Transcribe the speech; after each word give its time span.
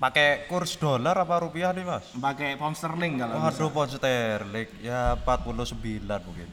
pakai 0.00 0.48
kurs 0.48 0.80
dolar 0.80 1.12
apa 1.12 1.44
rupiah 1.44 1.76
nih 1.76 1.84
mas? 1.84 2.08
Pakai 2.16 2.56
pound 2.56 2.72
sterling 2.72 3.20
kalau 3.20 3.36
bisa. 3.36 3.52
Waduh 3.52 3.68
pound 3.68 3.92
sterling 3.92 4.68
ya 4.80 5.12
49 5.28 5.76
mungkin. 6.24 6.48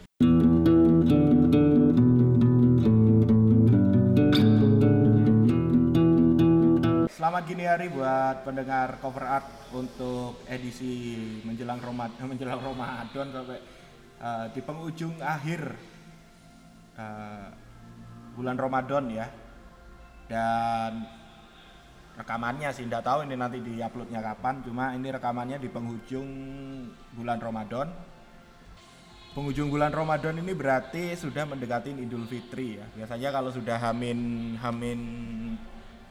Selamat 7.08 7.44
gini 7.48 7.64
hari 7.64 7.88
buat 7.88 8.44
pendengar 8.44 9.00
cover 9.00 9.24
art 9.24 9.48
untuk 9.72 10.44
edisi 10.52 11.16
menjelang 11.48 11.80
Ramadan 11.80 12.28
menjelang 12.36 12.60
Ramadan 12.60 13.28
sampai 13.32 13.60
eh, 14.20 14.46
di 14.52 14.60
penghujung 14.60 15.24
akhir 15.24 15.62
eh, 17.00 17.48
bulan 18.36 18.60
Ramadan 18.60 19.08
ya. 19.08 19.28
Dan 20.28 21.17
rekamannya 22.18 22.74
sih 22.74 22.90
tidak 22.90 23.06
tahu 23.06 23.30
ini 23.30 23.38
nanti 23.38 23.62
diuploadnya 23.62 24.20
kapan, 24.20 24.66
cuma 24.66 24.92
ini 24.98 25.08
rekamannya 25.14 25.62
di 25.62 25.70
penghujung 25.70 26.28
bulan 27.14 27.38
Ramadan. 27.38 27.88
Penghujung 29.38 29.70
bulan 29.70 29.94
Ramadan 29.94 30.42
ini 30.42 30.58
berarti 30.58 31.14
sudah 31.14 31.46
mendekati 31.46 31.94
Idul 31.94 32.26
Fitri 32.26 32.82
ya. 32.82 32.86
Biasanya 32.98 33.30
kalau 33.30 33.54
sudah 33.54 33.78
hamin 33.78 34.54
hamin 34.58 35.00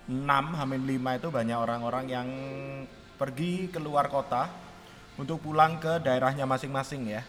6, 0.06 0.22
hamin 0.30 0.82
5 0.86 1.18
itu 1.18 1.28
banyak 1.34 1.58
orang-orang 1.58 2.06
yang 2.06 2.28
pergi 3.18 3.66
keluar 3.74 4.06
kota 4.06 4.46
untuk 5.18 5.42
pulang 5.42 5.82
ke 5.82 5.98
daerahnya 5.98 6.46
masing-masing 6.46 7.18
ya. 7.18 7.26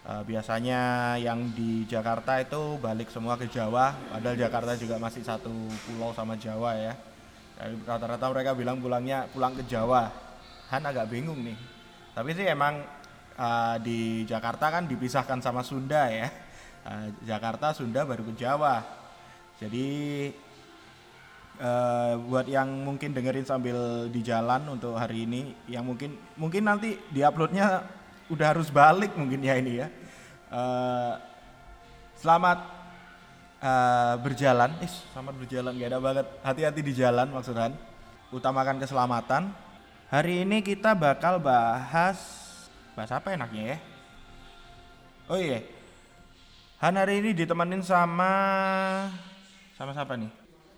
Eh, 0.00 0.22
biasanya 0.26 1.14
yang 1.22 1.54
di 1.54 1.86
Jakarta 1.86 2.42
itu 2.42 2.80
balik 2.82 3.12
semua 3.14 3.38
ke 3.38 3.46
Jawa, 3.46 3.94
padahal 4.10 4.34
Jakarta 4.34 4.72
juga 4.74 4.98
masih 4.98 5.22
satu 5.22 5.52
pulau 5.86 6.10
sama 6.10 6.34
Jawa 6.34 6.74
ya. 6.74 6.98
Jadi 7.60 7.76
Rata-rata 7.84 8.32
mereka 8.32 8.56
bilang 8.56 8.80
pulangnya 8.80 9.28
pulang 9.28 9.52
ke 9.52 9.68
Jawa. 9.68 10.08
Han 10.72 10.82
agak 10.88 11.12
bingung 11.12 11.44
nih. 11.44 11.58
Tapi 12.16 12.32
sih 12.32 12.48
emang 12.48 12.80
eh, 13.36 13.76
di 13.84 14.24
Jakarta 14.24 14.72
kan 14.72 14.88
dipisahkan 14.88 15.44
sama 15.44 15.60
Sunda 15.60 16.08
ya. 16.08 16.32
Eh, 16.80 17.06
Jakarta, 17.28 17.76
Sunda 17.76 18.08
baru 18.08 18.24
ke 18.32 18.34
Jawa. 18.40 18.80
Jadi 19.60 19.88
eh, 21.60 22.12
buat 22.16 22.48
yang 22.48 22.72
mungkin 22.80 23.12
dengerin 23.12 23.44
sambil 23.44 24.08
di 24.08 24.24
jalan 24.24 24.64
untuk 24.72 24.96
hari 24.96 25.28
ini, 25.28 25.52
yang 25.68 25.84
mungkin 25.84 26.16
mungkin 26.40 26.64
nanti 26.64 26.96
diuploadnya 27.12 27.84
udah 28.32 28.46
harus 28.56 28.72
balik 28.72 29.12
mungkin 29.20 29.44
ya 29.44 29.60
ini 29.60 29.84
ya. 29.84 29.88
Eh, 30.48 31.14
selamat 32.16 32.79
eh, 33.60 34.14
berjalan, 34.20 34.72
Ih, 34.80 34.94
selamat 35.12 35.34
berjalan 35.36 35.72
gak 35.76 35.90
ada 35.92 36.00
banget. 36.00 36.26
Hati-hati 36.42 36.80
di 36.80 36.92
jalan 36.96 37.28
maksudnya. 37.30 37.72
Utamakan 38.32 38.80
keselamatan. 38.80 39.52
Hari 40.10 40.42
ini 40.42 40.58
kita 40.64 40.96
bakal 40.96 41.38
bahas 41.38 42.18
bahas 42.98 43.10
apa 43.14 43.30
enaknya 43.30 43.76
ya? 43.76 43.78
Oh 45.30 45.38
iya. 45.38 45.62
Han 46.82 46.98
hari 46.98 47.22
ini 47.22 47.30
ditemenin 47.36 47.84
sama 47.86 48.32
sama 49.78 49.94
siapa 49.94 50.18
nih? 50.18 50.32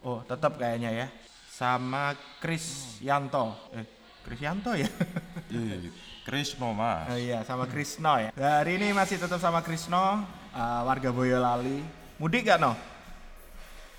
Oh, 0.05 0.21
tetap 0.27 0.61
kayaknya 0.61 0.91
ya. 0.93 1.07
Sama 1.49 2.13
Chris 2.43 2.99
Yanto. 3.01 3.57
Eh, 3.73 3.87
Chris 4.27 4.41
Yanto 4.45 4.77
ya? 4.77 4.89
Ih, 5.55 5.89
Krisno 6.23 6.71
mas. 6.77 7.09
oh 7.11 7.19
iya, 7.19 7.41
sama 7.43 7.65
Krisno 7.67 8.15
ya. 8.21 8.31
Nah, 8.37 8.63
hari 8.63 8.77
ini 8.79 8.95
masih 8.95 9.17
tetap 9.19 9.41
sama 9.41 9.65
Krisno, 9.65 10.23
eh, 10.53 10.81
warga 10.85 11.11
Boyolali. 11.11 12.02
Mudik 12.23 12.47
gak 12.47 12.63
no? 12.63 12.79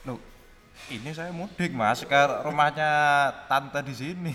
Loh, 0.08 0.16
ini 0.88 1.12
saya 1.12 1.36
mudik 1.36 1.76
mas 1.76 2.08
ke 2.08 2.22
rumahnya 2.48 2.88
tante 3.52 3.84
di 3.84 3.92
sini. 3.92 4.32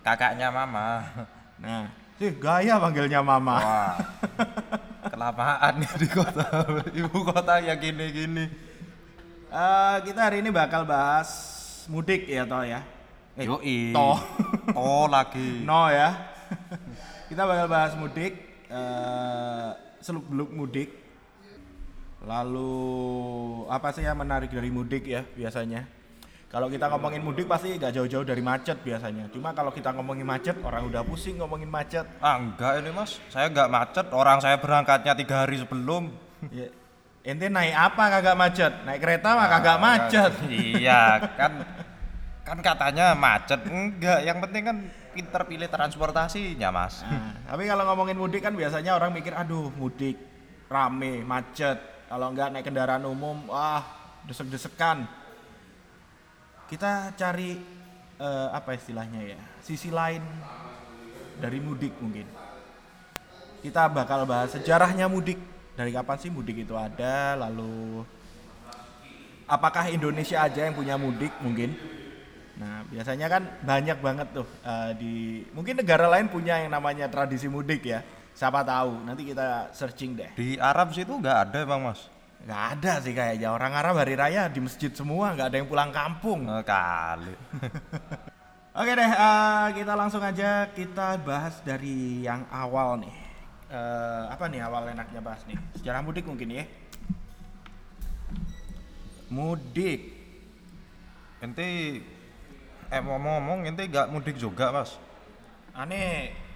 Kakaknya 0.00 0.48
mama. 0.48 1.04
Nah, 1.60 1.92
sih 2.16 2.32
gaya 2.40 2.80
panggilnya 2.80 3.20
mama. 3.20 3.60
Wah, 3.60 3.96
kelamaan 5.12 5.84
ya 5.84 5.92
di 6.00 6.08
kota 6.08 6.48
ibu 6.88 7.20
kota 7.20 7.60
ya 7.60 7.76
gini-gini. 7.76 8.48
Eh, 9.52 9.96
kita 10.08 10.32
hari 10.32 10.40
ini 10.40 10.48
bakal 10.48 10.88
bahas 10.88 11.28
mudik 11.92 12.24
ya 12.32 12.48
toh 12.48 12.64
ya. 12.64 12.80
Eh, 13.36 13.44
Yoi. 13.44 13.92
toh. 13.92 14.16
Oh 14.72 15.04
lagi. 15.04 15.68
No 15.68 15.92
ya. 15.92 16.16
Kita 17.28 17.44
bakal 17.44 17.68
bahas 17.68 17.92
mudik, 17.92 18.64
eh 18.72 19.68
seluk 20.00 20.24
beluk 20.32 20.48
mudik. 20.48 21.07
Lalu 22.28 22.72
apa 23.72 23.88
sih 23.96 24.04
yang 24.04 24.20
menarik 24.20 24.52
dari 24.52 24.68
mudik 24.68 25.08
ya 25.08 25.24
biasanya? 25.24 25.88
Kalau 26.48 26.68
kita 26.68 26.88
ngomongin 26.92 27.20
mudik 27.24 27.44
pasti 27.44 27.76
gak 27.76 27.92
jauh-jauh 27.92 28.24
dari 28.24 28.40
macet 28.40 28.80
biasanya. 28.80 29.28
Cuma 29.32 29.52
kalau 29.52 29.68
kita 29.68 29.92
ngomongin 29.92 30.24
macet, 30.24 30.56
orang 30.64 30.88
udah 30.88 31.04
pusing 31.04 31.40
ngomongin 31.40 31.68
macet. 31.68 32.04
Ah 32.24 32.40
enggak 32.40 32.84
ini 32.84 32.92
mas, 32.92 33.20
saya 33.28 33.52
enggak 33.52 33.68
macet. 33.68 34.06
Orang 34.12 34.40
saya 34.40 34.56
berangkatnya 34.56 35.12
tiga 35.12 35.44
hari 35.44 35.60
sebelum. 35.60 36.08
Ya, 36.48 36.72
ente 37.24 37.52
naik 37.52 37.76
apa 37.76 38.04
kagak 38.16 38.36
macet? 38.36 38.72
Naik 38.84 39.00
kereta 39.00 39.28
mah 39.36 39.48
kagak 39.48 39.78
macet. 39.80 40.32
iya 40.80 41.20
kan, 41.36 41.52
kan 42.44 42.58
katanya 42.64 43.12
macet. 43.12 43.60
Enggak, 43.68 44.20
yang 44.24 44.40
penting 44.40 44.62
kan 44.64 44.76
pinter 45.12 45.42
pilih 45.44 45.68
transportasinya 45.68 46.68
mas. 46.72 47.04
Nah, 47.04 47.44
tapi 47.44 47.68
kalau 47.68 47.84
ngomongin 47.92 48.16
mudik 48.16 48.40
kan 48.40 48.56
biasanya 48.56 48.96
orang 48.96 49.12
mikir, 49.12 49.36
aduh 49.36 49.68
mudik 49.76 50.16
rame, 50.72 51.24
macet. 51.28 51.97
Kalau 52.08 52.32
nggak 52.32 52.48
naik 52.56 52.64
kendaraan 52.64 53.04
umum, 53.04 53.52
wah 53.52 53.84
desek-desekan. 54.24 55.04
Kita 56.64 57.12
cari 57.12 57.60
eh, 58.16 58.48
apa 58.48 58.72
istilahnya 58.72 59.36
ya, 59.36 59.40
sisi 59.60 59.92
lain 59.92 60.24
dari 61.36 61.60
mudik 61.60 61.92
mungkin. 62.00 62.24
Kita 63.60 63.92
bakal 63.92 64.24
bahas 64.24 64.56
sejarahnya 64.56 65.04
mudik. 65.04 65.36
Dari 65.76 65.92
kapan 65.92 66.16
sih 66.18 66.32
mudik 66.32 66.64
itu 66.64 66.74
ada, 66.74 67.38
lalu 67.38 68.02
apakah 69.46 69.92
Indonesia 69.92 70.42
aja 70.42 70.64
yang 70.64 70.74
punya 70.74 70.96
mudik 70.96 71.30
mungkin? 71.44 71.76
Nah, 72.58 72.82
biasanya 72.90 73.30
kan 73.30 73.42
banyak 73.62 74.00
banget 74.00 74.28
tuh 74.32 74.48
eh, 74.64 74.90
di 74.96 75.14
mungkin 75.52 75.76
negara 75.76 76.08
lain 76.08 76.32
punya 76.32 76.56
yang 76.56 76.72
namanya 76.72 77.04
tradisi 77.12 77.52
mudik 77.52 77.84
ya. 77.84 78.00
Siapa 78.38 78.62
tahu, 78.62 79.02
nanti 79.02 79.26
kita 79.26 79.74
searching 79.74 80.14
deh. 80.14 80.30
Di 80.38 80.54
Arab 80.62 80.94
situ 80.94 81.10
enggak 81.10 81.50
ada 81.50 81.58
bang 81.66 81.82
mas. 81.82 82.06
Nggak 82.46 82.62
ada 82.78 82.92
sih 83.02 83.10
kayaknya 83.10 83.50
orang 83.50 83.74
Arab 83.74 83.98
hari 83.98 84.14
raya 84.14 84.46
di 84.46 84.62
masjid 84.62 84.94
semua, 84.94 85.34
nggak 85.34 85.50
ada 85.50 85.56
yang 85.58 85.66
pulang 85.66 85.90
kampung. 85.90 86.46
Eh, 86.46 86.62
kali. 86.62 87.34
Oke 88.78 88.92
deh, 88.94 89.10
eh, 89.10 89.66
kita 89.74 89.92
langsung 89.98 90.22
aja 90.22 90.70
kita 90.70 91.18
bahas 91.18 91.58
dari 91.66 92.22
yang 92.22 92.46
awal 92.54 93.02
nih. 93.02 93.10
Eh, 93.74 94.22
apa 94.30 94.46
nih 94.46 94.62
awal 94.62 94.86
enaknya 94.86 95.18
bahas 95.18 95.42
nih? 95.50 95.58
Sejarah 95.74 96.06
mudik 96.06 96.22
mungkin 96.22 96.62
ya. 96.62 96.64
Mudik. 99.34 100.14
Ente 101.42 101.66
eh 102.86 103.00
ngomong-ngomong 103.02 103.66
ente 103.66 103.82
enggak 103.82 104.14
mudik 104.14 104.38
juga 104.38 104.70
mas. 104.70 104.94
Aneh 105.74 106.46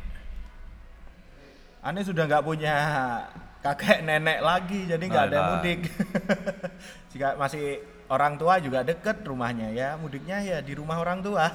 Aneh 1.83 2.07
sudah 2.07 2.31
nggak 2.31 2.47
punya 2.47 2.75
kakek 3.59 4.07
nenek 4.07 4.39
lagi 4.39 4.87
jadi 4.87 5.03
nggak 5.03 5.27
ada 5.35 5.39
mudik. 5.51 5.91
Jika 7.11 7.35
masih 7.35 7.83
orang 8.07 8.39
tua 8.39 8.63
juga 8.63 8.87
deket 8.87 9.27
rumahnya 9.27 9.75
ya 9.75 9.99
mudiknya 9.99 10.39
ya 10.47 10.59
di 10.63 10.79
rumah 10.79 11.03
orang 11.03 11.27
tua. 11.27 11.51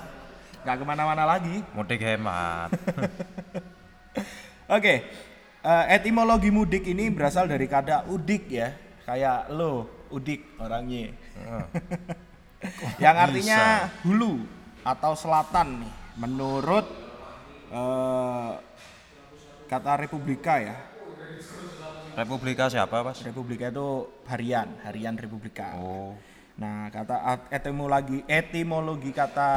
Nggak 0.67 0.75
ke 0.79 0.83
mana-mana 0.83 1.23
lagi. 1.23 1.63
Mudik 1.71 2.03
hemat. 2.03 2.75
oke 4.75 4.93
eh, 5.63 5.85
etimologi 5.95 6.51
mudik 6.51 6.83
ini 6.91 7.07
berasal 7.07 7.47
dari 7.47 7.63
kata 7.63 8.11
udik 8.11 8.51
ya 8.51 8.75
kayak 9.07 9.47
lo 9.55 10.03
udik 10.11 10.59
orangnya. 10.59 11.15
Yang 13.03 13.15
artinya 13.15 13.59
hulu 14.03 14.43
atau 14.83 15.15
selatan 15.15 15.87
nih. 15.87 15.93
Menurut 16.19 16.83
eh, 17.71 18.66
kata 19.67 19.99
Republika 19.99 20.57
ya 20.57 20.75
Republika 22.17 22.65
siapa 22.65 23.05
mas? 23.05 23.21
Republika 23.21 23.69
itu 23.69 24.09
harian 24.25 24.67
harian 24.81 25.13
Republika 25.13 25.77
Oh. 25.77 26.17
nah 26.57 26.89
kata 26.89 27.13
at- 27.21 27.47
etimologi 27.53 28.25
etimologi 28.25 29.13
kata 29.13 29.49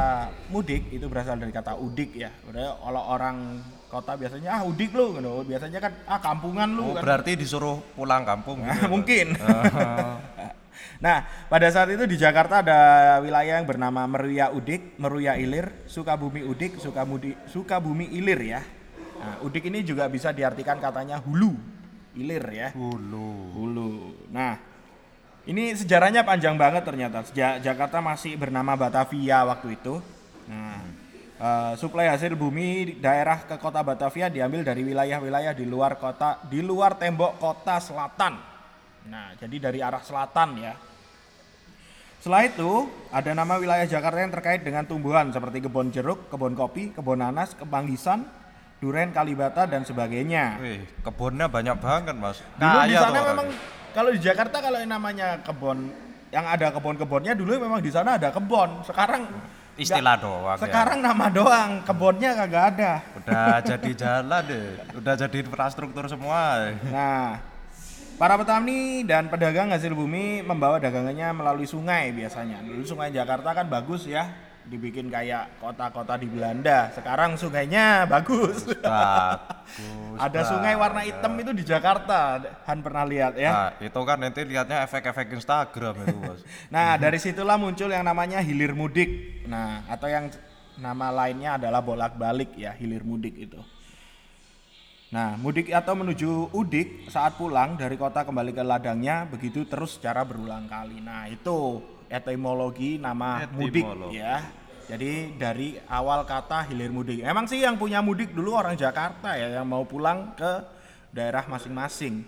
mudik 0.53 0.93
itu 0.93 1.09
berasal 1.09 1.33
dari 1.33 1.49
kata 1.49 1.73
udik 1.73 2.13
ya 2.13 2.29
Udah 2.45 2.77
kalau 2.77 3.01
orang 3.09 3.57
kota 3.89 4.13
biasanya 4.13 4.55
ah 4.55 4.63
udik 4.63 4.93
lu 4.93 5.17
gitu. 5.17 5.41
biasanya 5.41 5.81
kan 5.81 5.91
ah 6.05 6.21
kampungan 6.21 6.69
lu 6.69 6.85
Oh, 6.85 6.93
kan 6.93 7.01
berarti 7.01 7.33
disuruh 7.33 7.81
pulang 7.97 8.21
kampung 8.21 8.61
Nah, 8.61 8.77
gitu. 8.77 8.85
mungkin 8.91 9.33
Ah. 9.41 10.21
Nah, 11.01 11.25
pada 11.49 11.65
saat 11.73 11.89
itu 11.89 12.05
di 12.05 12.13
Jakarta 12.13 12.61
ada 12.61 12.79
wilayah 13.21 13.57
yang 13.57 13.65
bernama 13.65 14.05
Meruya 14.05 14.53
Udik, 14.53 15.01
Meruya 15.01 15.33
Ilir, 15.33 15.73
Sukabumi 15.89 16.45
Udik, 16.45 16.77
Sukabumi, 16.77 17.33
Sukabumi 17.49 18.05
Ilir 18.13 18.37
ya. 18.37 18.61
Nah, 19.21 19.35
Udik 19.45 19.69
ini 19.69 19.85
juga 19.85 20.09
bisa 20.09 20.33
diartikan 20.33 20.81
katanya 20.81 21.21
hulu, 21.21 21.53
ilir 22.17 22.45
ya, 22.49 22.69
Hulu. 22.73 23.29
hulu. 23.53 23.91
Nah, 24.33 24.57
ini 25.45 25.77
sejarahnya 25.77 26.25
panjang 26.25 26.57
banget 26.57 26.81
ternyata. 26.81 27.21
Sejak 27.29 27.61
Jakarta 27.61 28.01
masih 28.01 28.33
bernama 28.33 28.73
Batavia 28.73 29.45
waktu 29.45 29.77
itu. 29.77 30.01
Nah, 30.49 31.01
Eh, 31.41 31.73
suplai 31.73 32.05
hasil 32.05 32.37
bumi 32.37 33.01
daerah 33.01 33.41
ke 33.41 33.57
kota 33.57 33.81
Batavia 33.81 34.29
diambil 34.29 34.61
dari 34.61 34.85
wilayah-wilayah 34.85 35.57
di 35.57 35.65
luar 35.65 35.97
kota, 35.97 36.37
di 36.45 36.61
luar 36.61 36.93
tembok 37.01 37.41
kota 37.41 37.81
selatan. 37.81 38.37
Nah, 39.09 39.33
jadi 39.41 39.57
dari 39.57 39.81
arah 39.81 40.05
selatan 40.05 40.61
ya. 40.61 40.77
Setelah 42.21 42.45
itu, 42.45 42.85
ada 43.09 43.33
nama 43.33 43.57
wilayah 43.57 43.89
Jakarta 43.89 44.21
yang 44.21 44.29
terkait 44.29 44.61
dengan 44.61 44.85
tumbuhan 44.85 45.33
seperti 45.33 45.65
kebun 45.65 45.89
jeruk, 45.89 46.29
kebun 46.29 46.53
kopi, 46.53 46.93
kebun 46.93 47.25
nanas, 47.25 47.57
kemanggisan, 47.57 48.21
duren, 48.81 49.13
kalibata 49.13 49.69
dan 49.69 49.85
sebagainya. 49.85 50.57
Wih, 50.57 50.81
kebunnya 51.05 51.45
banyak 51.45 51.77
banget 51.77 52.15
mas. 52.17 52.41
Dulu 52.57 52.77
di 52.81 52.97
Kaya 52.97 52.99
sana 53.05 53.19
memang 53.29 53.47
kalau 53.93 54.09
di 54.09 54.19
Jakarta 54.19 54.57
kalau 54.57 54.81
yang 54.81 54.89
namanya 54.89 55.37
kebun 55.45 55.93
yang 56.33 56.49
ada 56.49 56.73
kebun-kebunnya 56.73 57.37
dulu 57.37 57.61
memang 57.61 57.77
di 57.77 57.93
sana 57.93 58.17
ada 58.17 58.33
kebun. 58.33 58.81
Sekarang 58.81 59.29
istilah 59.77 60.17
nggak- 60.17 60.25
doang. 60.25 60.57
ya. 60.57 60.61
Sekarang 60.65 60.97
nama 60.97 61.25
doang, 61.29 61.69
kebunnya 61.85 62.33
kagak 62.33 62.63
ada. 62.75 62.91
udah 63.21 63.61
jadi 63.61 63.91
jalan 63.93 64.41
deh, 64.49 64.67
udah 64.97 65.13
jadi 65.13 65.37
infrastruktur 65.45 66.09
semua. 66.09 66.73
Nah, 66.89 67.37
para 68.17 68.33
petani 68.33 69.05
dan 69.05 69.29
pedagang 69.29 69.69
hasil 69.69 69.93
bumi 69.93 70.41
membawa 70.41 70.81
dagangannya 70.81 71.29
melalui 71.37 71.69
sungai 71.69 72.09
biasanya. 72.09 72.65
Dulu 72.65 72.81
sungai 72.81 73.13
Jakarta 73.13 73.53
kan 73.53 73.69
bagus 73.69 74.09
ya, 74.09 74.25
dibikin 74.71 75.11
kayak 75.11 75.59
kota-kota 75.59 76.15
di 76.15 76.31
Belanda. 76.31 76.87
Sekarang 76.95 77.35
sungainya 77.35 78.07
bagus. 78.07 78.63
Bagus. 78.71 80.15
Ada 80.15 80.47
sungai 80.47 80.79
warna 80.79 81.03
hitam 81.03 81.35
itu 81.35 81.51
di 81.51 81.67
Jakarta. 81.67 82.39
Han 82.71 82.79
pernah 82.79 83.03
lihat 83.03 83.35
ya. 83.35 83.51
Nah, 83.51 83.71
itu 83.83 83.99
kan 84.07 84.17
nanti 84.23 84.47
lihatnya 84.47 84.87
efek-efek 84.87 85.35
Instagram 85.35 86.07
itu 86.07 86.17
mas. 86.23 86.41
Nah, 86.73 86.95
dari 86.95 87.19
situlah 87.19 87.59
muncul 87.59 87.91
yang 87.91 88.07
namanya 88.07 88.39
hilir 88.39 88.71
mudik. 88.71 89.43
Nah, 89.43 89.83
atau 89.91 90.07
yang 90.07 90.31
nama 90.79 91.11
lainnya 91.11 91.59
adalah 91.59 91.83
bolak-balik 91.83 92.55
ya, 92.55 92.71
hilir 92.79 93.03
mudik 93.03 93.35
itu. 93.35 93.59
Nah, 95.11 95.35
mudik 95.35 95.67
atau 95.75 95.91
menuju 95.91 96.55
udik 96.55 97.11
saat 97.11 97.35
pulang 97.35 97.75
dari 97.75 97.99
kota 97.99 98.23
kembali 98.23 98.55
ke 98.55 98.63
ladangnya 98.63 99.27
begitu 99.27 99.67
terus 99.67 99.99
secara 99.99 100.23
berulang 100.23 100.71
kali. 100.71 101.03
Nah, 101.03 101.27
itu 101.27 101.83
etimologi 102.07 102.95
nama 102.99 103.47
mudik 103.51 103.83
Etimologi. 103.87 104.19
ya. 104.19 104.39
Jadi 104.91 105.39
dari 105.39 105.79
awal 105.87 106.27
kata 106.27 106.67
hilir 106.67 106.91
mudik. 106.91 107.23
Emang 107.23 107.47
sih 107.47 107.63
yang 107.63 107.79
punya 107.79 108.03
mudik 108.03 108.35
dulu 108.35 108.59
orang 108.59 108.75
Jakarta 108.75 109.39
ya 109.39 109.47
yang 109.55 109.63
mau 109.63 109.87
pulang 109.87 110.35
ke 110.35 110.51
daerah 111.15 111.47
masing-masing. 111.47 112.27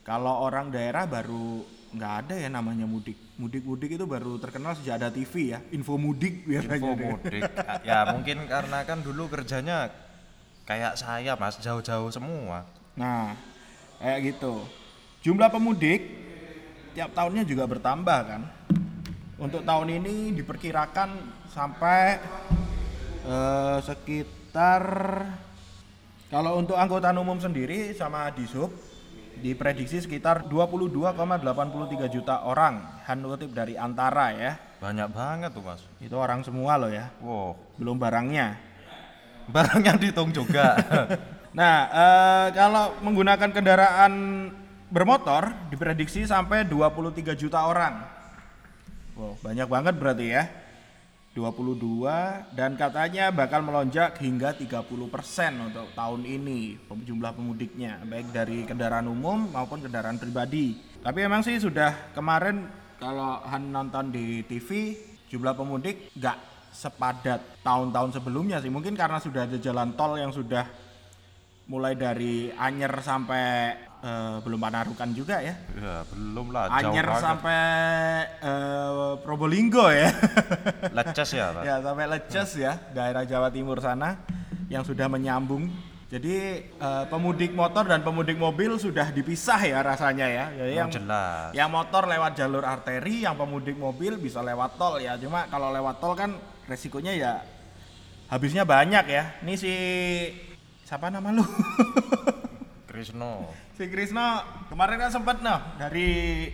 Kalau 0.00 0.40
orang 0.40 0.72
daerah 0.72 1.04
baru 1.04 1.60
nggak 1.92 2.12
ada 2.24 2.34
ya 2.40 2.48
namanya 2.48 2.88
mudik. 2.88 3.20
Mudik-mudik 3.36 4.00
itu 4.00 4.08
baru 4.08 4.40
terkenal 4.40 4.80
sejak 4.80 4.96
ada 4.96 5.12
TV 5.12 5.52
ya. 5.52 5.60
Info 5.76 6.00
mudik 6.00 6.48
biasanya. 6.48 6.80
Info 6.80 6.96
mudik. 6.96 7.42
Ya 7.84 8.08
mungkin 8.08 8.48
karena 8.48 8.80
kan 8.88 9.04
dulu 9.04 9.28
kerjanya 9.28 9.92
kayak 10.64 10.96
saya 10.96 11.36
mas, 11.36 11.60
jauh-jauh 11.60 12.08
semua. 12.08 12.64
Nah, 12.96 13.36
kayak 14.00 14.32
gitu. 14.32 14.64
Jumlah 15.20 15.52
pemudik 15.52 16.00
tiap 16.96 17.12
tahunnya 17.12 17.44
juga 17.44 17.68
bertambah 17.68 18.20
kan. 18.24 18.42
Untuk 19.40 19.64
tahun 19.64 19.88
ini 19.88 20.36
diperkirakan 20.36 21.08
sampai 21.48 22.20
eh, 23.24 23.78
sekitar 23.80 24.84
kalau 26.28 26.60
untuk 26.60 26.76
angkutan 26.76 27.16
umum 27.16 27.40
sendiri 27.40 27.96
sama 27.96 28.28
Dishub 28.36 28.68
diprediksi 29.40 30.04
sekitar 30.04 30.44
22,83 30.44 32.12
juta 32.12 32.44
orang. 32.44 33.00
Han 33.08 33.24
kutip 33.24 33.56
dari 33.56 33.80
Antara 33.80 34.36
ya. 34.36 34.52
Banyak 34.78 35.08
banget 35.08 35.50
tuh 35.56 35.64
mas. 35.64 35.82
Itu 36.04 36.20
orang 36.20 36.44
semua 36.44 36.76
loh 36.76 36.92
ya, 36.92 37.08
Wow, 37.24 37.56
belum 37.80 37.96
barangnya. 37.96 38.60
barang 39.50 39.80
yang 39.82 39.96
dihitung 39.96 40.30
juga. 40.30 40.76
Nah, 41.50 41.90
eh, 41.90 42.46
kalau 42.54 42.94
menggunakan 43.02 43.50
kendaraan 43.50 44.14
bermotor 44.86 45.50
diprediksi 45.66 46.22
sampai 46.22 46.62
23 46.62 47.34
juta 47.34 47.66
orang. 47.66 48.19
Wow, 49.14 49.38
banyak 49.42 49.68
banget 49.68 49.94
berarti 49.98 50.26
ya. 50.30 50.44
22 51.30 52.58
dan 52.58 52.74
katanya 52.74 53.30
bakal 53.30 53.62
melonjak 53.62 54.18
hingga 54.18 54.50
30% 54.50 54.82
untuk 55.62 55.86
tahun 55.94 56.26
ini 56.26 56.74
jumlah 56.90 57.38
pemudiknya 57.38 58.02
baik 58.02 58.34
dari 58.34 58.66
kendaraan 58.66 59.06
umum 59.06 59.46
maupun 59.54 59.78
kendaraan 59.78 60.18
pribadi. 60.18 60.74
Tapi 60.98 61.18
emang 61.22 61.46
sih 61.46 61.54
sudah 61.62 62.10
kemarin 62.18 62.66
kalau 62.98 63.46
Han 63.46 63.70
nonton 63.70 64.10
di 64.10 64.42
TV 64.42 64.98
jumlah 65.30 65.54
pemudik 65.54 66.10
nggak 66.18 66.38
sepadat 66.74 67.62
tahun-tahun 67.62 68.18
sebelumnya 68.18 68.58
sih 68.58 68.70
mungkin 68.70 68.98
karena 68.98 69.22
sudah 69.22 69.46
ada 69.46 69.58
jalan 69.58 69.94
tol 69.94 70.18
yang 70.18 70.34
sudah 70.34 70.66
mulai 71.70 71.94
dari 71.94 72.50
Anyer 72.50 72.90
sampai 72.98 73.74
eh, 74.00 74.36
belum 74.40 74.60
Panarukan 74.60 75.08
juga 75.12 75.40
ya. 75.40 75.54
ya 75.76 76.02
belum 76.08 76.50
lah, 76.50 76.68
Anyer 76.72 77.06
sampai 77.16 77.60
eh, 78.40 79.12
Probolinggo 79.20 79.86
ya. 79.88 80.10
Leces 80.96 81.30
ya 81.32 81.46
ya 81.60 81.74
sampai 81.80 82.04
Leces 82.08 82.50
ya, 82.56 82.76
daerah 82.90 83.24
Jawa 83.24 83.48
Timur 83.48 83.78
sana 83.78 84.16
yang 84.68 84.82
sudah 84.82 85.06
menyambung. 85.06 85.68
Jadi 86.10 86.66
eh, 86.66 87.04
pemudik 87.06 87.54
motor 87.54 87.86
dan 87.86 88.02
pemudik 88.02 88.34
mobil 88.34 88.74
sudah 88.74 89.14
dipisah 89.14 89.62
ya 89.62 89.78
rasanya 89.78 90.26
ya. 90.26 90.44
Jadi 90.50 90.72
Oh, 90.74 90.78
yang 90.82 90.90
jelas. 90.90 91.50
yang 91.54 91.70
motor 91.70 92.02
lewat 92.04 92.34
jalur 92.34 92.66
arteri, 92.66 93.22
yang 93.22 93.38
pemudik 93.38 93.78
mobil 93.78 94.18
bisa 94.18 94.42
lewat 94.42 94.74
tol 94.74 94.98
ya. 94.98 95.14
Cuma 95.14 95.46
kalau 95.46 95.70
lewat 95.70 96.02
tol 96.02 96.18
kan 96.18 96.34
resikonya 96.66 97.14
ya 97.14 97.32
habisnya 98.26 98.66
banyak 98.66 99.04
ya. 99.06 99.38
Ini 99.42 99.54
si 99.54 99.72
siapa 100.82 101.14
nama 101.14 101.30
lu? 101.30 101.46
Krisno. 102.90 103.46
Si 103.80 103.88
Krisno 103.88 104.44
kemarin 104.68 105.00
kan 105.00 105.08
sempat 105.08 105.40
noh 105.40 105.56
dari 105.80 106.44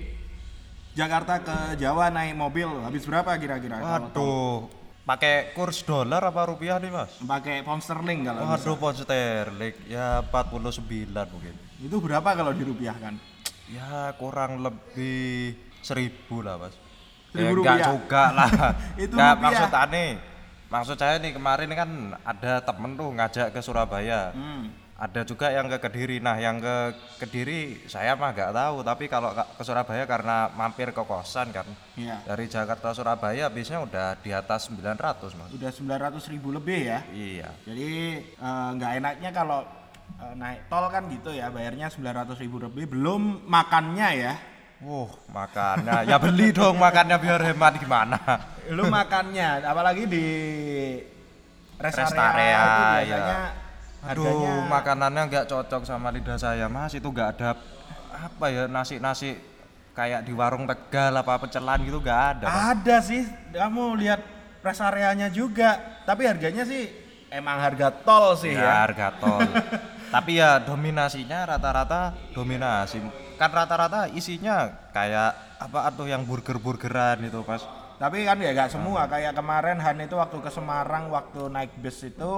Jakarta 0.95 1.43
ke 1.43 1.75
Jawa 1.75 2.07
naik 2.15 2.39
mobil 2.39 2.71
habis 2.87 3.03
berapa 3.03 3.35
kira-kira? 3.35 3.83
Waduh, 3.83 4.71
pakai 5.03 5.51
kurs 5.51 5.83
dolar 5.83 6.23
apa 6.23 6.47
rupiah 6.47 6.79
nih 6.79 6.95
mas? 6.95 7.19
Pakai 7.19 7.67
pound 7.67 7.83
sterling 7.83 8.31
kalau. 8.31 8.47
Waduh, 8.47 8.79
pound 8.79 9.03
sterling 9.03 9.75
ya 9.91 10.23
49 10.23 11.11
mungkin. 11.35 11.55
Itu 11.83 11.99
berapa 11.99 12.31
kalau 12.31 12.55
dirupiahkan? 12.55 13.19
Ya 13.75 14.15
kurang 14.23 14.63
lebih 14.63 15.59
seribu 15.83 16.47
lah 16.47 16.63
mas. 16.63 16.79
Seribu 17.35 17.43
ya, 17.43 17.51
rupiah? 17.51 17.75
enggak 17.75 17.89
juga 17.91 18.23
lah. 18.31 18.51
Itu 19.03 19.15
Enggak, 19.19 19.35
rupiah. 19.35 19.51
maksud 19.51 19.73
aneh. 19.75 20.11
Maksud 20.67 20.97
saya 20.97 21.19
nih 21.19 21.33
kemarin 21.35 21.71
kan 21.75 21.91
ada 22.23 22.63
temen 22.63 22.95
tuh 22.95 23.11
ngajak 23.19 23.51
ke 23.51 23.59
Surabaya. 23.59 24.31
Hmm. 24.31 24.86
Ada 24.97 25.29
juga 25.29 25.53
yang 25.53 25.69
ke 25.69 25.77
Kediri. 25.77 26.25
Nah, 26.25 26.41
yang 26.41 26.57
ke 26.57 26.97
Kediri 27.21 27.85
saya 27.85 28.17
mah 28.17 28.33
nggak 28.33 28.49
tahu, 28.57 28.77
tapi 28.81 29.05
kalau 29.13 29.29
ke 29.37 29.61
Surabaya 29.61 30.09
karena 30.09 30.49
mampir 30.57 30.89
ke 30.89 31.03
kosan 31.05 31.53
kan. 31.53 31.69
Iya. 32.01 32.25
Dari 32.25 32.49
Jakarta 32.49 32.97
Surabaya 32.97 33.53
bisnya 33.53 33.85
udah 33.85 34.17
di 34.17 34.33
atas 34.33 34.73
900, 34.73 35.37
Mas. 35.37 35.53
Udah 35.53 35.69
900 35.69 36.33
ribu 36.33 36.49
lebih 36.49 36.89
ya. 36.89 37.05
Iya. 37.13 37.53
Jadi 37.69 37.91
eh, 38.25 38.69
nggak 38.73 38.93
enaknya 39.05 39.31
kalau 39.37 39.69
eh, 40.17 40.33
naik 40.33 40.65
tol 40.73 40.89
kan 40.89 41.05
gitu 41.13 41.29
ya, 41.29 41.53
bayarnya 41.53 41.93
900 41.93 42.33
ribu 42.41 42.57
lebih 42.57 42.89
belum 42.89 43.45
makannya 43.45 44.09
ya. 44.17 44.35
Wuh, 44.77 45.09
makannya 45.33 46.05
ya 46.05 46.21
beli 46.21 46.53
dong 46.53 46.77
makannya 46.77 47.17
biar 47.17 47.41
hemat 47.49 47.81
gimana? 47.81 48.17
Lu 48.77 48.89
makannya 48.93 49.65
apalagi 49.65 50.05
di 50.05 50.27
rest, 51.81 51.97
Rest 51.97 52.13
area, 52.13 52.29
area, 52.29 53.01
itu 53.01 53.13
ya. 53.17 53.66
Harganya 54.07 54.63
Aduh, 54.63 54.71
makanannya 54.71 55.23
nggak 55.27 55.47
cocok 55.51 55.83
sama 55.83 56.15
lidah 56.15 56.39
saya, 56.39 56.71
Mas. 56.71 56.95
Itu 56.95 57.11
nggak 57.11 57.29
ada 57.37 57.59
apa 58.17 58.47
ya 58.49 58.65
nasi-nasi 58.71 59.37
kayak 59.93 60.25
di 60.25 60.33
warung 60.33 60.65
Tegal 60.65 61.13
apa 61.19 61.43
pecelan 61.43 61.83
gitu 61.83 61.99
nggak 61.99 62.23
ada. 62.39 62.47
Mas. 62.47 62.63
Ada 62.79 62.97
sih, 63.03 63.23
kamu 63.51 63.99
lihat 63.99 64.21
rest 64.63 64.83
areanya 64.83 65.29
juga. 65.29 66.03
Tapi 66.07 66.23
harganya 66.31 66.63
sih 66.63 66.87
emang 67.35 67.59
harga 67.59 67.91
tol 67.91 68.39
sih 68.39 68.55
ya, 68.55 68.63
ya. 68.63 68.75
harga 68.87 69.09
tol. 69.19 69.43
Tapi 70.15 70.39
ya 70.39 70.63
dominasinya 70.63 71.45
rata-rata 71.45 72.15
dominasi. 72.31 73.03
Kan 73.37 73.51
rata-rata 73.51 74.07
isinya 74.15 74.71
kayak 74.95 75.59
apa 75.59 75.91
atau 75.91 76.07
yang 76.07 76.23
burger-burgeran 76.23 77.27
itu, 77.27 77.43
Mas. 77.43 77.67
Tapi 77.97 78.23
kan 78.23 78.39
ya 78.39 78.55
nggak 78.55 78.71
semua. 78.71 79.09
Kayak 79.11 79.35
kemarin 79.35 79.83
Han 79.83 79.99
itu 80.05 80.15
waktu 80.15 80.39
ke 80.39 80.51
Semarang 80.53 81.11
waktu 81.11 81.49
naik 81.49 81.75
bus 81.81 82.05
itu 82.07 82.35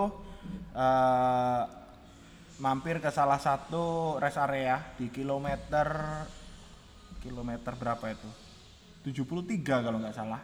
eh, 0.74 1.62
mampir 2.58 2.98
ke 2.98 3.10
salah 3.14 3.38
satu 3.38 4.18
rest 4.18 4.38
area 4.38 4.82
di 4.98 5.10
kilometer 5.10 5.88
kilometer 7.22 7.72
berapa 7.74 8.04
itu? 8.10 8.30
73 9.06 9.84
kalau 9.84 9.98
nggak 10.02 10.16
salah. 10.16 10.42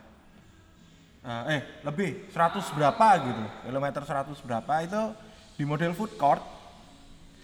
Eh, 1.24 1.42
eh 1.56 1.60
lebih 1.80 2.28
100 2.28 2.76
berapa 2.76 3.06
gitu 3.24 3.44
kilometer 3.64 4.02
100 4.04 4.44
berapa 4.44 4.74
itu 4.84 5.02
di 5.56 5.64
model 5.64 5.96
food 5.96 6.20
court 6.20 6.44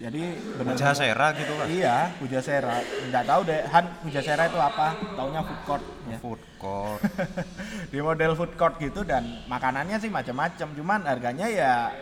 Jadi 0.00 0.32
benar 0.56 0.80
Pujasera 0.80 1.28
gitu 1.36 1.52
kan 1.60 1.66
Iya, 1.68 1.96
Pujasera. 2.16 2.80
Nggak 3.12 3.24
tahu 3.28 3.40
deh, 3.44 3.60
Han 3.68 3.84
Pujasera 4.00 4.48
itu 4.48 4.56
apa? 4.56 4.96
Taunya 5.12 5.44
food 5.44 5.60
court. 5.68 5.84
Ya. 6.08 6.16
food 6.24 6.42
court 6.56 7.00
Di 7.92 8.00
model 8.00 8.32
food 8.32 8.56
court 8.56 8.80
gitu 8.80 9.04
dan 9.04 9.44
makanannya 9.44 10.00
sih 10.00 10.08
macam-macam, 10.08 10.68
cuman 10.72 11.00
harganya 11.04 11.46
ya 11.52 11.92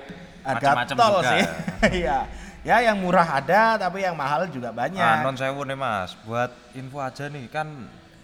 harga 0.49 0.57
Macam-macam 0.73 0.97
tol 0.97 1.13
juga. 1.21 1.31
sih. 1.37 1.43
Iya. 2.03 2.19
ya 2.67 2.77
yang 2.91 2.99
murah 2.99 3.39
ada, 3.39 3.77
tapi 3.79 4.03
yang 4.03 4.17
mahal 4.17 4.49
juga 4.49 4.73
banyak. 4.73 4.99
Ah, 4.99 5.23
non 5.23 5.37
sewu 5.37 5.63
nih 5.63 5.79
mas, 5.79 6.17
buat 6.27 6.51
info 6.75 6.99
aja 6.99 7.29
nih 7.29 7.47
kan 7.53 7.69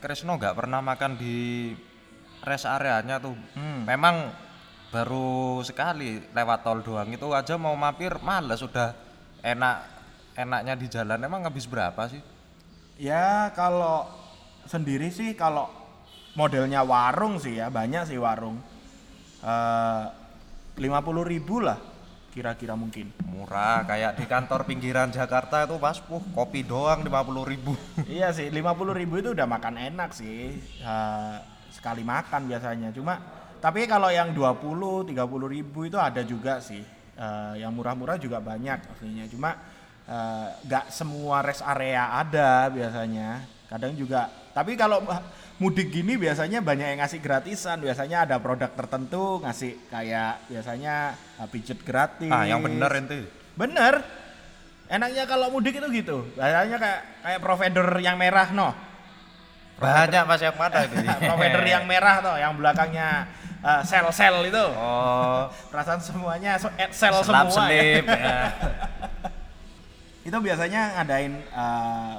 Krisno 0.02 0.36
nggak 0.36 0.56
pernah 0.58 0.82
makan 0.82 1.14
di 1.16 1.70
rest 2.42 2.66
areanya 2.66 3.22
tuh. 3.22 3.36
Hmm. 3.54 3.86
Memang 3.86 4.34
baru 4.90 5.62
sekali 5.62 6.18
lewat 6.34 6.60
tol 6.66 6.82
doang 6.82 7.08
itu 7.10 7.24
aja 7.30 7.54
mau 7.56 7.72
mampir 7.78 8.14
males 8.20 8.58
sudah 8.60 8.92
enak 9.40 9.76
enaknya 10.34 10.74
di 10.74 10.86
jalan. 10.90 11.18
Emang 11.22 11.46
habis 11.46 11.64
berapa 11.64 12.04
sih? 12.10 12.20
Ya 12.98 13.48
kalau 13.54 14.06
sendiri 14.66 15.08
sih 15.14 15.32
kalau 15.38 15.70
modelnya 16.34 16.82
warung 16.82 17.38
sih 17.38 17.62
ya 17.62 17.70
banyak 17.70 18.02
sih 18.06 18.18
warung. 18.18 18.58
Lima 20.74 21.00
puluh 21.06 21.22
ribu 21.22 21.62
lah 21.62 21.78
kira-kira 22.34 22.74
mungkin. 22.74 23.14
Murah 23.30 23.86
kayak 23.86 24.18
di 24.18 24.26
kantor 24.26 24.66
pinggiran 24.66 25.14
Jakarta 25.14 25.62
itu 25.62 25.78
pas 25.78 25.94
puh 26.02 26.18
kopi 26.34 26.66
doang 26.66 27.06
50.000 27.06 27.46
ribu. 27.46 27.78
iya 28.10 28.34
sih, 28.34 28.50
lima 28.50 28.74
puluh 28.74 28.90
ribu 28.90 29.22
itu 29.22 29.30
udah 29.30 29.46
makan 29.46 29.78
enak 29.78 30.10
sih. 30.10 30.58
Sekali 31.70 32.02
makan 32.02 32.50
biasanya. 32.50 32.90
Cuma 32.90 33.14
tapi 33.62 33.86
kalau 33.86 34.10
yang 34.10 34.34
20, 34.34 35.14
30 35.14 35.14
ribu 35.46 35.86
itu 35.86 35.94
ada 35.94 36.26
juga 36.26 36.58
sih. 36.58 36.82
Yang 37.54 37.70
murah-murah 37.70 38.18
juga 38.18 38.42
banyak 38.42 38.90
aslinya. 38.90 39.30
Cuma 39.30 39.54
nggak 40.66 40.90
semua 40.90 41.38
rest 41.46 41.62
area 41.62 42.18
ada 42.18 42.66
biasanya. 42.68 43.46
Kadang 43.70 43.94
juga. 43.94 44.43
Tapi 44.54 44.78
kalau 44.78 45.02
mudik 45.58 45.90
gini 45.90 46.14
biasanya 46.14 46.62
banyak 46.62 46.94
yang 46.94 46.98
ngasih 47.02 47.18
gratisan. 47.18 47.82
Biasanya 47.82 48.22
ada 48.30 48.36
produk 48.38 48.70
tertentu 48.70 49.42
ngasih 49.42 49.74
kayak 49.90 50.46
biasanya 50.46 51.18
eh, 51.42 51.48
pijet 51.50 51.82
gratis. 51.82 52.30
Ah 52.30 52.46
yang 52.46 52.62
bener 52.62 52.90
ente. 52.94 53.26
Bener. 53.58 54.06
Enaknya 54.86 55.26
kalau 55.26 55.50
mudik 55.50 55.74
itu 55.74 55.88
gitu. 55.90 56.16
Biasanya 56.38 56.78
kayak 56.78 57.00
kayak 57.26 57.40
provider 57.42 57.86
yang 57.98 58.14
merah 58.14 58.48
no. 58.54 58.70
Banyak 59.74 60.22
mas 60.22 60.38
yang 60.38 60.54
mana 60.54 60.86
itu? 60.86 60.94
provider 61.34 61.62
yang 61.66 61.82
merah 61.90 62.22
tuh, 62.22 62.36
yang 62.38 62.54
belakangnya 62.54 63.26
eh, 63.58 63.82
sel-sel 63.82 64.46
itu. 64.46 64.64
Oh, 64.78 65.50
Perasaan 65.74 65.98
semuanya 65.98 66.54
so- 66.62 66.70
eh, 66.78 66.86
sel 66.94 67.10
selap 67.10 67.50
semua 67.50 67.66
ya. 67.66 67.74
selip. 67.98 68.04
ya. 68.06 68.38
Itu 70.30 70.36
biasanya 70.38 71.02
ngadain 71.02 71.34
eh, 71.42 72.14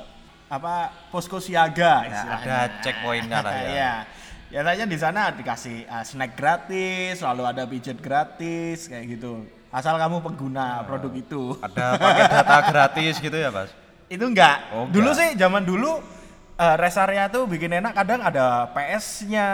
apa 0.46 0.94
posko 1.10 1.42
siaga 1.42 2.06
Ya, 2.06 2.22
ada 2.38 2.58
checkpointnya 2.86 3.40
lah 3.42 3.54
ya. 3.54 3.68
Iya. 3.70 3.94
Biasanya 4.46 4.86
di 4.86 4.98
sana 5.02 5.22
dikasih 5.34 5.90
eh, 5.90 6.04
snack 6.06 6.38
gratis, 6.38 7.20
lalu 7.20 7.44
ada 7.50 7.66
pijet 7.66 7.98
gratis 8.00 8.88
kayak 8.88 9.18
gitu. 9.18 9.44
Asal 9.74 10.00
kamu 10.00 10.24
pengguna 10.24 10.86
produk 10.88 11.12
itu. 11.12 11.58
Ada 11.60 12.00
paket 12.00 12.25
data 12.32 12.58
gratis 12.72 13.14
gitu 13.20 13.36
ya 13.36 13.50
mas? 13.52 13.72
itu 14.06 14.22
enggak. 14.22 14.70
Oh, 14.70 14.86
dulu 14.86 15.12
enggak. 15.12 15.34
sih 15.34 15.40
zaman 15.42 15.66
dulu 15.66 15.98
eh, 16.56 16.75
rest 16.78 17.02
area 17.02 17.25
tuh 17.25 17.50
bikin 17.50 17.74
enak 17.82 17.94
kadang 17.98 18.22
ada 18.22 18.70
PS-nya, 18.70 19.50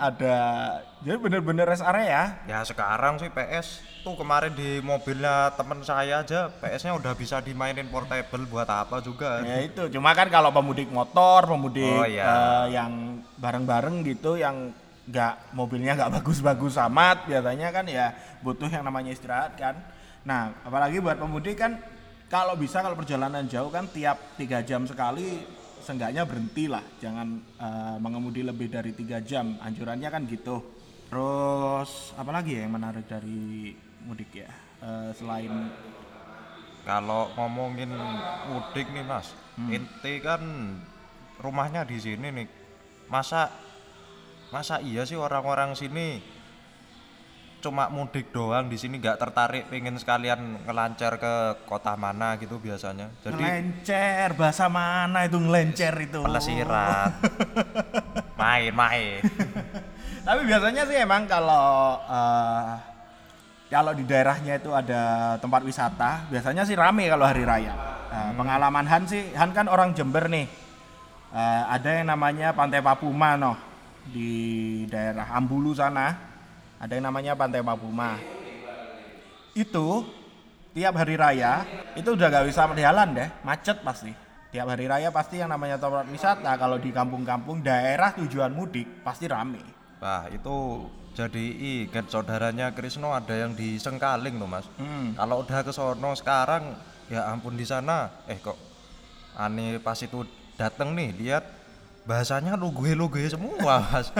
ada 0.00 0.36
jadi 1.00 1.16
bener-bener 1.16 1.64
rest 1.64 1.80
area. 1.80 2.44
Ya 2.44 2.60
sekarang 2.60 3.16
sih 3.16 3.32
PS 3.32 3.80
tuh 4.04 4.16
kemarin 4.20 4.52
di 4.52 4.84
mobilnya 4.84 5.52
temen 5.56 5.80
saya 5.80 6.20
aja 6.20 6.52
PS-nya 6.60 6.92
udah 6.96 7.12
bisa 7.16 7.40
dimainin 7.40 7.88
portable 7.88 8.44
buat 8.48 8.68
apa 8.68 9.00
juga. 9.00 9.40
Ya 9.40 9.64
itu, 9.64 9.88
cuma 9.92 10.12
kan 10.12 10.28
kalau 10.28 10.52
pemudik 10.52 10.92
motor, 10.92 11.48
pemudik 11.48 11.88
Oh, 11.88 12.04
iya. 12.04 12.24
eh, 12.24 12.64
yang 12.76 13.20
bareng-bareng 13.40 14.04
gitu 14.04 14.36
yang 14.36 14.72
nggak 15.08 15.56
mobilnya 15.56 15.96
nggak 15.96 16.12
bagus-bagus 16.20 16.76
amat 16.92 17.24
biasanya 17.24 17.68
kan 17.72 17.84
ya 17.88 18.12
butuh 18.44 18.68
yang 18.68 18.84
namanya 18.84 19.16
istirahat 19.16 19.56
kan. 19.56 19.80
Nah, 20.28 20.52
apalagi 20.68 21.00
buat 21.00 21.16
pemudik 21.16 21.60
kan 21.60 21.80
kalau 22.28 22.60
bisa 22.60 22.84
kalau 22.84 22.94
perjalanan 22.94 23.48
jauh 23.48 23.72
kan 23.72 23.88
tiap 23.88 24.36
tiga 24.36 24.60
jam 24.60 24.84
sekali 24.84 25.44
seenggaknya 25.80 26.28
berhenti 26.28 26.68
lah, 26.68 26.84
jangan 27.00 27.40
eh, 27.56 27.96
mengemudi 27.96 28.44
lebih 28.44 28.68
dari 28.68 28.92
tiga 28.92 29.24
jam. 29.24 29.56
Anjurannya 29.64 30.12
kan 30.12 30.28
gitu. 30.28 30.79
Terus 31.10 32.14
apalagi 32.14 32.54
ya 32.54 32.60
yang 32.64 32.74
menarik 32.78 33.04
dari 33.04 33.74
mudik 34.06 34.30
ya 34.32 34.50
Eh, 34.80 35.12
selain 35.12 35.52
Kalau 36.88 37.28
ngomongin 37.36 37.92
mudik 38.48 38.88
nih 38.88 39.04
mas, 39.04 39.36
Hmm. 39.52 39.68
ente 39.68 40.24
kan 40.24 40.40
rumahnya 41.36 41.84
di 41.84 42.00
sini 42.00 42.32
nih. 42.32 42.48
Masa 43.12 43.52
masa 44.48 44.80
iya 44.80 45.04
sih 45.04 45.20
orang-orang 45.20 45.76
sini 45.76 46.24
cuma 47.60 47.92
mudik 47.92 48.32
doang 48.32 48.72
di 48.72 48.80
sini 48.80 48.96
nggak 48.96 49.20
tertarik 49.20 49.68
pengen 49.68 50.00
sekalian 50.00 50.64
ngelancar 50.64 51.20
ke 51.20 51.34
kota 51.68 51.92
mana 52.00 52.40
gitu 52.40 52.56
biasanya. 52.56 53.12
Jadi 53.20 53.36
ngelencer 53.36 54.32
bahasa 54.32 54.72
mana 54.72 55.28
itu 55.28 55.36
ngelencer 55.36 55.92
itu 56.00 56.24
pelesiran, 56.24 57.20
main-main. 58.40 59.20
Tapi 60.24 60.44
biasanya 60.44 60.82
sih 60.84 60.96
emang 61.00 61.24
kalau 61.24 61.96
eh, 62.04 62.72
kalau 63.70 63.94
di 63.94 64.04
daerahnya 64.04 64.58
itu 64.58 64.74
ada 64.74 65.36
tempat 65.38 65.62
wisata 65.62 66.26
biasanya 66.28 66.66
sih 66.66 66.76
rame 66.76 67.06
kalau 67.06 67.24
hari 67.24 67.46
raya. 67.46 67.72
Eh, 68.10 68.30
pengalaman 68.34 68.86
Han 68.90 69.06
sih 69.06 69.30
Han 69.38 69.54
kan 69.54 69.70
orang 69.70 69.94
Jember 69.96 70.26
nih. 70.26 70.46
Eh, 71.30 71.62
ada 71.70 71.88
yang 72.02 72.10
namanya 72.10 72.50
Pantai 72.52 72.82
Papuma 72.82 73.38
noh 73.38 73.56
di 74.10 74.30
daerah 74.90 75.30
Ambulu 75.32 75.72
sana. 75.72 76.18
Ada 76.82 76.98
yang 76.98 77.06
namanya 77.08 77.32
Pantai 77.38 77.62
Papuma. 77.62 78.18
Itu 79.54 80.06
tiap 80.70 80.94
hari 80.98 81.18
raya 81.18 81.66
itu 81.98 82.14
udah 82.14 82.26
gak 82.30 82.46
bisa 82.46 82.66
jalan 82.74 83.08
deh 83.16 83.28
macet 83.46 83.80
pasti. 83.80 84.12
Tiap 84.50 84.66
hari 84.66 84.90
raya 84.90 85.14
pasti 85.14 85.38
yang 85.38 85.50
namanya 85.54 85.78
tempat 85.78 86.10
wisata 86.10 86.58
kalau 86.58 86.74
di 86.82 86.90
kampung-kampung 86.90 87.62
daerah 87.62 88.10
tujuan 88.18 88.50
mudik 88.50 89.06
pasti 89.06 89.30
rame 89.30 89.79
Wah 90.00 90.24
itu 90.32 90.88
jadi 91.12 91.44
ingat 91.84 92.08
saudaranya 92.08 92.72
Krisno 92.72 93.12
ada 93.12 93.36
yang 93.36 93.52
di 93.52 93.76
Sengkaling 93.76 94.40
tuh 94.40 94.48
mas. 94.48 94.64
Hmm. 94.80 95.12
Kalau 95.12 95.44
udah 95.44 95.60
ke 95.60 95.72
sono 95.76 96.16
sekarang 96.16 96.72
ya 97.10 97.28
ampun 97.28 97.58
di 97.58 97.66
sana 97.66 98.08
eh 98.24 98.38
kok 98.38 98.54
aneh 99.34 99.82
pas 99.82 99.98
itu 99.98 100.22
dateng 100.54 100.94
nih 100.94 101.10
lihat 101.18 101.42
bahasanya 102.06 102.54
lugue-lugue 102.54 103.26
semua 103.26 103.82
mas. 103.90 104.14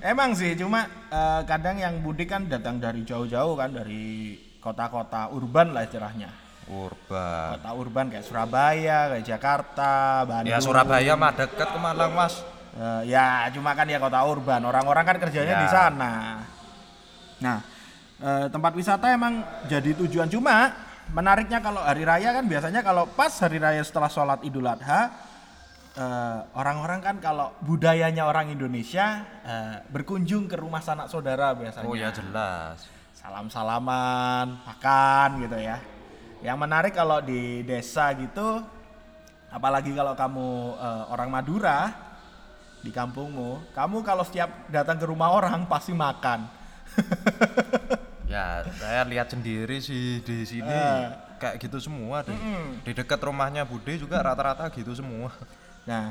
emang 0.00 0.32
sih 0.32 0.56
cuma 0.56 0.88
eh, 1.12 1.40
kadang 1.44 1.76
yang 1.76 2.00
mudik 2.00 2.32
kan 2.32 2.48
datang 2.48 2.80
dari 2.80 3.04
jauh-jauh 3.04 3.52
kan 3.54 3.68
dari 3.70 4.34
kota-kota 4.58 5.28
urban 5.30 5.76
lah 5.76 5.84
istilahnya 5.84 6.32
Urban. 6.66 7.62
kota 7.62 7.70
urban 7.78 8.06
kayak 8.10 8.24
Surabaya 8.26 8.98
kayak 9.14 9.22
Jakarta 9.28 9.92
Bandung 10.26 10.50
Ya 10.50 10.58
Surabaya 10.58 11.14
mah 11.14 11.30
deket 11.30 11.68
ke 11.68 11.78
Malang 11.78 12.10
mas. 12.16 12.42
Eh, 12.76 13.02
ya 13.08 13.48
cuma 13.56 13.72
kan 13.72 13.88
ya 13.88 13.96
kota 13.96 14.20
urban. 14.20 14.60
Orang-orang 14.60 15.04
kan 15.04 15.16
kerjanya 15.16 15.56
Ya. 15.56 15.62
di 15.64 15.68
sana. 15.72 16.12
Nah 17.40 17.58
eh, 18.20 18.46
tempat 18.52 18.72
wisata 18.76 19.08
emang 19.08 19.40
jadi 19.64 19.96
tujuan. 19.96 20.28
Cuma 20.28 20.76
menariknya 21.08 21.64
kalau 21.64 21.80
hari 21.80 22.04
raya 22.04 22.36
kan 22.36 22.44
biasanya 22.44 22.84
kalau 22.84 23.08
pas 23.08 23.32
hari 23.40 23.56
raya 23.56 23.80
setelah 23.80 24.12
sholat 24.12 24.44
idul 24.44 24.68
adha 24.68 25.08
eh, 25.96 26.38
orang-orang 26.52 27.00
kan 27.00 27.16
kalau 27.16 27.56
budayanya 27.64 28.28
orang 28.28 28.52
Indonesia 28.52 29.24
eh, 29.40 29.80
berkunjung 29.88 30.44
ke 30.44 30.60
rumah 30.60 30.84
sanak 30.84 31.08
saudara 31.08 31.56
biasanya. 31.56 31.88
Oh 31.88 31.96
ya 31.96 32.12
jelas. 32.12 32.92
salam-salaman 33.16 34.62
makan 34.62 35.42
gitu 35.42 35.58
ya. 35.58 35.80
Yang 36.44 36.58
menarik 36.60 36.92
kalau 36.94 37.18
di 37.18 37.64
desa 37.64 38.12
gitu 38.14 38.60
apalagi 39.48 39.96
kalau 39.96 40.12
kamu 40.12 40.48
eh, 40.76 41.04
orang 41.08 41.32
Madura 41.32 41.78
di 42.86 42.94
kampungmu 42.94 43.74
kamu 43.74 43.96
kalau 44.00 44.22
setiap 44.22 44.46
datang 44.68 44.94
ke 44.94 45.04
rumah 45.04 45.28
orang 45.28 45.66
pasti 45.66 45.90
makan 45.90 46.46
Ya 48.26 48.66
saya 48.74 49.06
lihat 49.06 49.30
sendiri 49.30 49.78
sih 49.78 50.18
di 50.20 50.42
sini 50.42 50.66
Eh. 50.66 51.06
kayak 51.36 51.56
gitu 51.58 51.78
semua 51.78 52.20
deh. 52.20 52.34
Di 52.82 52.90
dekat 52.90 53.20
rumahnya 53.20 53.62
Bude 53.62 53.94
juga 53.94 54.18
rata-rata 54.18 54.66
gitu 54.68 54.92
semua. 54.92 55.30
nah 55.86 56.10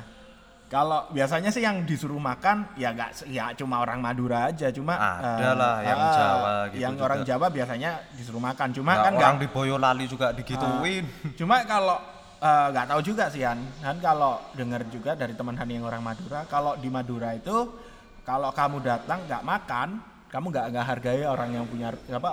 kalau 0.66 1.12
biasanya 1.12 1.52
sih 1.52 1.60
yang 1.60 1.84
disuruh 1.84 2.18
makan 2.18 2.72
ya 2.74 2.90
nggak 2.90 3.28
ya 3.28 3.52
cuma 3.54 3.78
orang 3.78 4.00
Madura 4.00 4.48
aja 4.48 4.72
cuma 4.72 4.96
Ada 4.96 5.44
eh, 5.44 5.54
lah 5.54 5.76
yang 5.84 6.00
eh, 6.00 6.14
Jawa 6.16 6.54
gitu 6.66 6.80
yang 6.80 6.94
juga. 6.96 7.04
orang 7.04 7.20
Jawa 7.22 7.48
biasanya 7.52 7.92
disuruh 8.14 8.40
makan 8.40 8.68
cuma 8.72 8.92
Nah, 8.92 9.04
kan 9.04 9.14
orang 9.14 9.36
di 9.38 9.48
Boyolali 9.48 10.06
juga 10.08 10.32
digituin. 10.32 11.04
Cuma 11.36 11.62
kalau 11.66 12.00
eh, 12.46 12.66
nggak 12.70 12.88
tahu 12.88 13.02
juga 13.04 13.26
sih 13.28 13.42
Han, 13.42 13.60
Han 13.82 13.98
kalau 14.00 14.38
dengar 14.54 14.82
juga 14.88 15.12
dari 15.14 15.34
teman 15.34 15.56
Han 15.56 15.66
yang 15.68 15.84
orang 15.84 16.02
Madura, 16.02 16.46
kalau 16.46 16.78
di 16.78 16.88
Madura 16.88 17.34
itu 17.34 17.74
kalau 18.22 18.50
kamu 18.52 18.78
datang 18.82 19.20
nggak 19.24 19.44
makan, 19.44 19.88
kamu 20.30 20.46
nggak 20.50 20.66
nggak 20.70 20.86
hargai 20.86 21.22
orang 21.26 21.50
yang 21.52 21.66
punya 21.66 21.90
apa 21.90 22.32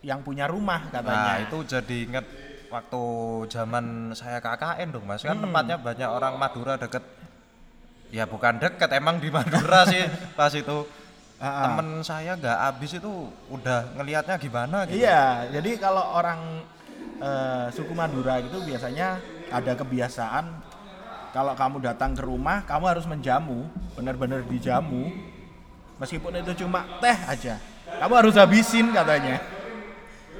yang 0.00 0.20
punya 0.22 0.46
rumah 0.46 0.86
katanya. 0.88 1.22
Nah 1.28 1.38
itu 1.42 1.58
jadi 1.64 1.96
inget 2.06 2.26
waktu 2.68 3.02
zaman 3.48 3.84
saya 4.12 4.38
KKN 4.38 4.88
dong 4.92 5.04
mas 5.04 5.22
kan 5.22 5.34
Hmm. 5.34 5.48
tempatnya 5.48 5.76
banyak 5.78 6.04
orang 6.06 6.34
Madura 6.36 6.76
deket 6.76 7.00
ya 8.08 8.24
bukan 8.24 8.56
deket 8.56 8.88
emang 8.92 9.16
di 9.16 9.28
Madura 9.28 9.84
sih 9.84 10.04
pas 10.38 10.52
itu 10.52 10.84
Ah, 11.38 11.46
ah. 11.46 11.64
temen 11.70 12.02
saya 12.02 12.34
nggak 12.34 12.58
habis 12.58 12.98
itu 12.98 13.30
udah 13.48 13.94
ngelihatnya 13.94 14.36
gimana 14.36 14.82
gitu 14.90 15.06
Iya, 15.06 15.46
jadi 15.54 15.78
kalau 15.78 16.02
orang 16.12 16.66
eh, 17.18 17.66
suku 17.74 17.92
Madura 17.92 18.40
gitu 18.42 18.62
biasanya 18.62 19.18
ada 19.50 19.72
kebiasaan 19.74 20.68
kalau 21.28 21.52
kamu 21.52 21.84
datang 21.84 22.16
ke 22.16 22.22
rumah, 22.24 22.64
kamu 22.64 22.84
harus 22.88 23.04
menjamu, 23.04 23.68
benar-benar 23.92 24.40
dijamu. 24.48 25.12
Meskipun 26.00 26.40
itu 26.40 26.64
cuma 26.64 26.82
teh 27.04 27.14
aja, 27.28 27.60
kamu 28.00 28.12
harus 28.16 28.34
habisin 28.38 28.90
katanya. 28.94 29.36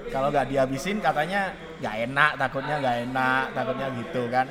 Kalau 0.08 0.32
nggak 0.32 0.48
dihabisin 0.48 1.04
katanya 1.04 1.52
nggak 1.78 1.96
enak, 2.08 2.30
takutnya 2.40 2.74
nggak 2.80 2.96
enak, 3.10 3.44
takutnya 3.52 3.86
gitu 4.00 4.22
kan. 4.32 4.46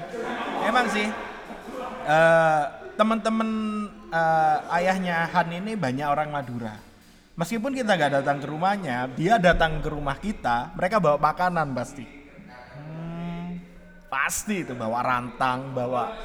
Emang 0.61 0.85
sih 0.93 1.07
eh, 2.05 2.63
teman-teman 2.93 3.49
eh, 4.13 4.75
ayahnya 4.77 5.25
Han 5.33 5.49
ini 5.49 5.73
banyak 5.73 6.05
orang 6.05 6.29
Madura. 6.29 6.77
Meskipun 7.33 7.73
kita 7.73 7.97
nggak 7.97 8.21
datang 8.21 8.37
ke 8.37 8.47
rumahnya, 8.49 9.09
dia 9.17 9.41
datang 9.41 9.81
ke 9.81 9.89
rumah 9.89 10.17
kita, 10.21 10.73
mereka 10.77 11.01
bawa 11.01 11.17
makanan 11.17 11.73
pasti. 11.73 12.16
Pasti 14.07 14.63
itu 14.63 14.71
bawa 14.71 15.03
rantang, 15.03 15.75
bawa 15.75 16.15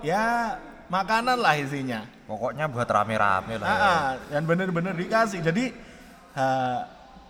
ya 0.00 0.54
makanan 0.86 1.38
lah 1.38 1.58
isinya. 1.58 2.06
pokoknya 2.22 2.64
buat 2.70 2.88
rame-rame 2.88 3.60
lah 3.60 3.66
Ah, 3.66 3.76
ya. 3.76 3.82
ah, 3.84 4.08
dan 4.32 4.42
bener-bener 4.46 4.94
dikasih. 4.94 5.42
Jadi 5.42 5.68
eh, 6.32 6.78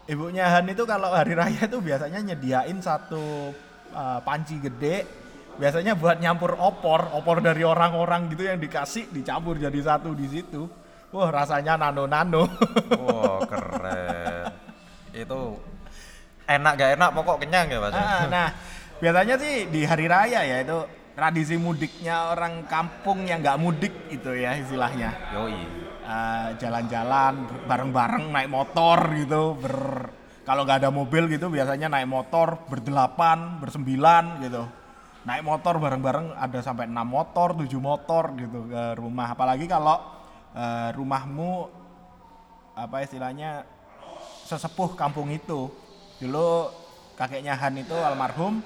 ibunya 0.06 0.46
Han 0.46 0.68
itu 0.68 0.84
kalau 0.84 1.10
hari 1.10 1.32
raya 1.34 1.64
itu 1.64 1.78
biasanya 1.80 2.20
nyediain 2.22 2.78
satu 2.78 3.50
eh, 3.90 4.20
panci 4.22 4.60
gede, 4.60 5.08
biasanya 5.56 5.96
buat 5.96 6.20
nyampur 6.20 6.54
opor, 6.54 7.08
opor 7.16 7.40
dari 7.40 7.64
orang-orang 7.64 8.30
gitu 8.30 8.46
yang 8.46 8.60
dikasih 8.60 9.08
dicampur 9.10 9.56
jadi 9.56 9.80
satu 9.80 10.12
di 10.12 10.28
situ. 10.28 10.68
Wah 11.12 11.28
rasanya 11.28 11.76
nano-nano. 11.76 12.46
Wah 13.00 13.40
keren. 13.44 14.48
Itu 15.12 15.60
enak 16.46 16.72
gak 16.74 16.90
enak 16.96 17.10
pokok 17.12 17.36
kenyang 17.42 17.66
ya 17.68 17.78
mas. 17.80 17.92
Ah, 17.92 18.24
nah 18.28 18.48
biasanya 19.02 19.34
sih 19.34 19.66
di 19.66 19.82
hari 19.82 20.06
raya 20.06 20.46
ya 20.46 20.62
itu 20.62 20.78
tradisi 21.18 21.58
mudiknya 21.58 22.30
orang 22.30 22.70
kampung 22.70 23.26
yang 23.26 23.42
nggak 23.42 23.58
mudik 23.58 23.94
itu 24.14 24.30
ya 24.30 24.54
istilahnya. 24.54 25.10
Yoi. 25.34 25.58
Eh, 26.02 26.48
jalan-jalan 26.62 27.66
bareng-bareng 27.66 28.30
naik 28.30 28.50
motor 28.50 28.98
gitu 29.18 29.58
ber 29.58 30.06
kalau 30.42 30.66
nggak 30.66 30.82
ada 30.82 30.90
mobil 30.90 31.30
gitu 31.30 31.46
biasanya 31.46 31.86
naik 31.86 32.10
motor 32.10 32.66
berdelapan 32.66 33.62
bersembilan 33.62 34.42
gitu 34.42 34.66
naik 35.22 35.46
motor 35.46 35.78
bareng-bareng 35.78 36.34
ada 36.34 36.58
sampai 36.58 36.90
enam 36.90 37.06
motor 37.06 37.54
tujuh 37.54 37.78
motor 37.78 38.34
gitu 38.34 38.66
ke 38.66 38.98
rumah 38.98 39.30
apalagi 39.30 39.70
kalau 39.70 40.02
eh, 40.58 40.90
rumahmu 40.98 41.70
apa 42.74 43.06
istilahnya 43.06 43.62
sesepuh 44.50 44.98
kampung 44.98 45.30
itu 45.30 45.70
dulu 46.18 46.66
kakeknya 47.14 47.54
Han 47.54 47.78
itu 47.78 47.94
almarhum 47.94 48.58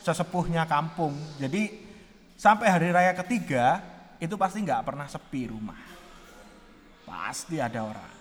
sesepuhnya 0.00 0.64
kampung 0.64 1.14
jadi 1.36 1.70
sampai 2.40 2.66
hari 2.68 2.88
raya 2.90 3.12
ketiga 3.12 3.84
itu 4.20 4.34
pasti 4.36 4.64
nggak 4.64 4.84
pernah 4.84 5.04
sepi 5.04 5.52
rumah 5.52 5.76
pasti 7.04 7.60
ada 7.60 7.84
orang 7.84 8.14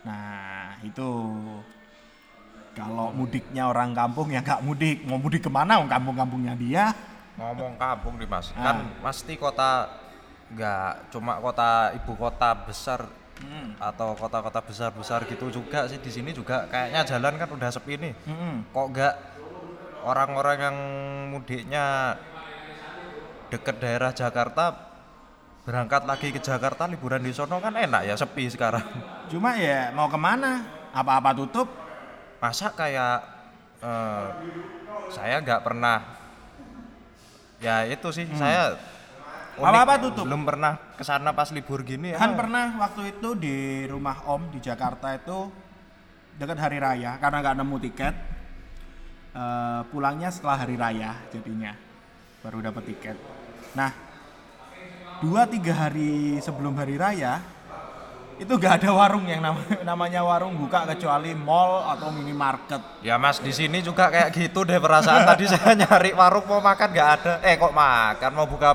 nah 0.00 0.78
itu 0.86 1.08
kalau 2.70 3.10
mudiknya 3.12 3.66
orang 3.68 3.92
kampung 3.92 4.30
ya 4.30 4.40
nggak 4.40 4.62
mudik 4.62 4.98
mau 5.04 5.18
mudik 5.18 5.42
ke 5.42 5.50
mana 5.50 5.82
kampung-kampungnya 5.84 6.54
dia 6.54 6.94
Ngomong 7.40 7.80
kampung 7.80 8.20
nih 8.20 8.28
mas. 8.28 8.52
Ah. 8.52 8.76
Kan 8.76 8.76
pasti 9.00 9.32
kota 9.40 9.88
nggak 10.52 11.08
cuma 11.08 11.40
kota 11.40 11.96
ibu 11.96 12.12
kota 12.14 12.52
besar 12.68 13.08
Hmm. 13.40 13.72
atau 13.80 14.12
kota-kota 14.20 14.60
besar-besar 14.60 15.24
gitu 15.24 15.48
juga 15.48 15.88
sih 15.88 15.96
di 15.96 16.12
sini 16.12 16.28
juga 16.28 16.68
kayaknya 16.68 17.08
jalan 17.08 17.40
kan 17.40 17.48
udah 17.48 17.72
sepi 17.72 17.96
nih. 17.96 18.12
Mm-mm. 18.28 18.68
Kok 18.68 18.86
nggak 18.92 19.14
orang-orang 20.04 20.58
yang 20.58 20.76
mudiknya 21.34 22.16
deket 23.50 23.76
daerah 23.82 24.14
Jakarta 24.14 24.90
berangkat 25.66 26.02
lagi 26.08 26.28
ke 26.32 26.40
Jakarta 26.40 26.88
liburan 26.88 27.20
di 27.20 27.34
sono 27.34 27.60
kan 27.60 27.76
enak 27.76 28.08
ya 28.08 28.14
sepi 28.16 28.48
sekarang. 28.48 28.82
cuma 29.28 29.54
ya 29.60 29.92
mau 29.92 30.08
ke 30.08 30.16
mana 30.16 30.64
apa-apa 30.90 31.36
tutup 31.36 31.68
masa 32.40 32.72
kayak 32.72 33.20
eh, 33.84 34.26
saya 35.12 35.38
nggak 35.44 35.62
pernah 35.62 35.98
ya 37.60 37.84
itu 37.86 38.08
sih 38.10 38.24
saya 38.34 38.74
unik, 38.74 38.98
Hmm. 39.60 39.66
Apa-apa 39.66 40.00
tutup. 40.00 40.24
belum 40.24 40.46
pernah 40.46 40.78
ke 40.96 41.04
sana 41.04 41.36
pas 41.36 41.50
libur 41.52 41.84
gini 41.84 42.16
Han 42.16 42.32
ya 42.32 42.38
pernah 42.38 42.66
waktu 42.80 43.18
itu 43.18 43.34
di 43.36 43.84
rumah 43.84 44.16
Om 44.24 44.56
di 44.56 44.62
Jakarta 44.62 45.12
itu 45.12 45.52
dekat 46.40 46.56
hari 46.56 46.80
raya 46.80 47.20
karena 47.20 47.44
nggak 47.44 47.56
nemu 47.60 47.76
tiket 47.84 48.14
eh, 49.30 49.80
pulangnya 49.88 50.28
setelah 50.28 50.56
hari 50.60 50.74
raya 50.74 51.14
jadinya 51.30 51.74
baru 52.40 52.62
dapat 52.62 52.82
tiket. 52.88 53.16
Nah 53.74 53.90
dua 55.20 55.44
tiga 55.44 55.76
hari 55.76 56.40
sebelum 56.40 56.72
hari 56.74 56.96
raya 56.96 57.40
itu 58.40 58.56
gak 58.56 58.80
ada 58.80 58.96
warung 58.96 59.28
yang 59.28 59.44
nama- 59.44 59.60
namanya 59.92 60.24
warung 60.24 60.56
buka 60.56 60.88
kecuali 60.88 61.36
mall 61.36 61.84
atau 61.92 62.08
minimarket. 62.08 62.80
ya 63.04 63.20
mas 63.20 63.36
di 63.36 63.52
sini 63.52 63.84
juga 63.84 64.08
kayak 64.08 64.32
gitu 64.32 64.64
deh 64.64 64.80
perasaan 64.80 65.28
tadi 65.28 65.44
saya 65.44 65.76
nyari 65.84 66.16
warung 66.16 66.48
mau 66.48 66.64
makan 66.64 66.88
nggak 66.88 67.10
ada 67.20 67.32
eh 67.44 67.60
kok 67.60 67.68
makan 67.68 68.30
mau 68.32 68.48
buka 68.48 68.72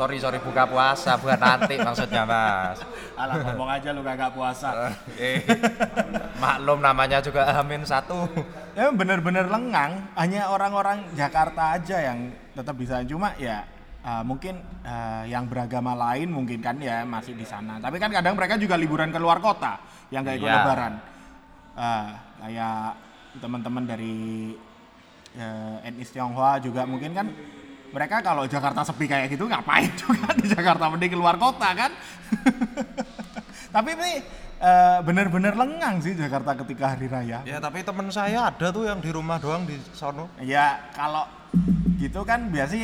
sorry 0.00 0.16
sorry 0.16 0.40
buka 0.40 0.64
puasa 0.64 1.20
bukan 1.20 1.36
nanti 1.36 1.76
maksudnya 1.76 2.24
mas. 2.24 2.80
Alah 3.20 3.36
ngomong 3.44 3.68
aja 3.68 3.92
lu 3.92 4.00
kagak 4.00 4.32
puasa. 4.32 4.96
eh 5.20 5.44
maklum 6.40 6.80
namanya 6.80 7.20
juga 7.20 7.44
amin 7.60 7.84
satu. 7.84 8.24
Ya 8.72 8.88
bener-bener 8.88 9.44
lengang. 9.44 10.08
Hanya 10.16 10.48
orang-orang 10.48 11.04
Jakarta 11.12 11.76
aja 11.76 12.00
yang 12.00 12.32
tetap 12.56 12.80
bisa 12.80 13.04
cuma 13.04 13.36
ya 13.36 13.68
uh, 14.00 14.24
mungkin 14.24 14.56
uh, 14.88 15.28
yang 15.28 15.44
beragama 15.44 15.92
lain 15.92 16.32
mungkin 16.32 16.64
kan 16.64 16.80
ya 16.80 17.04
masih 17.04 17.36
di 17.36 17.44
sana. 17.44 17.76
Tapi 17.76 18.00
kan 18.00 18.08
kadang 18.08 18.32
mereka 18.40 18.56
juga 18.56 18.80
liburan 18.80 19.12
ke 19.12 19.20
luar 19.20 19.36
kota 19.44 19.76
yang 20.08 20.24
kayak 20.24 20.40
ikut 20.40 20.48
Iya. 20.48 20.56
lebaran. 20.64 20.92
Uh, 21.76 22.08
kayak 22.40 22.96
teman-teman 23.36 23.84
dari 23.84 24.16
uh, 25.36 25.76
etnis 25.84 26.08
Tionghoa 26.08 26.56
juga 26.56 26.88
mungkin 26.88 27.12
kan 27.12 27.28
mereka 27.90 28.22
kalau 28.22 28.46
Jakarta 28.46 28.86
sepi 28.86 29.10
kayak 29.10 29.30
gitu 29.34 29.50
ngapain 29.50 29.90
juga 29.98 30.30
di 30.38 30.46
Jakarta? 30.46 30.86
Mending 30.90 31.12
keluar 31.14 31.36
kota 31.36 31.68
kan? 31.74 31.90
Tapi 33.74 33.90
ini 33.94 34.12
uh, 34.58 34.98
bener-bener 35.02 35.54
lengang 35.54 36.02
sih 36.02 36.14
Jakarta 36.14 36.54
ketika 36.62 36.94
hari 36.94 37.06
raya. 37.06 37.42
Ya 37.46 37.58
tapi 37.62 37.86
temen 37.86 38.10
saya 38.10 38.50
ada 38.50 38.70
tuh 38.70 38.86
yang 38.86 38.98
di 38.98 39.10
rumah 39.10 39.38
doang 39.38 39.62
di 39.66 39.78
sono. 39.94 40.30
Ya 40.42 40.90
kalau 40.94 41.26
gitu 41.98 42.22
kan 42.26 42.50
biasa 42.50 42.74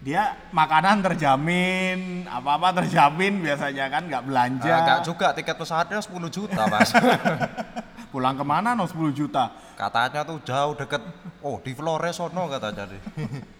dia 0.00 0.32
makanan 0.52 1.04
terjamin, 1.04 2.24
apa-apa 2.24 2.84
terjamin 2.84 3.44
biasanya 3.44 3.92
kan 3.92 4.02
nggak 4.08 4.24
belanja. 4.24 4.74
Enggak 4.80 5.00
juga 5.04 5.26
tiket 5.36 5.56
pesawatnya 5.60 6.00
10 6.00 6.32
juta 6.32 6.62
mas. 6.68 6.92
Pulang 8.12 8.34
ke 8.34 8.44
mana 8.44 8.74
no 8.74 8.88
10 8.88 9.12
juta. 9.14 9.52
katanya 9.80 10.20
tuh 10.28 10.40
jauh 10.44 10.76
deket. 10.76 11.00
Oh 11.40 11.56
di 11.64 11.72
Flores 11.72 12.20
sono 12.20 12.44
katanya 12.52 12.84
deh 12.84 13.00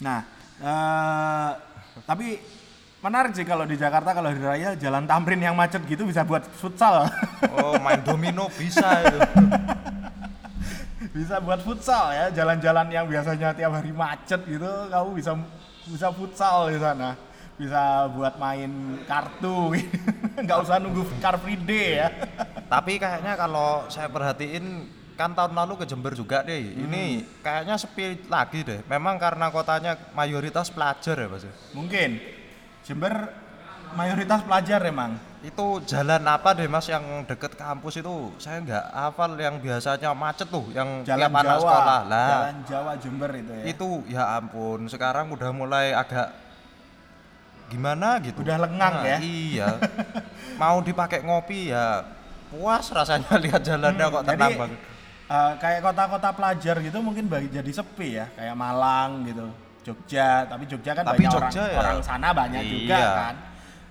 Nah, 0.00 0.24
eh, 0.64 1.50
tapi 2.08 2.40
menarik 3.04 3.32
sih 3.36 3.44
kalau 3.44 3.68
di 3.68 3.76
Jakarta 3.76 4.16
kalau 4.16 4.32
di 4.32 4.40
raya 4.40 4.72
jalan 4.76 5.04
Tamrin 5.04 5.40
yang 5.40 5.56
macet 5.56 5.84
gitu 5.84 6.08
bisa 6.08 6.24
buat 6.24 6.44
futsal. 6.56 7.08
oh 7.56 7.76
main 7.80 8.00
domino 8.00 8.48
bisa 8.56 9.04
bisa 11.16 11.36
buat 11.40 11.60
futsal 11.64 12.12
ya, 12.12 12.26
jalan-jalan 12.32 12.88
yang 12.92 13.04
biasanya 13.08 13.52
tiap 13.52 13.72
hari 13.76 13.92
macet 13.92 14.40
gitu 14.48 14.68
kamu 14.88 15.10
bisa 15.16 15.32
bisa 15.88 16.08
futsal 16.12 16.72
di 16.72 16.80
sana. 16.80 17.16
Bisa 17.60 18.08
buat 18.16 18.40
main 18.40 19.04
kartu 19.04 19.76
gitu. 19.76 19.92
nggak 20.48 20.58
usah 20.64 20.80
nunggu 20.80 21.04
car 21.20 21.36
free 21.36 21.60
day 21.60 22.00
ya. 22.00 22.08
tapi 22.72 22.96
kayaknya 22.96 23.36
kalau 23.36 23.84
saya 23.92 24.08
perhatiin 24.08 24.88
kan 25.20 25.36
tahun 25.36 25.52
lalu 25.52 25.76
ke 25.76 25.84
Jember 25.84 26.16
juga 26.16 26.40
deh. 26.40 26.56
Ini 26.56 27.02
kayaknya 27.44 27.76
sepi 27.76 28.24
lagi 28.24 28.64
deh. 28.64 28.80
Memang 28.88 29.20
karena 29.20 29.52
kotanya 29.52 29.92
mayoritas 30.16 30.72
pelajar 30.72 31.12
ya 31.12 31.28
mas 31.28 31.44
Mungkin. 31.76 32.16
Jember 32.80 33.28
mayoritas 33.92 34.40
pelajar 34.40 34.80
emang. 34.82 35.20
itu 35.40 35.80
jalan 35.88 36.20
apa 36.28 36.52
deh 36.52 36.68
mas 36.68 36.84
yang 36.84 37.00
deket 37.24 37.56
kampus 37.56 37.96
itu? 37.96 38.28
Saya 38.36 38.60
nggak 38.60 38.84
hafal 38.92 39.32
yang 39.36 39.56
biasanya 39.56 40.12
macet 40.12 40.44
tuh 40.48 40.68
yang 40.72 41.00
Jalan 41.00 41.28
tiap 41.28 41.40
anak 41.40 41.56
sekolah. 41.58 42.00
Lah. 42.04 42.28
Jalan 42.28 42.56
Jawa 42.68 42.92
Jember 42.96 43.30
itu 43.32 43.52
ya. 43.52 43.64
itu 43.64 43.88
ya 44.04 44.24
ampun 44.36 44.84
sekarang 44.84 45.32
udah 45.32 45.48
mulai 45.48 45.96
agak 45.96 46.28
gimana 47.68 48.20
gitu. 48.20 48.44
Udah 48.44 48.56
lengang 48.58 48.94
Nah, 49.00 49.04
ya? 49.06 49.18
iya. 49.22 49.68
Mau 50.60 50.84
dipakai 50.84 51.24
ngopi 51.24 51.72
ya 51.72 52.04
puas 52.50 52.92
rasanya 52.92 53.32
lihat 53.44 53.62
jalannya 53.62 54.06
kok 54.06 54.24
tenang 54.26 54.36
Hmm, 54.36 54.44
Jadi, 54.44 54.60
banget 54.60 54.80
eh, 55.30 55.52
kayak 55.56 55.80
kota-kota 55.80 56.30
pelajar 56.32 56.76
gitu 56.78 56.98
mungkin 56.98 57.24
bagi 57.24 57.48
jadi 57.48 57.70
sepi 57.70 58.08
ya 58.12 58.26
kayak 58.34 58.54
Malang 58.54 59.22
gitu 59.24 59.46
Jogja. 59.80 60.44
Tapi 60.44 60.64
Jogja 60.66 60.92
kan 60.92 61.04
Tapi 61.06 61.24
banyak 61.24 61.32
Jogja 61.32 61.62
orang 61.62 61.72
ya- 61.72 61.80
orang 61.80 61.98
sana 62.02 62.28
banyak 62.30 62.62
juga 62.64 62.96
Iya. 62.98 63.10
kan. 63.14 63.34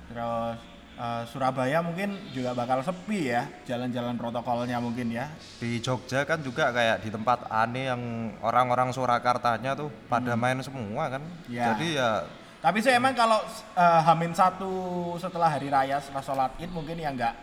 Terus 0.06 0.58
eh, 1.00 1.22
Surabaya 1.26 1.80
mungkin 1.80 2.10
juga 2.30 2.52
bakal 2.52 2.84
sepi 2.84 3.32
ya 3.32 3.48
jalan-jalan 3.64 4.14
protokolnya 4.14 4.78
mungkin 4.78 5.10
ya. 5.10 5.32
Di 5.58 5.80
Jogja 5.80 6.22
kan 6.24 6.40
juga 6.40 6.70
kayak 6.70 7.02
di 7.02 7.10
tempat 7.10 7.48
aneh 7.48 7.88
yang 7.88 8.02
orang-orang 8.40 8.92
Surakartanya 8.92 9.74
tuh 9.74 9.88
pada 10.06 10.36
main 10.36 10.60
semua 10.60 11.08
kan. 11.10 11.24
Ya. 11.48 11.72
jadi 11.74 11.88
ya 11.96 12.12
Tapi 12.60 12.84
sih 12.84 12.92
emang 12.92 13.16
kalau 13.16 13.40
eh, 13.74 14.02
Hamin 14.04 14.36
satu 14.36 14.72
setelah 15.16 15.48
hari 15.48 15.72
raya 15.72 15.98
setelah 15.98 16.20
sholat 16.22 16.52
id 16.60 16.68
mungkin 16.70 17.00
ya 17.00 17.10
nggak 17.10 17.34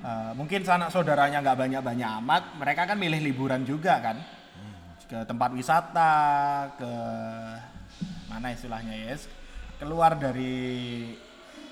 eh, 0.00 0.32
mungkin 0.32 0.64
sanak 0.64 0.88
saudaranya 0.88 1.44
nggak 1.44 1.58
banyak-banyak 1.68 2.08
amat, 2.24 2.42
mereka 2.56 2.88
kan 2.88 2.96
milih 2.96 3.20
liburan 3.20 3.68
juga 3.68 4.00
kan 4.00 4.16
ke 5.04 5.28
tempat 5.28 5.52
wisata, 5.52 6.14
ke 6.80 6.92
mana 8.32 8.48
istilahnya 8.56 8.96
yes, 8.96 9.28
keluar 9.76 10.16
dari 10.16 11.12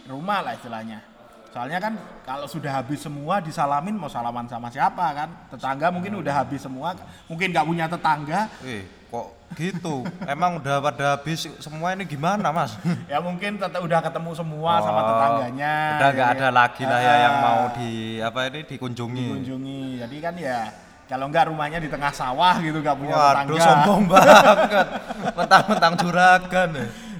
rumah 0.04 0.44
lah 0.44 0.52
istilahnya. 0.52 1.00
Soalnya 1.48 1.80
kan 1.80 1.96
kalau 2.22 2.44
sudah 2.44 2.84
habis 2.84 3.00
semua 3.00 3.40
disalamin 3.40 3.96
mau 3.96 4.12
salaman 4.12 4.44
sama 4.44 4.68
siapa 4.68 5.02
kan? 5.16 5.28
Tetangga 5.50 5.88
mungkin 5.88 6.20
udah 6.20 6.44
habis 6.44 6.60
semua, 6.60 6.92
mungkin 7.32 7.48
nggak 7.48 7.64
punya 7.64 7.88
tetangga, 7.88 8.46
eh 8.60 8.99
kok 9.10 9.26
gitu? 9.52 10.06
Emang 10.24 10.56
udah 10.56 10.78
pada 10.80 11.04
habis 11.12 11.44
semua 11.58 11.92
ini 11.92 12.06
gimana 12.06 12.48
mas? 12.48 12.78
Ya 13.04 13.18
mungkin 13.18 13.58
tetap 13.58 13.78
udah 13.78 13.98
ketemu 14.00 14.30
semua 14.32 14.72
sama 14.78 15.00
Oh, 15.00 15.06
tetangganya 15.10 15.74
udah 15.98 16.08
nggak 16.08 16.28
ya. 16.28 16.36
ada 16.38 16.48
lagi 16.48 16.82
lah 16.84 17.00
ya 17.00 17.14
yang 17.18 17.34
Ah, 17.34 17.42
mau 17.42 17.60
di 17.74 17.90
apa 18.18 18.38
ini 18.46 18.60
dikunjungi. 18.64 19.26
Dikunjungi. 19.26 19.82
Jadi 19.98 20.16
kan 20.18 20.34
ya 20.34 20.58
kalau 21.04 21.26
nggak 21.26 21.50
rumahnya 21.50 21.78
di 21.78 21.90
tengah 21.90 22.12
sawah 22.12 22.54
gitu 22.56 22.78
nggak 22.78 22.94
punya 22.94 23.12
waduh 23.12 23.34
tetangga. 23.50 23.60
sombong 23.60 24.02
banget. 24.06 24.86
Mentang-mentang 25.34 25.94
juragan 25.98 26.70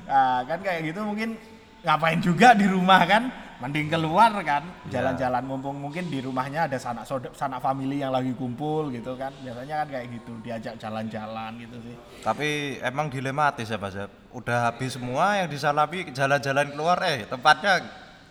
Nah, 0.07 0.39
kan 0.43 0.59
kayak 0.59 0.81
gitu 0.87 1.01
mungkin 1.03 1.39
ngapain 1.83 2.19
juga 2.19 2.53
di 2.53 2.67
rumah 2.67 3.03
kan 3.03 3.23
mending 3.61 3.87
keluar 3.87 4.33
kan 4.41 4.65
Iya. 4.89 4.99
jalan-jalan 4.99 5.45
mumpung 5.45 5.77
mungkin 5.77 6.09
di 6.09 6.19
rumahnya 6.19 6.65
ada 6.65 6.77
sanak 6.77 7.05
saudara 7.05 7.29
sanak 7.33 7.61
family 7.61 8.01
yang 8.01 8.09
lagi 8.09 8.33
kumpul 8.33 8.89
gitu 8.89 9.15
kan 9.15 9.29
biasanya 9.39 9.85
kan 9.85 9.89
kayak 9.91 10.07
gitu 10.11 10.33
diajak 10.41 10.75
jalan-jalan 10.77 11.61
gitu 11.61 11.77
sih 11.79 11.95
tapi 12.21 12.49
emang 12.81 13.07
dilematis 13.07 13.69
ya 13.69 13.77
mas 13.77 13.93
ya 13.93 14.09
udah 14.31 14.59
habis 14.67 14.97
semua 14.97 15.37
yang 15.37 15.47
disalami 15.47 16.09
jalan-jalan 16.09 16.73
keluar 16.73 16.97
eh 17.05 17.25
tempatnya 17.25 17.85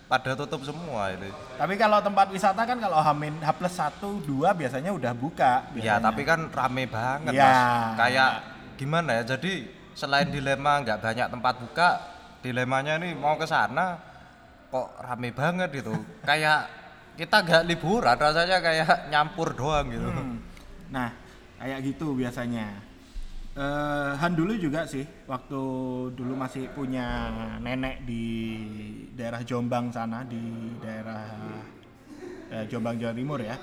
pada 0.10 0.34
tutup 0.34 0.65
semua 0.65 1.13
itu 1.13 1.30
tapi 1.56 1.78
kalau 1.78 2.02
tempat 2.02 2.34
wisata 2.34 2.65
kan 2.65 2.82
kalau 2.82 2.98
Hamin 2.98 3.38
H 3.38 3.50
plus 3.54 3.78
satu 3.78 4.18
dua 4.20 4.52
biasanya 4.52 4.89
udah 4.89 5.13
buka 5.13 5.70
ya 5.70 5.94
biasanya. 5.94 6.10
tapi 6.10 6.22
kan 6.26 6.39
rame 6.50 6.89
banget 6.89 7.38
Ya. 7.38 7.46
mas 7.46 7.60
kayak 7.96 8.32
gimana 8.76 9.22
ya 9.22 9.24
jadi 9.30 9.70
selain 9.94 10.34
dilema 10.34 10.82
nggak 10.82 10.98
banyak 10.98 11.28
tempat 11.30 11.54
buka 11.62 11.89
dilemanya 12.42 12.98
ini 12.98 13.13
mau 13.13 13.36
ke 13.36 13.46
sana 13.46 14.09
kok 14.69 14.88
rame 15.01 15.29
banget 15.34 15.69
gitu 15.73 15.93
kayak 16.21 16.69
kita 17.17 17.38
nggak 17.43 17.63
liburan 17.67 18.15
rasanya 18.15 18.58
kayak 18.63 19.12
nyampur 19.12 19.51
doang 19.51 19.91
gitu 19.91 20.08
Hmm. 20.08 20.39
Nah, 20.89 21.13
kayak 21.62 21.86
gitu 21.86 22.17
biasanya. 22.17 22.82
Eh, 23.53 24.12
Han 24.17 24.34
dulu 24.34 24.58
juga 24.58 24.88
sih, 24.89 25.03
waktu 25.27 25.62
dulu 26.15 26.34
masih 26.34 26.65
punya 26.73 27.29
nenek 27.60 28.08
di 28.08 28.25
daerah 29.13 29.43
Jombang 29.43 29.91
sana, 29.91 30.23
di 30.25 30.39
daerah 30.79 31.27
eh, 32.49 32.65
Jombang 32.71 32.97
Jawa 32.97 33.13
Timur 33.13 33.38
ya, 33.38 33.53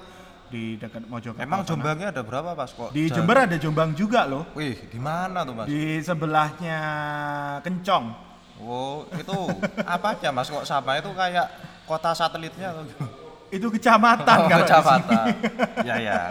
di 0.46 0.76
dekat 0.76 1.08
Mojokerto. 1.10 1.42
emang 1.42 1.64
sana. 1.64 1.70
Jombangnya 1.74 2.08
ada 2.14 2.22
berapa 2.22 2.54
mas 2.54 2.70
kok 2.70 2.94
Di? 2.94 3.10
Jember 3.10 3.36
ada 3.42 3.56
Jombang 3.58 3.90
juga 3.96 4.28
loh, 4.28 4.46
wih 4.54 4.76
di 4.86 5.00
mana 5.02 5.42
tuh 5.42 5.54
mas 5.56 5.66
di 5.66 5.98
sebelahnya 5.98 6.78
Kencong. 7.64 8.25
Oh, 8.62 9.04
itu 9.12 9.36
apa 9.84 10.16
aja 10.16 10.32
Mas 10.32 10.48
kok 10.48 10.64
sama 10.64 10.96
itu 10.96 11.12
kayak 11.12 11.46
kota 11.84 12.16
satelitnya 12.16 12.72
atau? 12.72 12.84
Itu 13.52 13.68
kecamatan 13.70 14.38
Oh, 14.42 14.48
kalau 14.48 14.64
kecamatan. 14.64 15.26
Ya 15.84 15.96
ya. 16.00 16.20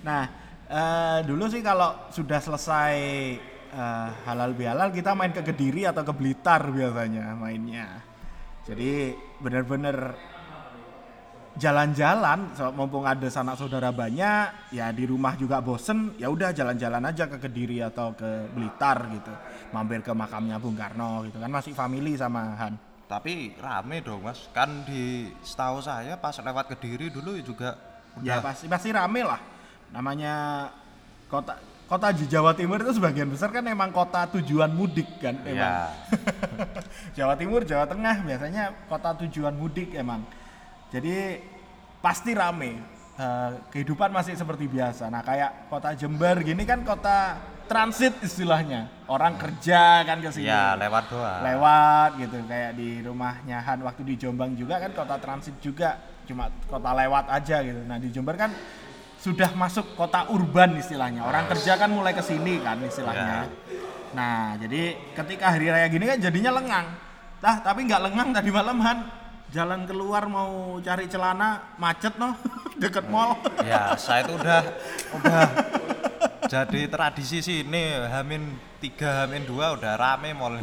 Nah, 0.00 0.24
eh, 0.64 1.18
dulu 1.28 1.44
sih 1.52 1.60
kalau 1.60 2.08
sudah 2.08 2.40
selesai 2.40 2.96
eh, 3.68 4.08
halal 4.24 4.56
bihalal 4.56 4.88
kita 4.88 5.12
main 5.12 5.28
ke 5.28 5.44
Kediri 5.44 5.84
atau 5.84 6.00
ke 6.00 6.12
Blitar 6.16 6.72
biasanya 6.72 7.36
mainnya. 7.36 8.00
Jadi 8.64 9.12
bener-bener 9.44 10.16
jalan-jalan 11.58 12.54
so, 12.54 12.70
mumpung 12.70 13.02
ada 13.02 13.26
sanak 13.26 13.58
saudara 13.58 13.90
banyak 13.90 14.70
ya 14.70 14.94
di 14.94 15.02
rumah 15.02 15.34
juga 15.34 15.58
bosen 15.58 16.14
ya 16.14 16.30
udah 16.30 16.54
jalan-jalan 16.54 17.02
aja 17.10 17.26
ke 17.26 17.42
Kediri 17.42 17.82
atau 17.82 18.14
ke 18.14 18.46
Blitar 18.54 19.10
gitu. 19.10 19.32
Mampir 19.74 20.04
ke 20.04 20.12
makamnya 20.14 20.62
Bung 20.62 20.78
Karno 20.78 21.26
gitu 21.26 21.42
kan 21.42 21.50
masih 21.50 21.74
family 21.74 22.14
sama 22.14 22.54
Han. 22.54 22.74
Tapi 23.10 23.58
rame 23.58 23.98
dong 24.06 24.22
Mas. 24.22 24.46
Kan 24.54 24.86
di 24.86 25.34
setahu 25.42 25.82
saya 25.82 26.14
pas 26.14 26.36
lewat 26.38 26.70
Kediri 26.70 27.10
dulu 27.10 27.34
juga 27.42 27.74
ya 28.22 28.38
udah 28.38 28.46
pasti 28.46 28.66
pasti 28.70 28.88
rame 28.94 29.26
lah. 29.26 29.40
Namanya 29.90 30.66
kota 31.26 31.58
kota 31.90 32.14
di 32.14 32.30
Jawa 32.30 32.54
Timur 32.54 32.78
itu 32.78 32.94
sebagian 32.94 33.26
besar 33.26 33.50
kan 33.50 33.66
emang 33.66 33.90
kota 33.90 34.30
tujuan 34.38 34.70
mudik 34.70 35.18
kan 35.18 35.34
emang. 35.42 35.66
Ya. 35.66 35.90
Jawa 37.18 37.34
Timur 37.34 37.66
Jawa 37.66 37.90
Tengah 37.90 38.22
biasanya 38.22 38.70
kota 38.86 39.18
tujuan 39.26 39.58
mudik 39.58 39.98
emang 39.98 40.22
jadi 40.90 41.40
pasti 42.02 42.34
rame. 42.34 43.00
Eh, 43.20 43.50
kehidupan 43.68 44.08
masih 44.08 44.32
seperti 44.32 44.64
biasa. 44.64 45.12
Nah 45.12 45.20
kayak 45.20 45.68
kota 45.68 45.92
Jember 45.92 46.40
gini 46.40 46.64
kan 46.64 46.80
kota 46.80 47.36
transit 47.68 48.16
istilahnya. 48.24 48.88
Orang 49.04 49.36
kerja 49.36 50.00
kan 50.08 50.24
ke 50.24 50.32
sini. 50.32 50.48
Ya, 50.48 50.72
lewat 50.72 51.12
doang. 51.12 51.40
lewat 51.44 52.10
gitu. 52.16 52.40
Kayak 52.48 52.80
di 52.80 53.04
rumahnya 53.04 53.60
Han 53.60 53.84
waktu 53.84 54.02
di 54.08 54.14
Jombang 54.16 54.56
juga 54.56 54.80
kan 54.80 54.96
kota 54.96 55.20
transit 55.20 55.52
juga. 55.60 56.00
Cuma 56.24 56.48
kota 56.64 56.96
lewat 56.96 57.28
aja 57.28 57.60
gitu. 57.60 57.84
Nah 57.84 58.00
di 58.00 58.08
Jember 58.08 58.40
kan 58.40 58.56
sudah 59.20 59.52
masuk 59.52 60.00
kota 60.00 60.24
urban 60.32 60.80
istilahnya. 60.80 61.20
Orang 61.20 61.44
kerja 61.52 61.76
kan 61.76 61.92
mulai 61.92 62.16
ke 62.16 62.24
sini 62.24 62.56
kan 62.64 62.80
istilahnya. 62.80 63.44
Ya. 63.44 63.48
nah 64.10 64.58
jadi 64.58 64.98
ketika 65.14 65.54
hari 65.54 65.68
raya 65.68 65.92
gini 65.92 66.08
kan 66.08 66.16
jadinya 66.16 66.56
lengang. 66.56 66.88
Nah, 67.40 67.56
tapi 67.60 67.84
nggak 67.84 68.00
lengang 68.10 68.32
tadi 68.32 68.48
malam 68.48 68.80
Han 68.80 69.19
jalan 69.50 69.82
keluar 69.82 70.26
mau 70.26 70.50
cari 70.78 71.06
celana 71.06 71.74
macet 71.76 72.14
noh 72.16 72.38
deket 72.82 73.06
mall 73.06 73.34
Ya, 73.60 73.92
saya 73.94 74.22
itu 74.22 74.34
udah 74.34 74.62
udah 75.12 75.42
jadi 76.46 76.80
tradisi 76.86 77.38
sini 77.40 77.82
Hamin 78.06 78.42
3 78.78 79.26
Hamin 79.26 79.42
2 79.44 79.76
udah 79.76 79.92
rame 79.94 80.30
mall. 80.32 80.56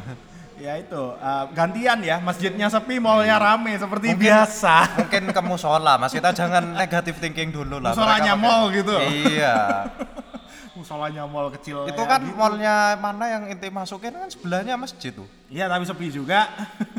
ya 0.57 0.73
itu 0.73 1.03
eh, 1.13 1.43
gantian 1.53 2.01
ya 2.01 2.17
masjidnya 2.17 2.65
sepi 2.65 2.97
mallnya 2.97 3.37
rame 3.37 3.75
seperti 3.75 4.09
Mungkin- 4.09 4.25
biasa 4.25 4.75
Mungkin 4.97 5.23
ke 5.29 5.41
musola 5.41 5.93
Mas, 5.95 6.09
kita 6.09 6.33
jangan 6.33 6.73
negatif 6.73 7.19
thinking 7.19 7.51
dulu 7.51 7.77
lah. 7.77 7.93
Musolanya 7.93 8.33
mall 8.33 8.71
gitu. 8.71 8.95
Iya. 8.97 9.85
musolanya 10.77 11.25
mall 11.25 11.49
kecil 11.51 11.85
itu 11.85 12.03
kan 12.03 12.21
gitu. 12.21 12.33
mallnya 12.33 12.93
mana 12.95 13.25
yang 13.27 13.43
inti 13.49 13.65
masukin 13.67 14.13
kan 14.13 14.29
sebelahnya 14.29 14.77
masjid 14.77 15.09
tuh. 15.09 15.25
iya 15.49 15.65
tapi 15.65 15.83
sepi 15.83 16.07
juga 16.07 16.45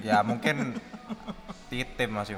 Ya 0.03 0.19
mungkin 0.21 0.75
titip 1.69 2.09
mas. 2.09 2.29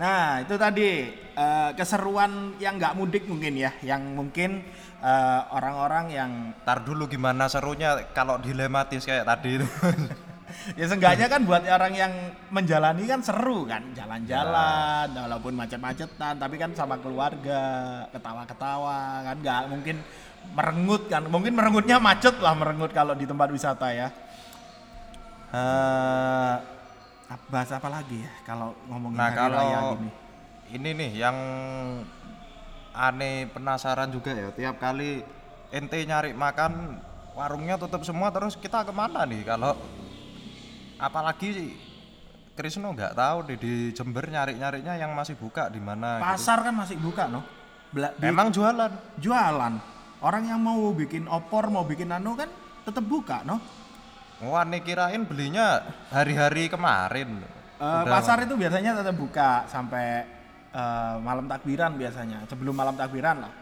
nah 0.00 0.40
itu 0.40 0.54
tadi 0.56 1.10
eh, 1.14 1.70
keseruan 1.74 2.56
yang 2.56 2.78
nggak 2.78 2.94
mudik 2.94 3.24
mungkin 3.28 3.58
ya 3.58 3.72
yang 3.82 4.00
mungkin 4.14 4.62
eh, 5.02 5.40
orang-orang 5.52 6.04
yang 6.08 6.30
Ntar 6.62 6.86
dulu 6.86 7.10
gimana 7.10 7.50
serunya 7.50 8.06
kalau 8.14 8.38
dilematis 8.38 9.02
kayak 9.04 9.26
tadi 9.26 9.60
itu. 9.60 9.66
ya 10.78 10.84
seenggaknya 10.86 11.26
kan 11.26 11.42
buat 11.42 11.64
orang 11.64 11.92
yang 11.96 12.12
menjalani 12.52 13.08
kan 13.08 13.18
seru 13.24 13.64
kan 13.66 13.82
jalan-jalan 13.96 15.06
Ya. 15.10 15.20
walaupun 15.26 15.58
macet-macetan 15.58 16.38
tapi 16.38 16.54
kan 16.60 16.70
sama 16.76 17.00
keluarga 17.02 17.60
ketawa-ketawa 18.14 19.26
kan 19.26 19.36
nggak 19.42 19.62
mungkin 19.72 19.96
merengut 20.54 21.08
kan 21.10 21.24
mungkin 21.26 21.56
merengutnya 21.56 21.96
macet 21.98 22.36
lah 22.38 22.54
merengut 22.54 22.92
kalau 22.94 23.16
di 23.16 23.26
tempat 23.26 23.48
wisata 23.50 23.90
ya 23.90 24.08
ap- 25.52 26.81
bahas 27.46 27.70
apa 27.70 27.88
lagi 27.88 28.18
ya 28.18 28.32
kalau 28.42 28.74
ngomongin 28.86 29.16
Nah 29.16 29.26
hari 29.26 29.36
kalau 29.36 29.58
raya 29.58 29.78
gini? 29.92 30.10
ini 30.72 30.90
nih 30.94 31.10
yang 31.18 31.36
aneh 32.92 33.48
penasaran 33.48 34.08
juga 34.08 34.32
ya. 34.32 34.48
Tiap 34.50 34.76
kali 34.76 35.24
ente 35.68 35.96
nyari 36.02 36.32
makan 36.32 37.00
warungnya 37.32 37.76
tutup 37.76 38.02
semua 38.02 38.28
terus 38.28 38.54
kita 38.54 38.82
ke 38.82 38.90
mana 38.90 39.24
nih? 39.24 39.42
Kalau 39.42 39.72
apalagi 40.96 41.72
Krisno 42.52 42.92
nggak 42.92 43.12
tahu 43.12 43.38
deh 43.46 43.56
di 43.56 43.72
Jember 43.90 44.28
nyari 44.28 44.54
nyarinya 44.54 44.94
yang 44.94 45.12
masih 45.12 45.34
buka 45.34 45.66
di 45.66 45.80
mana 45.80 46.20
gitu. 46.20 46.26
pasar 46.26 46.58
kan 46.60 46.74
masih 46.74 46.96
buka 46.96 47.24
no? 47.26 47.40
Bela- 47.88 48.12
di- 48.12 48.28
Emang 48.28 48.48
jualan? 48.48 48.92
Jualan. 49.16 49.74
Orang 50.20 50.46
yang 50.46 50.60
mau 50.60 50.92
bikin 50.92 51.26
opor 51.26 51.66
mau 51.66 51.82
bikin 51.82 52.08
anu 52.08 52.32
kan 52.32 52.46
tetap 52.82 53.02
buka 53.02 53.40
no 53.42 53.58
Wah, 54.42 54.66
nih 54.66 54.82
kirain 54.82 55.22
belinya 55.22 55.86
hari-hari 56.10 56.66
kemarin. 56.66 57.38
Udah- 57.78 58.06
pasar 58.10 58.42
itu 58.42 58.58
biasanya 58.58 58.98
tetap 58.98 59.14
buka 59.14 59.66
sampai 59.70 60.26
eh, 60.72 61.14
malam 61.22 61.46
takbiran 61.46 61.94
biasanya. 61.94 62.42
Sebelum 62.50 62.74
malam 62.74 62.98
takbiran 62.98 63.46
lah. 63.46 63.52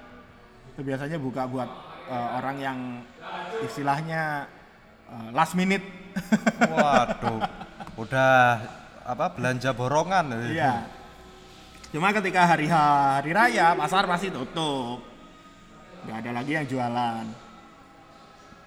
Itu 0.72 0.80
biasanya 0.80 1.20
buka 1.20 1.44
buat 1.44 1.68
eh, 2.08 2.28
orang 2.40 2.56
yang 2.56 2.78
istilahnya 3.60 4.48
eh, 5.08 5.28
last 5.36 5.52
minute. 5.52 5.84
Waduh, 6.72 7.44
udah 8.00 8.32
apa 9.04 9.26
belanja 9.36 9.76
borongan. 9.76 10.32
iya. 10.48 10.86
Cuma 11.90 12.14
ketika 12.14 12.46
hari 12.46 12.70
hari 12.70 13.34
raya 13.34 13.74
pasar 13.74 14.06
pasti 14.06 14.30
tutup. 14.30 15.02
Nggak 16.06 16.16
ada 16.24 16.30
lagi 16.40 16.52
yang 16.56 16.66
jualan. 16.70 17.24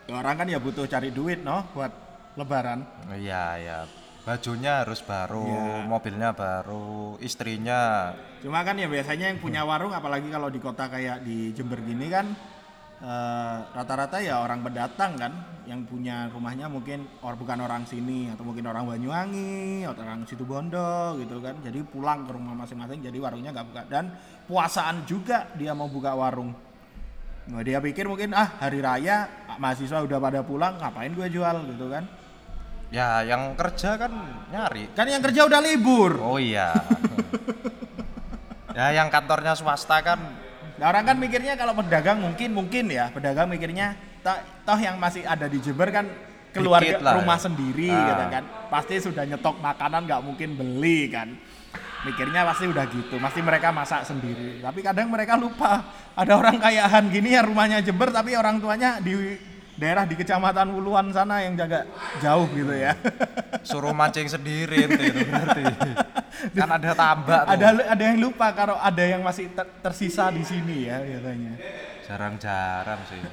Ya, 0.04 0.14
orang 0.20 0.36
kan 0.36 0.48
ya 0.52 0.60
butuh 0.60 0.84
cari 0.84 1.16
duit 1.16 1.40
noh 1.40 1.64
buat 1.72 2.03
lebaran 2.36 2.84
Iya, 3.14 3.46
ya. 3.60 3.80
Bajunya 4.24 4.88
harus 4.88 5.04
baru, 5.04 5.44
Iya. 5.44 5.84
mobilnya 5.84 6.32
baru, 6.32 7.20
istrinya. 7.20 8.16
Cuma 8.40 8.64
kan 8.64 8.80
ya 8.80 8.88
biasanya 8.88 9.28
yang 9.36 9.44
punya 9.44 9.68
warung 9.68 9.92
apalagi 9.92 10.32
kalau 10.32 10.48
di 10.48 10.64
kota 10.64 10.88
kayak 10.88 11.28
di 11.28 11.52
Jember 11.52 11.84
gini 11.84 12.08
kan 12.08 12.32
eh, 13.04 13.58
rata-rata 13.76 14.24
ya 14.24 14.40
orang 14.40 14.64
pendatang 14.64 15.20
kan 15.20 15.34
yang 15.68 15.84
punya 15.84 16.32
rumahnya 16.32 16.72
mungkin 16.72 17.04
or 17.20 17.36
bukan 17.36 17.60
orang 17.60 17.84
sini 17.84 18.32
atau 18.32 18.48
mungkin 18.48 18.64
orang 18.64 18.88
Banyuwangi 18.88 19.84
atau 19.84 20.08
orang 20.08 20.24
situ 20.24 20.48
Bondo 20.48 21.20
gitu 21.20 21.44
kan. 21.44 21.60
Jadi 21.60 21.84
pulang 21.84 22.24
ke 22.24 22.32
rumah 22.32 22.56
masing-masing 22.64 23.04
jadi 23.04 23.20
warungnya 23.20 23.52
nggak 23.52 23.68
buka 23.76 23.82
dan 23.92 24.08
puasaan 24.48 25.04
juga 25.04 25.52
dia 25.60 25.76
mau 25.76 25.92
buka 25.92 26.16
warung. 26.16 26.56
Nah, 27.44 27.60
dia 27.60 27.84
pikir 27.84 28.08
mungkin 28.08 28.32
ah 28.32 28.56
hari 28.56 28.80
raya 28.80 29.28
mahasiswa 29.60 30.00
udah 30.00 30.20
pada 30.24 30.40
pulang 30.48 30.80
ngapain 30.80 31.12
gue 31.12 31.28
jual 31.28 31.60
gitu 31.76 31.92
kan. 31.92 32.08
Ya, 32.94 33.26
yang 33.26 33.58
kerja 33.58 33.98
kan 33.98 34.14
nyari. 34.54 34.94
Kan 34.94 35.10
yang 35.10 35.26
kerja 35.26 35.50
udah 35.50 35.58
libur. 35.66 36.22
Oh 36.22 36.38
iya. 36.38 36.70
ya, 38.78 38.94
yang 38.94 39.10
kantornya 39.10 39.58
swasta 39.58 39.98
kan 40.06 40.22
Nah, 40.74 40.90
orang 40.90 41.06
kan 41.06 41.18
mikirnya 41.22 41.54
kalau 41.54 41.78
pedagang 41.78 42.18
mungkin 42.18 42.50
mungkin 42.50 42.90
ya, 42.90 43.14
pedagang 43.14 43.46
mikirnya 43.46 43.94
toh, 44.26 44.34
toh 44.66 44.76
yang 44.82 44.98
masih 44.98 45.22
ada 45.22 45.46
di 45.46 45.62
Jember 45.62 45.94
kan 45.94 46.10
keluarga 46.50 46.98
Dikit 46.98 47.06
lah 47.06 47.14
rumah 47.22 47.38
ya. 47.38 47.44
sendiri 47.46 47.88
Ah. 47.94 48.04
gitu 48.10 48.24
kan. 48.34 48.44
Pasti 48.74 48.96
sudah 49.00 49.24
nyetok 49.24 49.62
makanan 49.62 50.10
nggak 50.10 50.22
mungkin 50.26 50.50
beli 50.58 51.14
kan. 51.14 51.30
Mikirnya 52.04 52.44
pasti 52.44 52.68
udah 52.68 52.84
gitu, 52.92 53.16
pasti 53.16 53.40
mereka 53.40 53.72
masak 53.72 54.04
sendiri. 54.04 54.60
Tapi 54.60 54.84
kadang 54.84 55.08
mereka 55.08 55.40
lupa 55.40 55.88
ada 56.20 56.34
orang 56.36 56.60
kayahan 56.60 57.08
gini 57.08 57.32
ya 57.32 57.46
rumahnya 57.48 57.80
Jember 57.80 58.12
tapi 58.12 58.36
orang 58.36 58.60
tuanya 58.60 59.00
di 59.00 59.14
daerah 59.84 60.08
di 60.08 60.16
kecamatan 60.16 60.72
Wuluan 60.72 61.12
sana 61.12 61.44
yang 61.44 61.60
jaga 61.60 61.84
jauh 62.24 62.48
gitu 62.56 62.72
ya. 62.72 62.96
suruh 63.68 63.92
mancing 63.92 64.32
sendiri 64.32 64.88
itu 64.88 65.04
berarti. 65.28 65.64
kan 66.58 66.70
ada 66.80 66.92
tambak 66.96 67.42
tuh. 67.44 67.52
ada 67.52 67.68
ada 67.92 68.04
yang 68.04 68.18
lupa 68.24 68.48
kalau 68.56 68.80
ada 68.80 69.04
yang 69.04 69.20
masih 69.20 69.52
ter- 69.52 69.68
tersisa 69.84 70.32
di 70.32 70.48
sini 70.48 70.88
ya 70.88 71.04
biasanya. 71.04 71.54
Jarang-jarang 72.08 73.02
sih. 73.12 73.22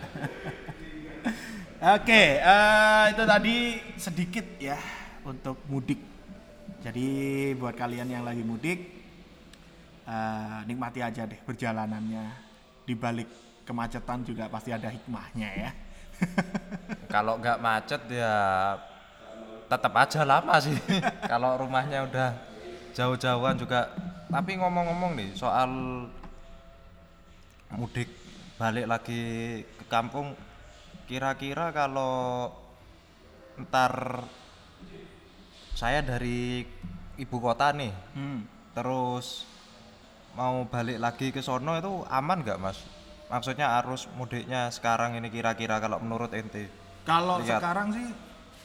Oke, 1.96 2.22
eh, 2.42 3.04
itu 3.14 3.22
tadi 3.24 3.56
sedikit 3.96 4.46
ya 4.58 4.76
untuk 5.22 5.62
mudik. 5.70 6.02
Jadi 6.82 7.08
buat 7.56 7.72
kalian 7.72 8.10
yang 8.10 8.24
lagi 8.26 8.42
mudik, 8.42 8.80
eh, 10.04 10.58
nikmati 10.66 11.00
aja 11.00 11.24
deh 11.24 11.40
perjalanannya. 11.40 12.24
Di 12.84 12.94
balik 12.98 13.30
kemacetan 13.64 14.26
juga 14.26 14.50
pasti 14.50 14.74
ada 14.74 14.90
hikmahnya 14.90 15.50
ya. 15.54 15.70
Kalau 17.10 17.38
nggak 17.42 17.58
macet 17.58 18.02
ya 18.10 18.34
tetap 19.66 19.92
aja 19.94 20.22
lama 20.26 20.54
sih. 20.58 20.74
Kalau 21.30 21.58
rumahnya 21.58 22.06
udah 22.06 22.30
jauh-jauhan 22.94 23.58
juga. 23.58 23.90
Tapi 24.30 24.54
ngomong-ngomong 24.58 25.18
nih 25.18 25.30
soal 25.34 25.70
mudik 27.74 28.10
balik 28.58 28.86
lagi 28.86 29.22
ke 29.64 29.84
kampung, 29.90 30.34
kira-kira 31.10 31.74
kalau 31.74 32.50
ntar 33.58 34.22
saya 35.74 36.04
dari 36.04 36.62
ibu 37.18 37.36
kota 37.42 37.72
nih, 37.74 37.90
Hmm. 38.14 38.46
terus 38.76 39.48
mau 40.38 40.62
balik 40.68 40.98
lagi 41.02 41.26
ke 41.34 41.42
sono 41.42 41.74
itu 41.74 42.06
aman 42.06 42.38
nggak 42.44 42.60
mas? 42.60 42.78
Maksudnya 43.30 43.78
arus 43.78 44.10
mudiknya 44.12 44.68
sekarang 44.68 45.14
ini 45.14 45.30
kira-kira 45.30 45.78
kalau 45.78 45.96
menurut 45.96 46.34
ente? 46.34 46.66
Kalau 47.02 47.38
Lihat. 47.38 47.62
sekarang 47.62 47.88
sih 47.90 48.06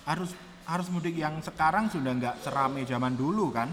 harus 0.04 0.34
harus 0.66 0.88
mudik 0.90 1.14
yang 1.14 1.38
sekarang 1.40 1.86
sudah 1.88 2.12
nggak 2.12 2.36
serame 2.42 2.82
zaman 2.84 3.14
dulu 3.14 3.54
kan. 3.54 3.70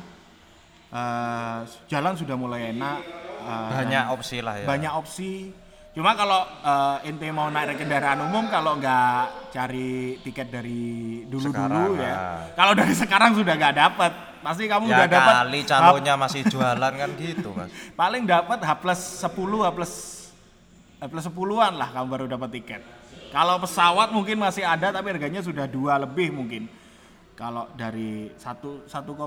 Eh, 0.89 1.59
jalan 1.89 2.13
sudah 2.13 2.37
mulai 2.37 2.69
enak. 2.71 2.99
eh, 3.43 3.69
Banyak 3.75 4.05
opsi 4.13 4.39
lah 4.39 4.55
ya. 4.55 4.67
banyak 4.69 4.93
opsi 4.93 5.51
cuma 5.93 6.13
kalau 6.13 6.41
eh, 6.45 7.05
ente 7.05 7.27
mau 7.29 7.49
naik 7.49 7.75
kendaraan 7.75 8.23
umum 8.23 8.47
kalau 8.47 8.77
nggak 8.77 9.51
cari 9.51 10.17
tiket 10.21 10.49
dari 10.49 10.81
dulu 11.27 11.49
dulu 11.49 11.53
Sekarang, 11.53 11.91
ya 11.99 12.15
ah. 12.15 12.41
kalau 12.55 12.73
dari 12.73 12.95
sekarang 12.95 13.33
sudah 13.35 13.53
nggak 13.53 13.75
dapat 13.75 14.13
pasti 14.41 14.65
kamu 14.67 14.85
Ya 14.87 14.95
udah 14.95 15.09
dapat 15.11 15.35
kali 15.43 15.61
calonnya 15.65 16.15
masih 16.15 16.43
jualan 16.47 16.93
kan 16.93 17.11
gitu 17.15 17.49
mas. 17.51 17.69
paling 18.01 18.25
dapat 18.25 18.59
H 18.59 18.71
plus 18.79 19.01
10 19.21 19.33
H 19.35 19.69
plus 19.71 19.93
plus 21.09 21.27
10-an 21.27 21.73
lah 21.75 21.89
kamu 21.91 22.07
baru 22.07 22.25
dapat 22.31 22.51
tiket 22.61 22.83
kalau 23.33 23.59
pesawat 23.59 24.13
mungkin 24.13 24.39
masih 24.39 24.63
ada 24.63 24.93
tapi 24.93 25.11
harganya 25.11 25.41
sudah 25.41 25.67
dua 25.67 25.99
lebih 25.99 26.31
mungkin 26.31 26.69
kalau 27.33 27.67
dari 27.75 28.31
satu 28.39 28.85
1,5 28.87 29.19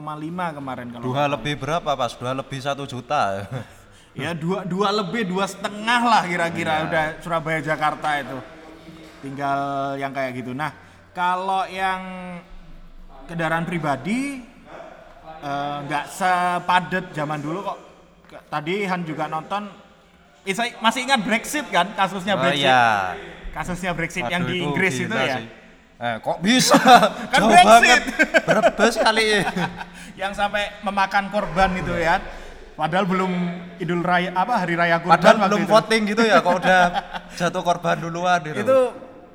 kemarin 0.56 0.88
kalau 0.94 1.04
Dua 1.04 1.26
lebih 1.26 1.58
berapa 1.58 1.98
pas? 1.98 2.14
Dua 2.14 2.32
lebih 2.38 2.62
satu 2.64 2.86
juta. 2.86 3.44
ya 4.16 4.32
dua 4.32 4.64
dua 4.64 4.88
lebih 4.96 5.28
dua 5.28 5.44
setengah 5.44 6.02
lah 6.06 6.24
kira-kira 6.24 6.74
Iya. 6.80 6.86
udah 6.88 7.06
Surabaya 7.20 7.60
Jakarta 7.60 8.10
itu 8.24 8.38
tinggal 9.20 9.60
yang 10.00 10.16
kayak 10.16 10.32
gitu 10.40 10.56
nah 10.56 10.72
kalau 11.12 11.68
yang 11.68 12.00
kendaraan 13.28 13.68
pribadi 13.68 14.40
eh, 15.44 15.78
nggak 15.84 16.06
sepadet 16.08 17.12
zaman 17.12 17.44
dulu 17.44 17.60
kok 17.68 17.78
tadi 18.48 18.88
Han 18.88 19.04
juga 19.04 19.28
nonton 19.28 19.68
Eh, 19.68 19.85
saya 20.54 20.78
masih 20.78 21.00
ingat 21.08 21.20
Brexit 21.24 21.66
kan 21.72 21.90
kasusnya 21.96 22.38
oh 22.38 22.42
Brexit 22.46 22.68
iya. 22.70 23.16
kasusnya 23.50 23.92
Brexit 23.96 24.26
yang 24.28 24.46
Aduh, 24.46 24.52
di 24.52 24.56
Inggris 24.62 24.96
itu 25.00 25.16
ya 25.16 25.38
sih. 25.42 25.48
Eh 25.96 26.16
kok 26.20 26.44
bisa? 26.44 26.76
Kan 27.32 27.40
Jauh 27.40 27.50
Brexit. 27.56 27.72
banget. 27.72 28.02
Brebes 28.44 28.96
kali. 29.00 29.26
yang 30.22 30.36
sampai 30.36 30.76
memakan 30.84 31.32
korban 31.32 31.72
itu 31.80 31.96
ya 31.96 32.20
padahal 32.76 33.08
belum 33.08 33.32
Idul 33.80 34.04
Raya 34.04 34.36
apa 34.36 34.60
hari 34.60 34.76
raya 34.76 35.00
kurban 35.00 35.16
Padahal 35.16 35.38
belum 35.48 35.64
itu. 35.64 35.72
voting 35.72 36.02
gitu 36.12 36.24
ya, 36.28 36.44
kok 36.44 36.60
udah 36.60 36.82
jatuh 37.40 37.64
korban 37.64 37.96
duluan 38.04 38.40
gitu. 38.44 38.60
itu 38.60 38.78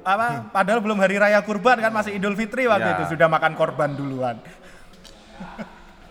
apa 0.04 0.52
padahal 0.52 0.80
belum 0.84 1.00
hari 1.00 1.16
raya 1.16 1.40
kurban 1.40 1.80
kan 1.80 1.88
masih 1.88 2.16
Idul 2.16 2.36
Fitri 2.36 2.68
waktu 2.68 2.92
Ya. 2.92 2.96
itu 3.00 3.16
sudah 3.16 3.28
makan 3.32 3.56
korban 3.56 3.96
duluan 3.96 4.36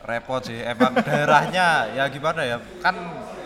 repot 0.02 0.42
sih. 0.42 0.58
Emang 0.66 0.98
daerahnya 0.98 1.94
ya 1.94 2.04
gimana 2.10 2.42
ya? 2.42 2.58
Kan 2.82 2.98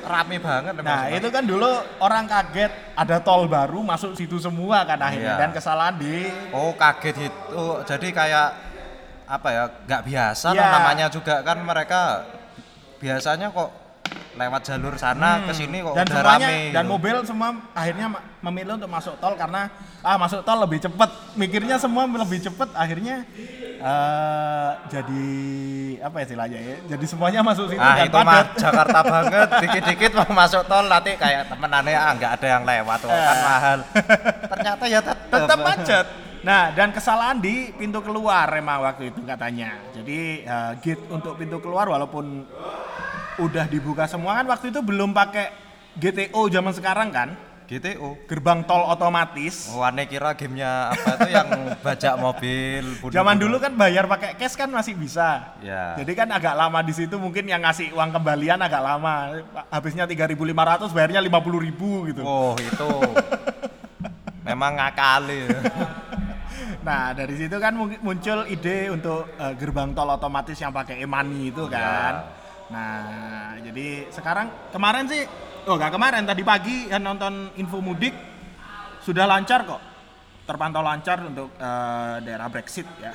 rame 0.03 0.37
banget 0.37 0.73
nah 0.79 1.07
itu 1.07 1.27
kan 1.27 1.43
dulu 1.43 1.67
orang 1.97 2.27
kaget 2.27 2.71
ada 2.93 3.17
tol 3.19 3.47
baru 3.47 3.79
masuk 3.79 4.13
situ 4.13 4.37
semua 4.37 4.83
kan 4.83 4.99
akhirnya 4.99 5.35
Iya. 5.35 5.41
dan 5.41 5.51
kesalahan 5.51 5.95
di 5.95 6.27
Oh 6.51 6.75
kaget 6.75 7.31
itu, 7.31 7.65
jadi 7.83 8.07
kayak 8.11 8.47
apa 9.23 9.47
ya? 9.49 9.63
Nggak 9.87 10.03
biasa 10.03 10.47
Iya. 10.51 10.67
namanya 10.69 11.07
juga 11.07 11.39
kan 11.41 11.57
mereka 11.57 12.27
biasanya 12.99 13.49
kok 13.49 13.71
lewat 14.33 14.61
jalur 14.63 14.93
sana 14.95 15.43
ke 15.43 15.53
sini 15.53 15.79
kok 15.79 15.91
Hmm. 15.91 15.99
dan 15.99 16.05
udah 16.05 16.17
semuanya 16.17 16.47
rame. 16.47 16.57
dan 16.69 16.83
gitu. 16.83 16.91
mobil 16.91 17.15
semua 17.23 17.47
akhirnya 17.71 18.07
memilih 18.39 18.73
untuk 18.75 18.89
masuk 18.89 19.15
tol 19.17 19.33
karena 19.33 19.61
ah 19.99 20.15
masuk 20.15 20.41
tol 20.41 20.57
lebih 20.57 20.79
cepet 20.79 21.09
mikirnya 21.33 21.77
semua 21.77 22.03
lebih 22.05 22.39
cepet 22.39 22.69
akhirnya 22.73 23.15
eh, 23.77 24.71
jadi 24.87 25.25
apa 26.01 26.15
ya 26.17 26.23
istilahnya 26.25 26.59
ya 26.59 26.75
jadi 26.87 27.05
semuanya 27.05 27.39
masuk 27.41 27.65
situ 27.67 27.79
Ah 27.79 28.01
itu 28.01 28.11
mah 28.11 28.25
padat 28.25 28.47
Jakarta 28.55 28.99
banget, 29.13 29.47
dikit-dikit 29.61 30.11
mau 30.15 30.31
masuk 30.35 30.61
tol 30.65 30.85
nanti 30.85 31.11
kayak 31.13 31.47
temenannya 31.47 31.93
ah 31.93 32.11
nggak 32.13 32.31
ada 32.33 32.47
yang 32.49 32.63
lewat 32.63 32.99
kan 33.01 33.13
Eh. 33.13 33.37
mahal. 33.39 33.79
Ternyata 34.51 34.83
ya 34.87 34.99
tetap. 34.99 35.29
tetap 35.29 35.57
macet. 35.59 36.07
Nah, 36.43 36.75
dan 36.75 36.91
kesalahan 36.91 37.39
di 37.39 37.71
pintu 37.71 37.99
keluar 37.99 38.51
emang 38.51 38.83
waktu 38.83 39.15
itu 39.15 39.23
katanya. 39.23 39.79
Jadi 39.93 40.43
eh, 40.43 40.71
gate 40.77 41.03
untuk 41.07 41.37
pintu 41.37 41.59
keluar 41.59 41.87
walaupun 41.87 42.43
udah 43.41 43.65
dibuka 43.65 44.05
semua 44.05 44.37
kan 44.37 44.45
waktu 44.45 44.69
itu 44.69 44.79
belum 44.83 45.15
pakai 45.15 45.49
GTO 45.93 46.49
zaman 46.49 46.73
sekarang 46.73 47.13
kan, 47.13 47.29
GTO. 47.69 48.17
gerbang 48.25 48.65
tol 48.65 48.81
otomatis. 48.89 49.69
Oh, 49.69 49.85
aneh 49.85 50.09
kira 50.09 50.33
gamenya 50.33 50.89
apa 50.89 51.21
itu 51.21 51.29
yang 51.29 51.49
bajak 51.85 52.15
mobil. 52.17 52.83
bunuh-bunuh. 52.97 53.13
Zaman 53.13 53.35
dulu 53.37 53.55
kan 53.61 53.71
bayar 53.77 54.09
pakai 54.09 54.33
cash 54.35 54.57
kan 54.57 54.69
masih 54.73 54.97
bisa. 54.97 55.53
Ya. 55.61 55.93
Jadi 56.01 56.11
kan 56.17 56.29
agak 56.33 56.57
lama 56.57 56.81
di 56.81 56.93
situ 56.97 57.15
mungkin 57.21 57.45
yang 57.45 57.61
ngasih 57.61 57.93
uang 57.93 58.09
kembalian 58.09 58.57
agak 58.57 58.81
lama. 58.81 59.37
Habisnya 59.69 60.09
3.500 60.09 60.89
bayarnya 60.89 61.21
50.000 61.21 62.09
gitu. 62.09 62.21
Oh 62.25 62.57
itu. 62.57 62.91
Memang 64.49 64.75
ngakali. 64.75 65.45
Nah 66.83 67.15
dari 67.15 67.37
situ 67.39 67.55
kan 67.63 67.77
muncul 67.77 68.43
ide 68.49 68.91
untuk 68.91 69.29
eh, 69.39 69.53
gerbang 69.55 69.95
tol 69.95 70.09
otomatis 70.11 70.57
yang 70.59 70.75
pakai 70.75 70.99
e-money 71.05 71.53
itu 71.53 71.63
kan. 71.71 72.42
Nah, 72.73 73.53
jadi 73.61 74.09
sekarang 74.09 74.73
kemarin 74.73 75.05
sih, 75.05 75.21
oh 75.69 75.77
nggak 75.77 75.93
kemarin, 75.93 76.25
tadi 76.25 76.41
pagi 76.41 76.89
yang 76.89 77.05
nonton 77.05 77.53
info 77.61 77.77
mudik 77.77 78.17
sudah 79.05 79.29
lancar 79.29 79.61
kok, 79.61 79.77
terpantau 80.49 80.81
lancar 80.81 81.21
untuk 81.21 81.53
eh, 81.53 82.15
daerah 82.25 82.49
Brexit 82.49 82.89
ya. 82.97 83.13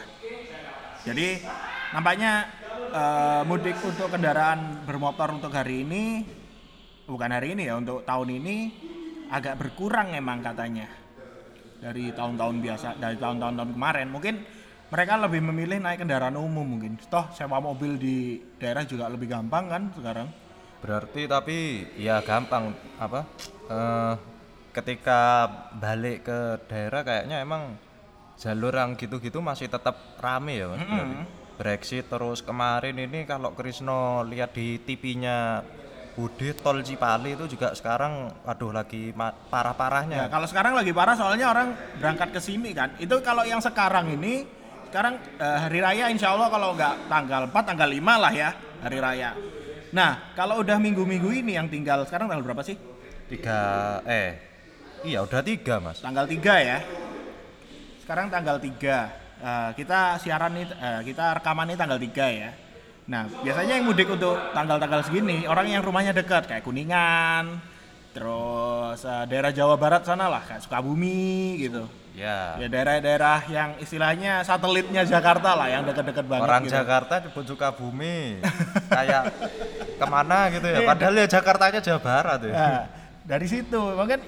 Jadi 1.03 1.43
nampaknya 1.91 2.47
eh, 2.95 3.43
mudik 3.51 3.83
untuk 3.83 4.15
kendaraan 4.15 4.87
bermotor 4.87 5.35
untuk 5.35 5.51
hari 5.51 5.83
ini, 5.83 6.23
bukan 7.11 7.35
hari 7.35 7.59
ini 7.59 7.67
ya, 7.67 7.75
untuk 7.83 8.07
tahun 8.07 8.39
ini 8.39 8.57
agak 9.35 9.59
berkurang 9.59 10.15
emang 10.15 10.39
katanya 10.39 10.87
dari 11.83 12.15
tahun-tahun 12.15 12.63
biasa, 12.63 12.89
dari 13.03 13.19
tahun-tahun 13.19 13.55
tahun 13.59 13.71
kemarin. 13.75 14.07
Mungkin 14.07 14.35
mereka 14.89 15.21
lebih 15.21 15.41
memilih 15.43 15.79
naik 15.79 16.01
kendaraan 16.01 16.35
umum 16.35 16.65
mungkin. 16.65 16.97
Toh 17.07 17.29
sewa 17.31 17.61
mobil 17.61 17.95
di 17.95 18.17
daerah 18.57 18.83
juga 18.83 19.05
lebih 19.07 19.29
gampang 19.29 19.69
kan 19.69 19.83
sekarang. 19.93 20.29
Berarti 20.79 21.27
tapi 21.27 21.57
ya 21.95 22.23
gampang 22.23 22.71
apa? 22.97 23.27
eh, 23.69 24.15
ketika 24.73 25.45
balik 25.75 26.25
ke 26.25 26.39
daerah 26.67 27.03
kayaknya 27.03 27.43
emang 27.43 27.77
jalur 28.39 28.71
yang 28.71 28.95
gitu-gitu 28.95 29.43
masih 29.43 29.67
tetap 29.67 29.99
rame 30.17 30.57
ya 30.57 30.67
mas. 30.71 30.81
Berarti. 30.81 31.25
Brexit 31.59 32.07
terus 32.07 32.39
kemarin 32.41 32.95
ini 32.95 33.27
kalau 33.27 33.51
Krisno 33.51 34.23
lihat 34.23 34.55
di 34.55 34.79
TV-nya 34.79 35.67
Budi 36.15 36.51
tol 36.53 36.81
Cipali 36.81 37.35
itu 37.35 37.47
juga 37.47 37.75
sekarang 37.75 38.31
waduh 38.43 38.71
lagi 38.71 39.11
ma- 39.13 39.31
Ya, 39.31 39.51
parah-parahnya. 39.51 40.31
kalau 40.31 40.47
sekarang 40.47 40.75
lagi 40.75 40.91
parah 40.91 41.15
soalnya 41.15 41.51
orang 41.51 41.75
berangkat 41.99 42.31
ke 42.31 42.41
sini 42.41 42.71
kan. 42.71 42.95
Itu 42.97 43.19
kalau 43.21 43.43
yang 43.43 43.59
sekarang 43.59 44.15
ini 44.15 44.47
sekarang 44.89 45.15
eh, 45.37 45.59
hari 45.69 45.79
raya 45.85 46.05
insya 46.09 46.33
Allah 46.33 46.49
kalau 46.49 46.73
nggak 46.73 47.13
tanggal 47.13 47.43
4 47.53 47.69
tanggal 47.69 47.89
5 47.89 48.25
lah 48.25 48.33
ya 48.33 48.51
hari 48.81 48.99
raya. 48.99 49.31
Nah, 49.89 50.33
kalau 50.37 50.61
udah 50.61 50.77
minggu-minggu 50.77 51.33
ini 51.33 51.57
yang 51.57 51.69
tinggal 51.69 52.05
sekarang 52.05 52.29
tanggal 52.29 52.45
berapa 52.45 52.61
sih? 52.65 52.77
Tiga 53.29 53.61
eh 54.09 54.41
iya 55.05 55.25
udah 55.25 55.41
tiga 55.45 55.81
mas. 55.81 56.01
Tanggal 56.01 56.25
3 56.25 56.41
ya. 56.65 56.79
Sekarang 58.05 58.33
tanggal 58.33 58.57
3. 58.57 59.29
Eh, 59.39 59.71
kita 59.77 60.19
siaran 60.21 60.57
nih 60.57 60.67
eh, 60.67 61.01
kita 61.13 61.41
rekaman 61.41 61.69
nih 61.69 61.77
tanggal 61.79 62.01
3 62.01 62.27
ya. 62.33 62.51
Nah, 63.09 63.25
biasanya 63.41 63.81
yang 63.81 63.89
mudik 63.89 64.09
untuk 64.13 64.37
tanggal-tanggal 64.53 65.01
segini 65.09 65.49
orang 65.49 65.73
yang 65.73 65.81
rumahnya 65.81 66.13
dekat 66.13 66.45
kayak 66.45 66.61
Kuningan, 66.61 67.57
terus 68.13 69.01
eh, 69.05 69.25
daerah 69.25 69.49
Jawa 69.49 69.81
Barat 69.81 70.05
sana 70.05 70.29
lah 70.29 70.45
kayak 70.45 70.65
Sukabumi 70.65 71.57
gitu. 71.65 71.89
Ya. 72.19 72.59
Ya 72.59 72.67
daerah-daerah 72.67 73.47
yang 73.47 73.79
istilahnya 73.79 74.43
satelitnya 74.43 75.07
Jakarta 75.07 75.55
lah 75.55 75.71
yang 75.71 75.87
dekat-dekat 75.87 76.27
banget 76.27 76.47
Orang 76.51 76.63
gitu. 76.67 76.75
Jakarta 76.75 77.15
nyebut 77.23 77.45
Sukabumi 77.47 78.43
kayak 78.99 79.23
ke 79.95 80.07
mana 80.11 80.51
gitu 80.51 80.67
ya 80.67 80.83
padahal 80.83 81.15
ya 81.15 81.27
Jakartanya 81.31 81.79
Jawa 81.79 82.01
Barat 82.03 82.41
ya 82.43 82.53
Nah, 82.59 82.83
dari 83.23 83.47
situ 83.47 83.79
mungkin 83.95 84.19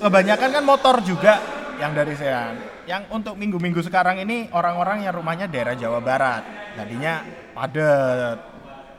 kebanyakan 0.00 0.48
kan 0.56 0.64
motor 0.64 0.96
juga 1.04 1.36
yang 1.78 1.92
dari 1.94 2.14
Sean. 2.18 2.58
Yang 2.88 3.02
untuk 3.12 3.34
minggu-minggu 3.38 3.80
sekarang 3.86 4.18
ini 4.18 4.50
orang-orang 4.50 5.06
yang 5.06 5.14
rumahnya 5.14 5.46
daerah 5.46 5.78
Jawa 5.78 6.02
Barat. 6.02 6.42
Tadinya 6.74 7.22
padat. 7.54 8.57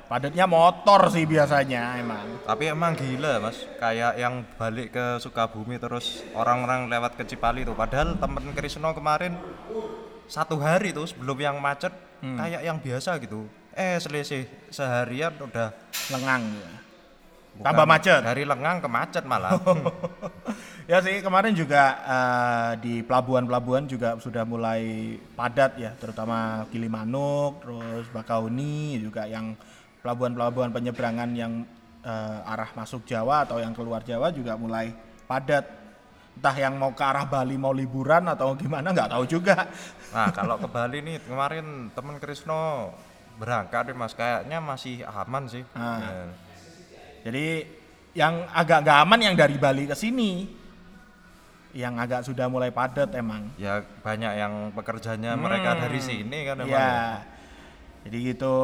Padatnya 0.10 0.50
motor 0.50 1.06
sih 1.14 1.22
biasanya 1.24 2.02
emang. 2.02 2.42
tapi 2.42 2.66
emang 2.66 2.98
gila 2.98 3.38
mas 3.38 3.62
kayak 3.78 4.18
yang 4.18 4.42
balik 4.58 4.90
ke 4.90 5.06
Sukabumi 5.22 5.78
terus 5.78 6.26
orang-orang 6.34 6.90
lewat 6.90 7.14
ke 7.14 7.30
Cipali 7.30 7.62
tuh 7.62 7.78
padahal 7.78 8.18
temen 8.18 8.42
Krisno 8.58 8.90
kemarin 8.92 9.38
satu 10.26 10.58
hari 10.58 10.90
tuh 10.90 11.06
sebelum 11.06 11.38
yang 11.38 11.62
macet 11.62 11.94
kayak 12.20 12.66
yang 12.66 12.82
biasa 12.82 13.22
gitu 13.22 13.46
eh 13.72 14.02
selisih 14.02 14.50
seharian 14.74 15.30
udah 15.40 15.70
Lengang 16.10 16.42
ya. 16.58 16.72
bukan 17.54 17.66
Tambah 17.70 17.86
macet. 17.86 18.20
dari 18.26 18.44
lengang 18.50 18.78
ke 18.82 18.90
macet 18.90 19.24
malah 19.30 19.62
ya 20.90 21.06
sih 21.06 21.22
kemarin 21.22 21.54
juga 21.54 21.84
eh, 22.02 22.72
di 22.82 22.94
pelabuhan-pelabuhan 23.06 23.86
juga 23.86 24.18
sudah 24.18 24.42
mulai 24.42 25.14
padat 25.38 25.78
ya, 25.78 25.94
terutama 25.94 26.66
Gilimanuk, 26.74 27.62
terus 27.62 28.10
Bakauni 28.10 28.98
juga 28.98 29.30
yang 29.30 29.54
pelabuhan-pelabuhan 30.04 30.72
penyeberangan 30.72 31.30
yang 31.36 31.64
eh, 32.04 32.52
arah 32.52 32.72
masuk 32.76 33.04
Jawa 33.04 33.48
atau 33.48 33.60
yang 33.60 33.76
keluar 33.76 34.04
Jawa 34.04 34.32
juga 34.32 34.56
mulai 34.56 34.92
padat. 35.28 35.78
Entah 36.40 36.56
yang 36.56 36.80
mau 36.80 36.96
ke 36.96 37.04
arah 37.04 37.28
Bali 37.28 37.60
mau 37.60 37.76
liburan 37.76 38.24
atau 38.32 38.56
gimana 38.56 38.96
nggak 38.96 39.12
tahu 39.12 39.24
juga. 39.28 39.68
Nah 40.16 40.32
kalau 40.32 40.56
ke 40.56 40.68
Bali 40.72 41.04
nih 41.04 41.18
kemarin 41.28 41.92
temen 41.92 42.16
Krisno 42.18 42.96
berangkat 43.40 43.92
nih 43.92 43.96
mas 43.96 44.16
kayaknya 44.16 44.58
masih 44.64 45.04
aman 45.04 45.44
sih. 45.52 45.64
Ah. 45.76 46.00
Ya. 46.00 46.12
Jadi 47.28 47.48
yang 48.16 48.48
agak 48.52 48.88
nggak 48.88 49.00
aman 49.04 49.20
yang 49.20 49.36
dari 49.36 49.56
Bali 49.60 49.84
ke 49.88 49.96
sini, 49.96 50.48
yang 51.76 52.00
agak 52.02 52.26
sudah 52.26 52.50
mulai 52.50 52.74
padat 52.74 53.14
emang. 53.14 53.52
Ya 53.56 53.84
banyak 53.84 54.34
yang 54.34 54.54
pekerjanya 54.74 55.38
mereka 55.38 55.78
dari 55.78 56.00
sini 56.02 56.48
kan 56.48 56.64
emang. 56.64 56.72
Iya. 56.72 56.88
ya. 56.88 57.29
Jadi 58.08 58.18
gitu. 58.32 58.56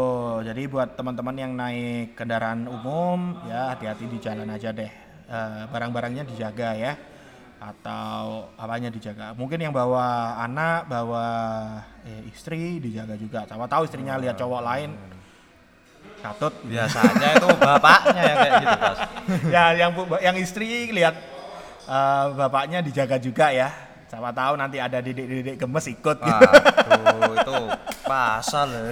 Jadi 0.42 0.62
buat 0.72 0.96
teman-teman 0.96 1.36
yang 1.36 1.52
naik 1.56 2.16
kendaraan 2.16 2.72
umum 2.72 3.36
ya 3.52 3.76
hati-hati 3.76 4.08
di 4.08 4.18
jalan 4.24 4.48
aja 4.48 4.72
deh. 4.72 4.92
Eh, 5.28 5.64
barang-barangnya 5.70 6.24
dijaga 6.24 6.72
ya. 6.76 6.94
Atau 7.60 8.52
apanya 8.56 8.88
dijaga. 8.88 9.36
Mungkin 9.36 9.60
yang 9.60 9.74
bawa 9.76 10.40
anak, 10.40 10.88
bawa 10.88 11.28
eh, 12.08 12.32
istri 12.32 12.80
dijaga 12.80 13.20
juga. 13.20 13.44
Sama 13.44 13.68
tahu 13.68 13.84
istrinya 13.84 14.16
lihat 14.16 14.40
cowok 14.40 14.62
lain 14.64 14.90
katut. 16.24 16.54
Biasanya 16.64 17.30
itu 17.36 17.48
bapaknya 17.60 18.22
yang 18.24 18.38
kayak 18.40 18.54
gitu 18.58 18.80
ya 19.56 19.64
yang 19.78 19.92
yang 20.24 20.36
istri 20.40 20.90
lihat 20.96 21.16
eh, 21.92 22.26
bapaknya 22.40 22.80
dijaga 22.80 23.20
juga 23.20 23.52
ya. 23.52 23.85
Sama 24.06 24.30
tahu 24.30 24.54
nanti 24.56 24.78
ada 24.78 25.02
didik-didik 25.02 25.58
gemes 25.58 25.86
ikut 25.90 26.18
gitu. 26.22 26.46
Waduh 26.90 27.34
itu 27.36 27.58
pasal 28.06 28.68
ya. 28.70 28.84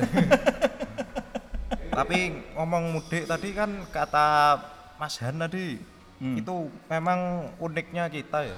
Tapi 1.93 2.33
ngomong 2.57 2.97
mudik 2.97 3.29
tadi 3.29 3.53
kan 3.53 3.69
kata 3.93 4.57
Mas 4.97 5.21
Han 5.21 5.37
tadi 5.37 5.77
itu 6.23 6.55
memang 6.89 7.49
uniknya 7.61 8.09
kita 8.09 8.47
ya. 8.47 8.57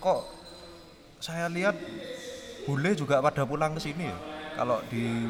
Kok 0.00 0.20
saya 1.20 1.52
lihat 1.52 1.76
bule 2.64 2.96
juga 2.96 3.20
pada 3.20 3.44
pulang 3.44 3.76
ke 3.76 3.80
sini 3.84 4.08
ya. 4.08 4.16
Kalau 4.56 4.80
di 4.88 5.28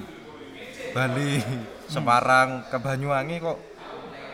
Bali, 0.90 1.38
Semarang, 1.86 2.66
ke 2.66 2.78
Banyuwangi 2.78 3.36
kok 3.38 3.58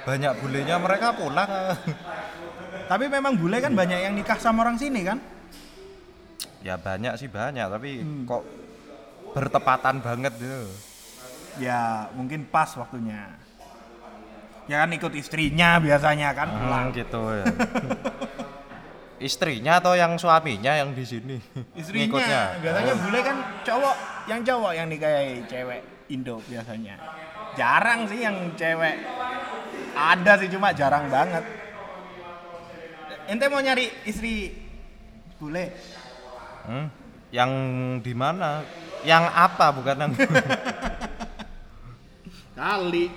banyak 0.05 0.33
bulenya 0.40 0.77
mereka 0.77 1.16
pulang. 1.16 1.49
Tapi 2.87 3.05
memang 3.11 3.35
bule 3.37 3.59
kan 3.59 3.72
banyak 3.72 3.99
yang 4.05 4.14
nikah 4.14 4.38
sama 4.38 4.62
orang 4.62 4.77
sini 4.79 5.05
kan? 5.05 5.18
Ya 6.66 6.74
banyak 6.74 7.14
sih 7.14 7.31
banyak, 7.31 7.66
tapi 7.70 8.02
kok 8.26 8.42
bertepatan 9.31 10.02
banget 10.02 10.35
gitu. 10.42 10.66
Ya 11.62 12.11
mungkin 12.18 12.50
pas 12.50 12.74
waktunya. 12.74 13.31
Ya 14.66 14.83
kan 14.83 14.90
ikut 14.90 15.14
istrinya 15.14 15.79
biasanya 15.79 16.35
kan 16.35 16.48
pulang. 16.50 16.90
Hmm, 16.90 16.96
gitu 16.98 17.22
ya. 17.31 17.46
Istrinya 19.16 19.81
atau 19.81 19.96
yang 19.96 20.20
suaminya 20.20 20.76
yang 20.76 20.92
di 20.92 21.00
sini? 21.07 21.40
Istrinya. 21.72 22.05
Ngikutnya. 22.05 22.42
Biasanya 22.61 22.94
bule 23.00 23.20
kan 23.24 23.37
cowok, 23.64 23.96
yang 24.29 24.40
cowok 24.44 24.72
yang 24.76 24.87
nikahi 24.92 25.40
cewek 25.48 25.81
Indo 26.12 26.37
biasanya. 26.44 27.00
Jarang 27.57 28.05
sih 28.11 28.20
yang 28.20 28.37
cewek. 28.59 29.00
Ada 29.96 30.33
sih 30.44 30.52
cuma 30.52 30.76
jarang 30.76 31.09
banget. 31.09 31.40
Ente 33.26 33.48
mau 33.48 33.64
nyari 33.64 33.88
istri 34.05 34.52
bule? 35.40 35.72
Hmm? 36.66 36.87
Yang 37.31 37.50
di 38.02 38.12
mana? 38.12 38.62
Yang 39.02 39.24
apa 39.29 39.66
bukan 39.70 39.96
yang 39.96 40.12
Kali. 42.57 43.07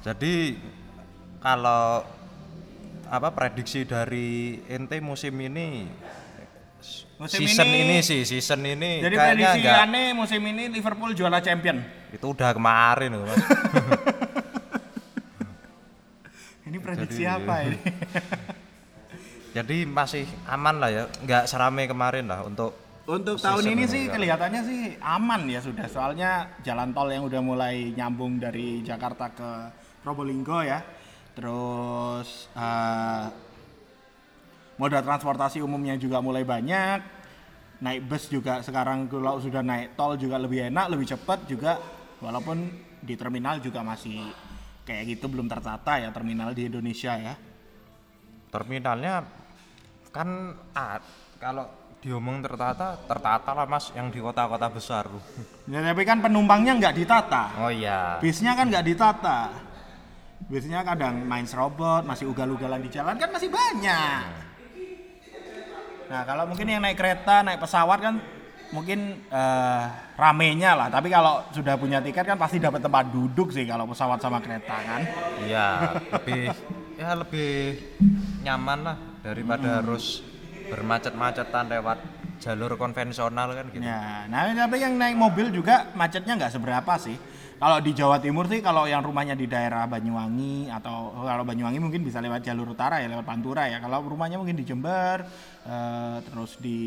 Jadi 0.00 0.56
kalau 1.38 2.02
apa 3.04 3.28
prediksi 3.30 3.82
dari 3.82 4.58
ente 4.64 4.96
musim 5.00 5.34
ini 5.36 5.84
Musim 7.18 7.42
season 7.42 7.66
ini- 7.66 7.82
ini, 7.82 7.96
sih 8.00 8.22
season 8.22 8.62
ini 8.62 8.98
Jadi 8.98 9.12
kayaknya 9.12 9.44
prediksi 9.44 9.58
enggak 9.60 9.78
aneh 9.82 10.06
musim 10.14 10.42
ini 10.42 10.62
Liverpool 10.70 11.12
juara 11.12 11.38
champion. 11.38 11.82
itu 12.10 12.24
udah 12.24 12.50
kemarin 12.50 13.12
loh, 13.12 13.22
Mas. 13.22 13.38
Ini 16.62 16.78
prediksi 16.78 17.20
Jadi- 17.20 17.28
apa 17.28 17.54
ini? 17.62 17.78
Jadi 19.50 19.82
masih 19.82 20.24
aman 20.46 20.78
lah 20.78 20.90
ya, 20.94 21.04
nggak 21.26 21.50
seramai 21.50 21.90
kemarin 21.90 22.30
lah 22.30 22.46
untuk 22.46 22.70
Untuk 23.10 23.42
tahun 23.42 23.74
ini 23.74 23.90
sih 23.90 24.06
enggak. 24.06 24.14
kelihatannya 24.22 24.62
sih 24.62 24.80
aman 25.02 25.50
ya 25.50 25.58
sudah. 25.58 25.86
Soalnya 25.90 26.46
jalan 26.62 26.94
tol 26.94 27.10
yang 27.10 27.26
udah 27.26 27.42
mulai 27.42 27.90
nyambung 27.90 28.38
dari 28.38 28.86
Jakarta 28.86 29.26
ke 29.34 29.50
Probolinggo 30.06 30.62
ya. 30.62 30.78
Terus 31.34 32.46
eh, 32.54 33.26
moda 34.78 35.02
transportasi 35.02 35.58
umumnya 35.58 35.98
juga 35.98 36.22
mulai 36.22 36.46
banyak. 36.46 37.18
Naik 37.82 38.06
bus 38.06 38.30
juga 38.30 38.62
sekarang 38.62 39.10
kalau 39.10 39.42
sudah 39.42 39.64
naik 39.66 39.98
tol 39.98 40.14
juga 40.14 40.38
lebih 40.38 40.70
enak, 40.70 40.86
lebih 40.94 41.10
cepat 41.10 41.50
juga. 41.50 41.82
Walaupun 42.22 42.70
di 43.02 43.18
terminal 43.18 43.58
juga 43.58 43.82
masih 43.82 44.22
kayak 44.86 45.18
gitu 45.18 45.26
belum 45.26 45.50
tertata 45.50 45.98
ya 45.98 46.14
terminal 46.14 46.54
di 46.54 46.70
Indonesia 46.70 47.18
ya. 47.18 47.34
Terminalnya 48.50 49.24
kan 50.10 50.58
ah, 50.74 50.98
kalau 51.38 51.70
diomong 52.00 52.40
tertata 52.40 52.96
tertata 53.06 53.50
lah 53.52 53.68
mas 53.68 53.92
yang 53.94 54.08
di 54.08 54.18
kota-kota 54.18 54.66
besar 54.72 55.04
Ya, 55.70 55.84
tapi 55.86 56.02
kan 56.02 56.18
penumpangnya 56.18 56.74
nggak 56.80 56.94
ditata. 56.98 57.44
oh 57.62 57.70
iya 57.70 58.18
Bisnya 58.18 58.58
kan 58.58 58.66
nggak 58.66 58.86
ditata. 58.90 59.54
Biasanya 60.50 60.82
kadang 60.82 61.22
main 61.30 61.46
serobot, 61.46 62.02
masih 62.02 62.26
ugal-ugalan 62.26 62.82
di 62.82 62.90
jalan 62.90 63.14
kan 63.14 63.30
masih 63.30 63.46
banyak. 63.52 64.22
Nah 66.10 66.22
kalau 66.26 66.42
mungkin 66.50 66.66
yang 66.66 66.82
naik 66.82 66.98
kereta, 66.98 67.46
naik 67.46 67.62
pesawat 67.62 68.02
kan 68.02 68.14
mungkin 68.74 69.22
eh, 69.30 69.84
ramenya 70.18 70.74
lah. 70.74 70.88
Tapi 70.90 71.06
kalau 71.06 71.46
sudah 71.54 71.78
punya 71.78 72.02
tiket 72.02 72.26
kan 72.26 72.34
pasti 72.34 72.58
dapat 72.58 72.82
tempat 72.82 73.14
duduk 73.14 73.54
sih 73.54 73.62
kalau 73.62 73.86
pesawat 73.86 74.18
sama 74.18 74.42
kereta 74.42 74.74
kan. 74.74 75.00
iya 75.46 75.94
lebih 76.18 76.50
ya 77.00 77.16
lebih 77.16 77.80
nyaman 78.44 78.78
lah 78.84 78.96
daripada 79.24 79.80
harus 79.80 80.20
bermacet-macetan 80.68 81.72
lewat 81.72 81.98
jalur 82.40 82.76
konvensional 82.76 83.56
kan 83.56 83.64
gitu 83.72 83.80
Ya, 83.80 84.28
nah 84.28 84.44
tapi 84.52 84.84
yang 84.84 85.00
naik 85.00 85.16
mobil 85.16 85.48
juga 85.48 85.88
macetnya 85.96 86.36
nggak 86.36 86.52
seberapa 86.52 86.94
sih. 87.00 87.16
Kalau 87.60 87.76
di 87.76 87.92
Jawa 87.92 88.16
Timur 88.16 88.48
sih, 88.48 88.64
kalau 88.64 88.88
yang 88.88 89.04
rumahnya 89.04 89.36
di 89.36 89.44
daerah 89.44 89.84
Banyuwangi 89.84 90.72
atau 90.72 91.12
kalau 91.20 91.44
Banyuwangi 91.44 91.76
mungkin 91.76 92.00
bisa 92.00 92.16
lewat 92.16 92.40
jalur 92.40 92.72
utara 92.72 93.04
ya, 93.04 93.12
lewat 93.12 93.28
Pantura 93.28 93.68
ya. 93.68 93.76
Kalau 93.84 94.00
rumahnya 94.00 94.40
mungkin 94.40 94.56
di 94.56 94.64
Jember, 94.64 95.20
eh, 95.68 96.16
terus 96.24 96.56
di 96.56 96.78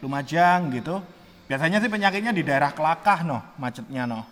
Lumajang 0.00 0.72
gitu. 0.72 0.96
Biasanya 1.44 1.84
sih 1.84 1.92
penyakitnya 1.92 2.32
di 2.32 2.40
daerah 2.40 2.72
Kelakah 2.72 3.20
noh, 3.24 3.42
macetnya 3.60 4.04
noh. 4.04 4.24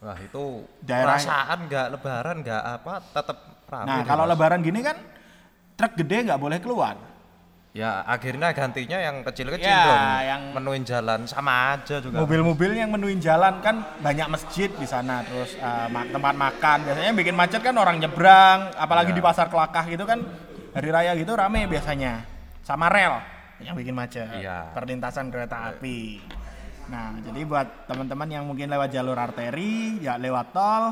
wah 0.00 0.16
itu 0.16 0.64
Daerah- 0.82 1.20
perasaan 1.20 1.58
nggak 1.68 1.86
lebaran 1.92 2.36
nggak 2.40 2.62
apa 2.80 2.94
tetap 3.12 3.36
ramai 3.70 3.86
Nah 3.86 4.00
kalau 4.02 4.26
Mas. 4.26 4.30
Lebaran 4.34 4.60
gini 4.60 4.80
kan 4.80 4.96
truk 5.72 5.94
gede 5.96 6.26
nggak 6.26 6.36
boleh 6.38 6.58
keluar. 6.58 6.96
ya 7.70 8.02
akhirnya 8.02 8.50
gantinya 8.50 8.98
yang 8.98 9.22
kecil-kecil 9.22 9.62
Ya, 9.62 9.86
dong 9.86 10.02
yang- 10.26 10.44
menuin 10.52 10.82
jalan 10.82 11.22
sama 11.22 11.78
aja 11.78 12.02
juga 12.02 12.18
Mobil-mobil 12.18 12.74
yang 12.74 12.90
menuin 12.90 13.22
jalan 13.22 13.62
kan 13.62 13.86
banyak 13.96 14.26
masjid 14.26 14.66
di 14.68 14.82
sana, 14.82 15.22
terus 15.22 15.54
ma- 15.86 16.02
tempat 16.04 16.34
makan. 16.34 16.82
Biasanya 16.82 17.06
yang 17.06 17.14
bikin 17.16 17.32
macet 17.32 17.62
kan 17.62 17.70
orang 17.72 17.96
nyebrang, 17.96 18.74
apalagi 18.74 19.14
Ya. 19.14 19.16
di 19.16 19.22
pasar 19.22 19.46
Kelakah 19.46 19.86
gitu 19.86 20.02
kan 20.02 20.18
hari 20.74 20.90
raya 20.90 21.14
gitu 21.14 21.30
rame 21.32 21.70
biasanya. 21.70 22.26
Sama 22.60 22.90
rel 22.90 23.22
yang 23.62 23.78
bikin 23.78 23.94
macet. 23.94 24.26
Iya. 24.34 24.74
Perlintasan 24.74 25.30
kereta 25.30 25.70
api. 25.70 26.18
Nah, 26.90 27.22
jadi 27.22 27.40
buat 27.46 27.86
teman-teman 27.86 28.26
yang 28.28 28.42
mungkin 28.42 28.66
lewat 28.66 28.90
jalur 28.90 29.14
arteri, 29.14 30.02
ya 30.02 30.18
lewat 30.18 30.50
tol, 30.50 30.90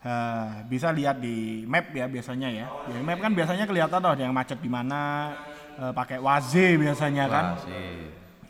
eh, 0.00 0.48
bisa 0.66 0.88
lihat 0.90 1.20
di 1.20 1.64
map 1.68 1.92
ya 1.92 2.08
biasanya 2.08 2.48
ya. 2.48 2.66
Di 2.88 3.00
map 3.00 3.20
kan 3.20 3.32
biasanya 3.32 3.64
kelihatan 3.68 3.98
tuh 4.00 4.16
yang 4.16 4.34
macet 4.34 4.58
di 4.60 4.70
mana, 4.70 5.32
eh, 5.78 5.92
pakai 5.92 6.18
waze 6.18 6.80
biasanya 6.80 7.24
kan. 7.28 7.46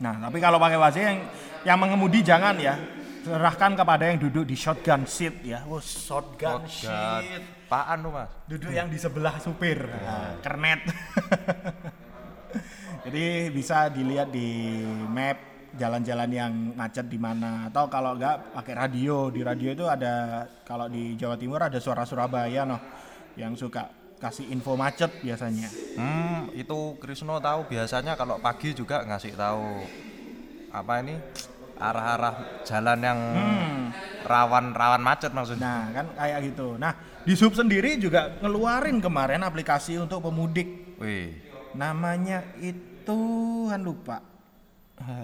Nah, 0.01 0.17
tapi 0.17 0.41
kalau 0.41 0.57
pakai 0.57 0.79
wazi 0.81 0.99
yang 1.05 1.17
yang 1.61 1.77
mengemudi 1.77 2.25
jangan 2.25 2.57
ya. 2.57 2.75
Serahkan 3.21 3.77
kepada 3.77 4.09
yang 4.09 4.17
duduk 4.17 4.49
di 4.49 4.57
shotgun 4.57 5.05
seat 5.05 5.45
ya. 5.45 5.61
Oh, 5.69 5.77
shotgun, 5.77 6.65
Shotgun. 6.65 7.21
seat. 7.21 7.43
Apaan 7.69 8.03
lu 8.03 8.09
mas? 8.11 8.27
Duduk 8.49 8.73
yang 8.73 8.89
di 8.89 8.97
sebelah 8.97 9.37
supir. 9.39 9.77
Nah, 9.77 10.41
kernet. 10.41 10.81
Jadi 13.05 13.53
bisa 13.53 13.93
dilihat 13.93 14.33
di 14.33 14.81
map 15.07 15.37
jalan-jalan 15.75 16.29
yang 16.31 16.53
macet 16.75 17.07
di 17.07 17.15
mana 17.15 17.71
atau 17.71 17.87
kalau 17.87 18.15
enggak 18.15 18.51
pakai 18.55 18.73
radio. 18.75 19.31
Di 19.31 19.41
radio 19.43 19.69
itu 19.71 19.85
ada 19.87 20.45
kalau 20.67 20.91
di 20.91 21.15
Jawa 21.15 21.35
Timur 21.39 21.63
ada 21.63 21.79
suara 21.79 22.03
Surabaya 22.03 22.67
noh 22.67 22.81
yang 23.39 23.55
suka 23.55 23.87
kasih 24.21 24.51
info 24.53 24.77
macet 24.77 25.09
biasanya. 25.23 25.69
Hmm, 25.97 26.51
itu 26.53 26.95
Krisno 27.01 27.41
tahu 27.41 27.65
biasanya 27.65 28.13
kalau 28.13 28.37
pagi 28.37 28.75
juga 28.75 29.01
ngasih 29.07 29.33
tahu 29.33 29.81
apa 30.71 30.93
ini 31.03 31.15
arah-arah 31.81 32.63
jalan 32.63 32.99
yang 33.01 33.19
rawan-rawan 34.23 35.01
macet 35.01 35.33
maksudnya. 35.33 35.65
Nah, 35.65 35.83
kan 35.91 36.05
kayak 36.13 36.39
gitu. 36.53 36.77
Nah, 36.77 36.93
di 37.25 37.33
sub 37.33 37.57
sendiri 37.57 37.97
juga 37.97 38.37
ngeluarin 38.39 39.01
kemarin 39.01 39.41
aplikasi 39.41 39.97
untuk 39.97 40.21
pemudik. 40.21 40.95
Wih, 41.01 41.33
Namanya 41.73 42.45
itu 42.61 43.19
kan 43.67 43.81
lupa. 43.81 44.30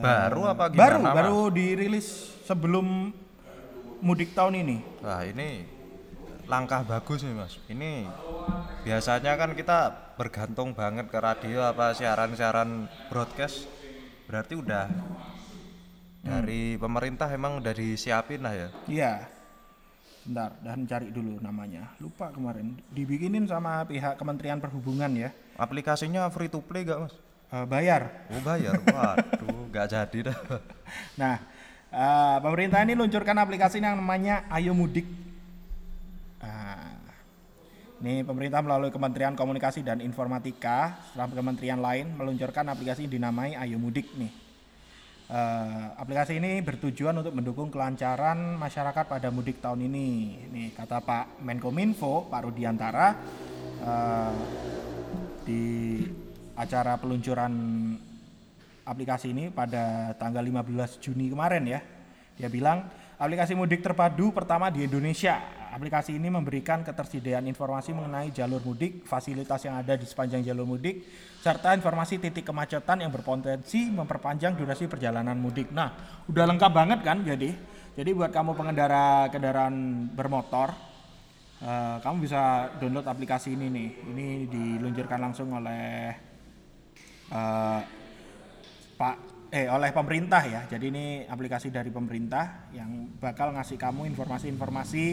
Baru 0.02 0.42
apa 0.50 0.72
gimana? 0.72 0.82
baru 0.82 1.00
Mas? 1.02 1.14
baru 1.16 1.40
dirilis 1.54 2.08
sebelum 2.46 3.14
mudik 4.02 4.34
tahun 4.34 4.62
ini. 4.62 4.78
Wah, 5.02 5.26
ini 5.26 5.66
langkah 6.48 6.82
bagus 6.88 7.28
nih 7.28 7.36
mas. 7.36 7.60
Ini 7.68 8.08
biasanya 8.88 9.36
kan 9.36 9.52
kita 9.52 10.14
bergantung 10.16 10.72
banget 10.72 11.12
ke 11.12 11.20
radio 11.20 11.68
apa 11.68 11.92
siaran-siaran 11.92 12.88
broadcast. 13.12 13.68
Berarti 14.28 14.60
udah 14.60 14.88
dari 16.24 16.76
pemerintah 16.76 17.32
emang 17.32 17.60
udah 17.64 17.74
disiapin 17.76 18.44
lah 18.44 18.54
ya. 18.56 18.70
Iya. 18.88 19.14
Bentar, 20.28 20.60
dan 20.60 20.84
cari 20.84 21.08
dulu 21.08 21.40
namanya. 21.40 21.96
Lupa 22.04 22.28
kemarin. 22.36 22.76
Dibikinin 22.92 23.48
sama 23.48 23.88
pihak 23.88 24.20
Kementerian 24.20 24.60
Perhubungan 24.60 25.08
ya. 25.16 25.32
Aplikasinya 25.56 26.28
free 26.28 26.52
to 26.52 26.60
play 26.60 26.84
gak 26.84 27.00
mas? 27.00 27.16
Eh, 27.48 27.64
bayar. 27.64 28.28
Oh 28.28 28.44
bayar, 28.44 28.76
waduh, 28.84 29.72
nggak 29.72 29.88
jadi 29.88 30.20
dah. 30.32 30.38
Nah, 31.20 31.36
eh, 31.92 32.38
pemerintah 32.44 32.84
ini 32.84 32.96
luncurkan 32.96 33.36
aplikasi 33.40 33.80
yang 33.80 34.00
namanya 34.00 34.44
Ayo 34.52 34.76
Mudik. 34.76 35.08
Nah, 36.44 36.96
ini 38.04 38.24
pemerintah 38.28 38.60
melalui 38.60 38.92
Kementerian 38.92 39.36
Komunikasi 39.36 39.84
dan 39.84 40.04
Informatika, 40.04 41.00
setelah 41.08 41.28
kementerian 41.32 41.80
lain 41.80 42.12
meluncurkan 42.20 42.68
aplikasi 42.68 43.08
yang 43.08 43.20
dinamai 43.20 43.56
Ayo 43.56 43.80
Mudik 43.80 44.12
nih. 44.20 44.32
Eh, 45.28 45.86
aplikasi 46.00 46.40
ini 46.40 46.64
bertujuan 46.64 47.16
untuk 47.20 47.36
mendukung 47.36 47.68
kelancaran 47.68 48.56
masyarakat 48.60 49.06
pada 49.08 49.28
mudik 49.28 49.60
tahun 49.60 49.88
ini. 49.88 50.08
Nih 50.52 50.68
kata 50.72 51.04
Pak 51.04 51.44
Menkominfo, 51.44 52.32
Pak 52.32 52.48
Rudiantara, 52.48 53.08
eh, 53.84 54.34
di 55.44 55.64
acara 56.58 56.98
peluncuran 56.98 57.54
aplikasi 58.82 59.30
ini 59.30 59.54
pada 59.54 60.18
tanggal 60.18 60.42
15 60.42 60.98
Juni 60.98 61.30
kemarin 61.30 61.64
ya. 61.70 61.80
Dia 62.38 62.50
bilang 62.50 62.90
aplikasi 63.22 63.54
mudik 63.54 63.86
terpadu 63.86 64.34
pertama 64.34 64.74
di 64.74 64.90
Indonesia. 64.90 65.38
Aplikasi 65.68 66.18
ini 66.18 66.34
memberikan 66.34 66.82
ketersediaan 66.82 67.46
informasi 67.46 67.94
mengenai 67.94 68.34
jalur 68.34 68.64
mudik, 68.66 69.06
fasilitas 69.06 69.62
yang 69.68 69.78
ada 69.78 69.94
di 69.94 70.10
sepanjang 70.10 70.42
jalur 70.42 70.66
mudik, 70.66 71.06
serta 71.44 71.78
informasi 71.78 72.18
titik 72.18 72.50
kemacetan 72.50 73.06
yang 73.06 73.14
berpotensi 73.14 73.94
memperpanjang 73.94 74.58
durasi 74.58 74.90
perjalanan 74.90 75.38
mudik. 75.38 75.70
Nah, 75.70 75.94
udah 76.26 76.46
lengkap 76.50 76.72
banget 76.74 77.00
kan 77.06 77.22
jadi. 77.22 77.54
Jadi 77.94 78.10
buat 78.14 78.34
kamu 78.34 78.58
pengendara 78.58 79.30
kendaraan 79.30 80.08
bermotor, 80.18 80.74
eh, 81.62 81.98
kamu 82.02 82.16
bisa 82.26 82.74
download 82.82 83.06
aplikasi 83.06 83.54
ini 83.54 83.70
nih. 83.70 83.90
Ini 84.14 84.28
diluncurkan 84.50 85.20
langsung 85.22 85.54
oleh 85.54 86.14
eh, 87.30 87.82
Pak 88.98 89.16
eh 89.48 89.72
oleh 89.72 89.96
pemerintah 89.96 90.44
ya. 90.44 90.62
Jadi 90.68 90.86
ini 90.92 91.06
aplikasi 91.24 91.72
dari 91.72 91.88
pemerintah 91.88 92.68
yang 92.76 93.16
bakal 93.16 93.56
ngasih 93.56 93.80
kamu 93.80 94.12
informasi-informasi 94.12 95.06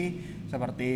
seperti 0.51 0.91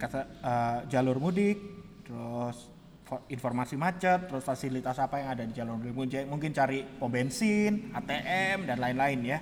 kata, 0.00 0.20
eh, 0.40 0.78
jalur 0.88 1.20
mudik, 1.20 1.58
terus 2.06 2.72
fo- 3.04 3.28
informasi 3.28 3.76
macet, 3.76 4.24
terus 4.24 4.40
fasilitas 4.40 4.96
apa 4.96 5.20
yang 5.20 5.28
ada 5.36 5.44
di 5.44 5.52
jalur 5.52 5.76
mudik. 5.76 5.92
Mungkin, 5.92 6.22
mungkin 6.32 6.50
cari 6.56 6.80
pom 6.80 7.12
bensin, 7.12 7.92
ATM 7.92 8.64
dan 8.64 8.80
lain-lain 8.80 9.20
ya. 9.20 9.38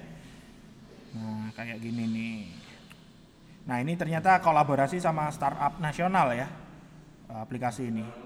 Nah, 1.17 1.49
kayak 1.55 1.79
gini 1.81 2.05
nih. 2.11 2.41
Nah, 3.67 3.83
ini 3.83 3.95
ternyata 3.95 4.39
kolaborasi 4.43 4.99
sama 4.99 5.31
startup 5.31 5.79
nasional 5.79 6.35
ya. 6.35 6.49
eh, 7.31 7.41
Aplikasi 7.41 7.95
ini. 7.95 8.26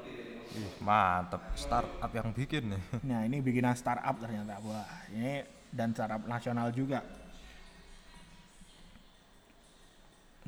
Ih, 0.50 0.72
mantep, 0.82 1.38
startup 1.54 2.10
yang 2.10 2.34
bikin 2.34 2.74
nih. 2.74 2.82
Nah 3.08 3.22
ini 3.22 3.38
bikinan 3.38 3.74
startup 3.74 4.18
ternyata 4.18 4.58
wah 4.60 4.82
ini 5.08 5.46
dan 5.70 5.94
startup 5.94 6.26
nasional 6.26 6.74
juga. 6.74 7.06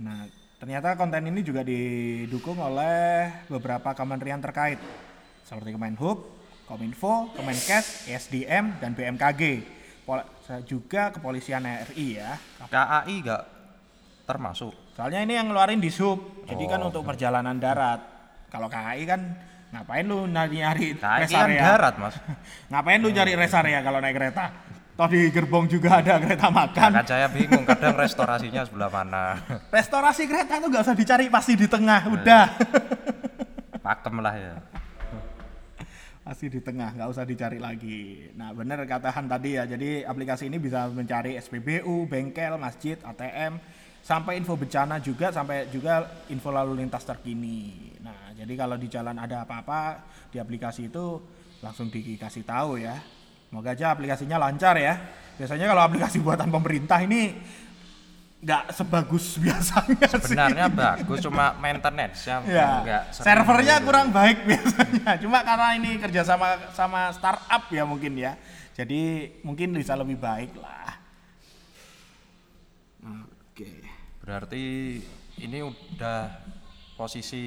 Nah 0.02 0.26
ternyata 0.58 0.94
konten 0.94 1.22
ini 1.26 1.42
juga 1.42 1.62
didukung 1.62 2.58
oleh 2.58 3.30
beberapa 3.46 3.94
kementerian 3.94 4.38
terkait 4.38 4.78
seperti 5.42 5.74
Kemenhub, 5.74 6.18
Kominfo, 6.66 7.30
Kemenkes, 7.34 8.06
ESDM 8.06 8.78
dan 8.78 8.94
BMKG. 8.94 9.42
Pol- 10.02 10.26
juga 10.66 11.14
kepolisian 11.14 11.62
RI 11.62 12.18
ya. 12.18 12.34
KAI 12.66 13.22
nggak 13.22 13.42
termasuk. 14.26 14.74
Soalnya 14.92 15.22
ini 15.22 15.38
yang 15.38 15.48
ngeluarin 15.48 15.78
di 15.78 15.88
sub, 15.88 16.42
jadi 16.44 16.64
kan 16.68 16.82
Oh. 16.82 16.90
untuk 16.90 17.06
perjalanan 17.06 17.56
darat. 17.56 18.02
Kalau 18.50 18.66
KAI 18.66 19.06
kan 19.06 19.20
ngapain 19.72 20.04
lu 20.04 20.28
nyari-nyari 20.28 21.00
rest 21.00 21.32
kan 21.32 21.48
area? 21.48 21.60
darat 21.64 21.94
mas. 21.96 22.14
Ngapain 22.70 23.00
lu 23.00 23.08
cari 23.08 23.32
rest 23.32 23.56
area 23.56 23.80
kalau 23.80 23.98
naik 24.04 24.14
kereta? 24.20 24.44
Toh 24.92 25.08
di 25.08 25.32
gerbong 25.32 25.64
juga 25.64 26.04
ada 26.04 26.20
kereta 26.20 26.52
makan. 26.52 26.90
kan 27.00 27.06
saya 27.08 27.24
bingung 27.32 27.64
kadang 27.64 27.96
restorasinya 27.96 28.68
sebelah 28.68 28.92
mana 28.92 29.40
Restorasi 29.76 30.28
kereta 30.28 30.60
itu 30.60 30.68
nggak 30.68 30.84
usah 30.84 30.92
dicari 30.92 31.32
pasti 31.32 31.56
di 31.56 31.64
tengah, 31.64 32.12
udah. 32.12 32.44
pakem 33.84 34.20
lah 34.20 34.36
ya 34.36 34.54
Pasti 36.22 36.46
di 36.52 36.60
tengah, 36.62 36.94
nggak 36.94 37.08
usah 37.08 37.24
dicari 37.26 37.58
lagi. 37.58 38.30
Nah 38.38 38.54
bener 38.54 38.84
katahan 38.86 39.26
tadi 39.26 39.58
ya, 39.58 39.66
jadi 39.66 40.06
aplikasi 40.06 40.46
ini 40.46 40.60
bisa 40.60 40.86
mencari 40.86 41.34
SPBU, 41.34 42.06
bengkel, 42.06 42.54
masjid, 42.60 42.94
ATM, 43.00 43.58
sampai 44.06 44.38
info 44.38 44.54
bencana 44.54 45.02
juga, 45.02 45.34
sampai 45.34 45.66
juga 45.72 46.06
info 46.30 46.54
lalu 46.54 46.78
lintas 46.78 47.02
terkini. 47.02 47.91
Jadi 48.42 48.58
kalau 48.58 48.74
di 48.74 48.90
jalan 48.90 49.14
ada 49.22 49.46
apa-apa 49.46 50.02
di 50.34 50.42
aplikasi 50.42 50.90
itu 50.90 51.22
langsung 51.62 51.86
dikasih 51.86 52.42
tahu 52.42 52.82
ya. 52.82 52.98
Semoga 53.46 53.70
aja 53.70 53.94
aplikasinya 53.94 54.34
lancar 54.34 54.74
ya. 54.82 54.98
Biasanya 55.38 55.70
kalau 55.70 55.82
aplikasi 55.86 56.18
buatan 56.18 56.50
pemerintah 56.50 56.98
ini 57.06 57.38
nggak 58.42 58.74
sebagus 58.74 59.38
biasanya 59.46 60.02
sih. 60.10 60.18
sebenarnya 60.18 60.66
bagus 60.66 61.22
cuma 61.22 61.54
maintenance 61.62 62.26
Ya, 62.26 62.82
enggak 62.82 63.02
servernya 63.14 63.78
gitu. 63.78 63.86
kurang 63.86 64.10
baik 64.10 64.42
biasanya. 64.50 65.10
Cuma 65.22 65.38
karena 65.46 65.78
ini 65.78 66.02
kerja 66.02 66.26
sama 66.26 66.58
sama 66.74 67.14
startup 67.14 67.70
ya 67.70 67.86
mungkin 67.86 68.18
ya. 68.18 68.34
Jadi 68.74 69.30
mungkin 69.46 69.70
bisa 69.78 69.94
lebih 69.94 70.18
baik 70.18 70.58
lah. 70.58 70.98
Oke. 73.06 73.70
berarti 74.18 74.98
ini 75.38 75.58
udah 75.62 76.30
posisi 76.94 77.42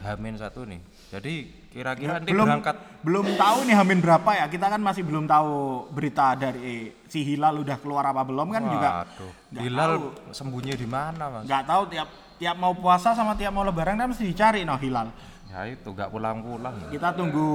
Hamin 0.00 0.36
satu 0.36 0.64
nih 0.64 0.80
jadi 1.06 1.34
kira-kira 1.70 2.18
nanti 2.18 2.32
belum 2.32 2.46
berangkat 2.48 2.76
belum 3.00 3.26
tahu 3.36 3.58
nih 3.62 3.76
Hamin 3.76 4.00
berapa 4.00 4.30
ya. 4.32 4.46
Kita 4.48 4.66
kan 4.66 4.80
masih 4.80 5.06
belum 5.06 5.24
tahu 5.24 5.52
berita 5.92 6.34
dari 6.34 6.90
si 7.06 7.22
Hilal 7.22 7.62
udah 7.62 7.78
keluar 7.78 8.02
apa 8.02 8.26
belum 8.26 8.48
kan 8.48 8.62
juga. 8.66 8.90
Waduh, 9.04 9.30
nggak 9.52 9.62
Hilal 9.62 9.90
tahu. 9.92 10.06
sembunyi 10.34 10.72
di 10.74 10.88
mana 10.88 11.24
mas 11.30 11.42
Nggak 11.46 11.62
tahu 11.62 11.82
tiap 11.86 12.08
tiap 12.36 12.56
mau 12.56 12.74
puasa 12.74 13.14
sama 13.14 13.32
tiap 13.32 13.48
mau 13.50 13.62
lebaran 13.62 13.94
kan 13.94 14.10
mesti 14.10 14.24
dicari 14.24 14.64
no 14.64 14.74
Hilal. 14.74 15.08
ya 15.46 15.62
itu 15.64 15.86
nggak 15.86 16.10
pulang-pulang 16.10 16.74
Kita 16.90 17.14
tunggu 17.14 17.46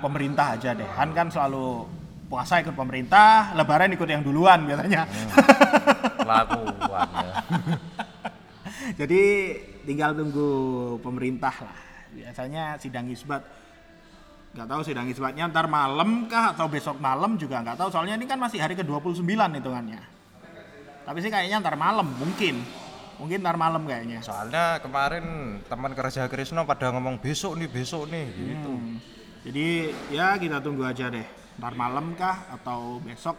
pemerintah 0.00 0.56
aja 0.56 0.72
deh. 0.72 0.88
Han 0.88 1.12
kan 1.12 1.28
selalu 1.28 1.84
puasa 2.26 2.58
ikut 2.58 2.72
pemerintah, 2.72 3.52
lebaran 3.52 3.92
ikut 3.92 4.08
yang 4.08 4.24
duluan 4.24 4.64
biasanya. 4.64 5.04
kelakuan 6.16 7.08
ya 7.12 7.34
Jadi 9.00 9.22
tinggal 9.86 10.12
tunggu 10.12 10.48
pemerintah 11.00 11.54
lah. 11.62 11.78
Biasanya 12.10 12.76
sidang 12.82 13.06
isbat 13.08 13.42
nggak 14.56 14.72
tahu 14.72 14.80
sidang 14.88 15.04
isbatnya 15.12 15.52
ntar 15.52 15.68
malam 15.68 16.24
kah 16.32 16.56
atau 16.56 16.64
besok 16.64 16.96
malam 16.96 17.36
juga 17.36 17.60
nggak 17.60 17.76
tahu 17.76 17.92
soalnya 17.92 18.16
ini 18.16 18.24
kan 18.24 18.40
masih 18.40 18.56
hari 18.56 18.72
ke-29 18.74 19.22
hitungannya. 19.22 20.00
Tapi 21.06 21.18
sih 21.22 21.30
kayaknya 21.30 21.62
ntar 21.62 21.76
malam 21.78 22.08
mungkin. 22.16 22.64
Mungkin 23.16 23.40
ntar 23.40 23.56
malam 23.56 23.88
kayaknya. 23.88 24.20
soalnya 24.20 24.76
kemarin 24.84 25.56
teman 25.64 25.92
kerja 25.96 26.28
Krisno 26.28 26.68
pada 26.68 26.92
ngomong 26.92 27.16
besok 27.16 27.56
nih 27.56 27.68
besok 27.68 28.12
nih 28.12 28.26
gitu 28.32 28.72
Hmm. 28.76 28.96
Jadi 29.46 29.94
ya 30.10 30.34
kita 30.36 30.58
tunggu 30.58 30.82
aja 30.82 31.06
deh. 31.06 31.24
Ntar 31.56 31.72
malam 31.78 32.18
kah 32.18 32.50
atau 32.50 32.98
besok 32.98 33.38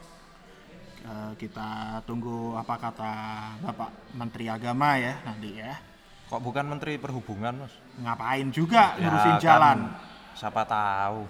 eh, 1.04 1.32
kita 1.36 2.00
tunggu 2.08 2.56
apa 2.56 2.80
kata 2.80 3.12
Bapak 3.60 4.16
Menteri 4.16 4.48
Agama 4.48 4.96
ya 4.98 5.20
nanti 5.28 5.60
ya. 5.60 5.76
Kok 6.28 6.40
bukan 6.40 6.66
Menteri 6.66 6.96
Perhubungan 6.96 7.64
mas 7.64 7.74
Ngapain 7.98 8.48
juga 8.50 8.94
Ya, 8.96 9.08
ngurusin 9.08 9.34
kan, 9.34 9.42
jalan. 9.42 9.78
siapa 10.34 10.62
tahu 10.64 11.24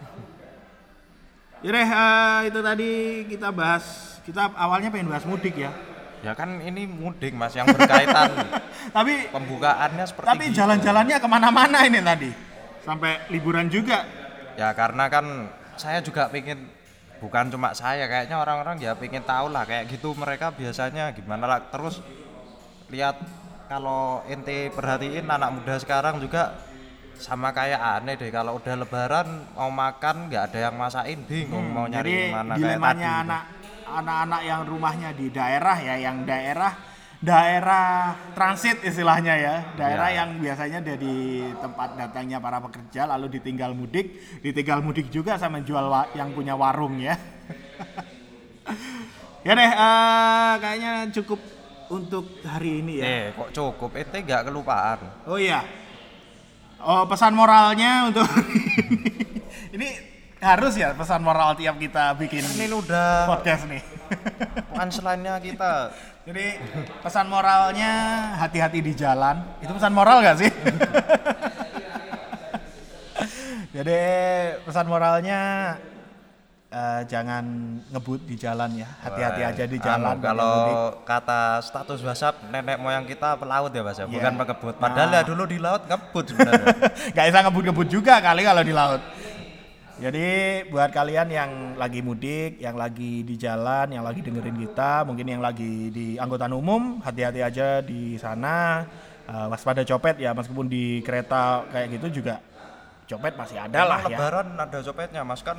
Ya 1.57 1.69
deh, 1.71 1.81
eh, 1.83 2.39
itu 2.45 2.59
tadi 2.61 2.91
kita 3.25 3.49
bahas, 3.49 3.85
kita 4.21 4.53
awalnya 4.53 4.93
pengen 4.93 5.09
bahas 5.09 5.25
mudik 5.25 5.57
ya. 5.57 5.73
ya 6.19 6.33
kan 6.33 6.57
ini 6.59 6.85
mudik 6.85 7.33
mas 7.33 7.49
yang 7.51 7.65
berkaitan 7.65 8.29
Tapi 8.95 9.25
pembukaannya 9.27 10.05
seperti 10.05 10.27
tapi 10.27 10.45
gitu. 10.47 10.57
jalan-jalannya 10.57 11.17
ke 11.17 11.27
mana-mana 11.27 11.81
ini 11.83 11.97
tadi. 11.99 12.29
Sampai 12.79 13.25
liburan 13.27 13.67
juga. 13.67 14.05
ya 14.53 14.69
karena 14.71 15.05
kan 15.05 15.25
saya 15.75 15.97
juga 15.99 16.25
pengen 16.27 16.65
bukan 17.17 17.49
cuma 17.49 17.69
saya 17.71 18.05
kayaknya 18.05 18.37
orang-orang 18.37 18.77
ya 18.77 18.93
pengen 18.93 19.21
tahu 19.21 19.49
lah 19.49 19.65
kayak 19.65 19.85
gitu 19.87 20.13
mereka 20.13 20.49
biasanya 20.49 21.09
gimana 21.11 21.45
lah 21.47 21.59
terus 21.67 22.01
lihat 22.87 23.17
kalau 23.67 24.23
ente 24.25 24.71
perhatiin 24.71 25.27
anak 25.27 25.49
muda 25.53 25.75
sekarang 25.77 26.17
juga 26.17 26.55
sama 27.17 27.51
kayak 27.51 27.81
aneh 27.99 28.15
deh 28.15 28.29
kalau 28.29 28.55
udah 28.55 28.75
lebaran 28.77 29.27
mau 29.57 29.67
makan 29.67 30.29
nggak 30.29 30.53
ada 30.53 30.59
yang 30.69 30.75
masakin 30.77 31.19
bingung 31.25 31.65
mau 31.67 31.83
Hmm, 31.83 31.91
nyari 31.91 32.11
Jadi 32.13 32.31
mana 32.31 32.53
kayak 32.53 32.59
dilemanya 32.61 33.11
gitu. 33.11 33.23
anak 33.25 33.43
anak-anak 33.87 34.41
yang 34.43 34.61
rumahnya 34.67 35.09
di 35.15 35.27
daerah 35.31 35.77
ya, 35.79 35.95
yang 35.97 36.17
daerah 36.23 36.71
daerah 37.17 38.13
transit 38.37 38.85
istilahnya 38.85 39.33
ya, 39.33 39.55
daerah 39.73 40.13
Ya. 40.13 40.21
yang 40.21 40.37
biasanya 40.37 40.79
dari 40.85 41.49
tempat 41.57 41.97
datangnya 41.97 42.37
para 42.37 42.61
pekerja 42.61 43.09
lalu 43.09 43.41
ditinggal 43.41 43.73
mudik, 43.73 44.21
ditinggal 44.45 44.85
mudik 44.85 45.09
juga 45.09 45.33
sama 45.41 45.65
jual 45.65 45.81
yang 46.13 46.29
punya 46.31 46.53
warung 46.53 47.01
ya. 47.01 47.17
ya 49.47 49.53
deh, 49.55 49.71
eh, 49.71 50.53
kayaknya 50.61 50.93
cukup 51.09 51.39
untuk 51.89 52.43
hari 52.43 52.81
ini 52.81 52.99
ya. 52.99 53.05
eh 53.05 53.25
kok 53.31 53.49
cukup 53.51 53.91
ente 53.95 54.19
nggak 54.21 54.47
kelupaan 54.47 54.99
Oh 55.25 55.35
iya. 55.35 55.63
Oh 56.77 57.03
pesan 57.05 57.33
moralnya 57.33 58.07
untuk 58.07 58.27
ini 59.75 59.87
harus 60.37 60.77
ya 60.77 60.93
pesan 60.93 61.25
moral 61.25 61.57
tiap 61.57 61.81
kita 61.81 62.13
bikin 62.13 62.45
ini 62.45 62.69
udah 62.69 63.25
podcast 63.25 63.65
nih. 63.65 63.81
punchline-nya 64.69 65.41
kita 65.41 65.71
Jadi 66.27 66.59
pesan 66.99 67.31
moralnya 67.31 67.91
hati-hati 68.35 68.83
di 68.83 68.91
jalan. 68.91 69.47
Itu 69.63 69.71
pesan 69.71 69.95
moral 69.95 70.19
gak 70.19 70.43
sih? 70.43 70.51
Jadi 73.75 73.99
pesan 74.67 74.91
moralnya 74.91 75.39
eh, 76.69 77.01
jangan 77.07 77.43
ngebut 77.87 78.23
di 78.23 78.35
jalan 78.35 78.75
ya. 78.75 78.87
Hati-hati 78.99 79.41
aja 79.41 79.63
di 79.63 79.77
anu, 79.77 79.85
jalan. 79.85 80.15
kalau 80.19 80.53
mudik. 80.67 81.07
kata 81.07 81.41
status 81.61 81.99
WhatsApp 82.01 82.43
nenek 82.47 82.77
moyang 82.77 83.03
kita 83.03 83.35
pelaut 83.35 83.71
ya 83.71 83.81
mas 83.81 83.95
ya, 83.95 84.03
Iya. 84.03 84.11
bukan 84.11 84.33
pengebut. 84.37 84.75
Padahal 84.75 85.09
Nah. 85.09 85.17
ya 85.17 85.23
dulu 85.23 85.43
di 85.45 85.57
laut 85.57 85.83
ngebut 85.83 86.25
sebenarnya. 86.27 86.67
Gak 87.15 87.25
bisa 87.27 87.39
ngebut-ngebut 87.41 87.87
juga 87.87 88.13
kali 88.19 88.41
kalau 88.43 88.63
di 88.63 88.73
laut. 88.75 89.01
Jadi 89.97 90.27
buat 90.69 90.93
kalian 90.93 91.25
yang 91.27 91.51
lagi 91.73 92.05
mudik, 92.05 92.61
yang 92.61 92.77
lagi 92.77 93.25
di 93.25 93.33
jalan, 93.33 93.89
yang 93.89 94.05
lagi 94.05 94.21
dengerin 94.21 94.53
kita, 94.61 95.01
mungkin 95.01 95.25
yang 95.25 95.41
lagi 95.41 95.89
di 95.89 96.21
angkutan 96.21 96.53
umum, 96.53 97.01
hati-hati 97.01 97.41
aja 97.41 97.81
di 97.81 98.13
sana. 98.15 98.85
Eh, 99.25 99.47
waspada 99.49 99.81
copet 99.81 100.21
ya, 100.21 100.31
meskipun 100.31 100.69
di 100.69 101.01
kereta 101.01 101.65
kayak 101.67 101.97
gitu 101.97 102.21
juga 102.21 102.37
copet 103.07 103.33
masih 103.35 103.57
ada 103.57 103.83
lah 103.83 103.99
ya. 104.05 104.13
Lebaran 104.13 104.47
ada 104.53 104.79
copetnya 104.79 105.23
mas 105.23 105.41
kan. 105.41 105.57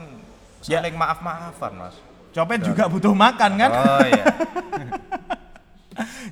Saling 0.63 0.95
maaf 0.95 1.19
maafan 1.23 1.73
mas. 1.79 1.97
Copet 2.33 2.61
juga 2.61 2.87
butuh 2.87 3.17
makan 3.17 3.51
kan? 3.57 3.71
Oh 3.73 4.05
iya. 4.05 4.25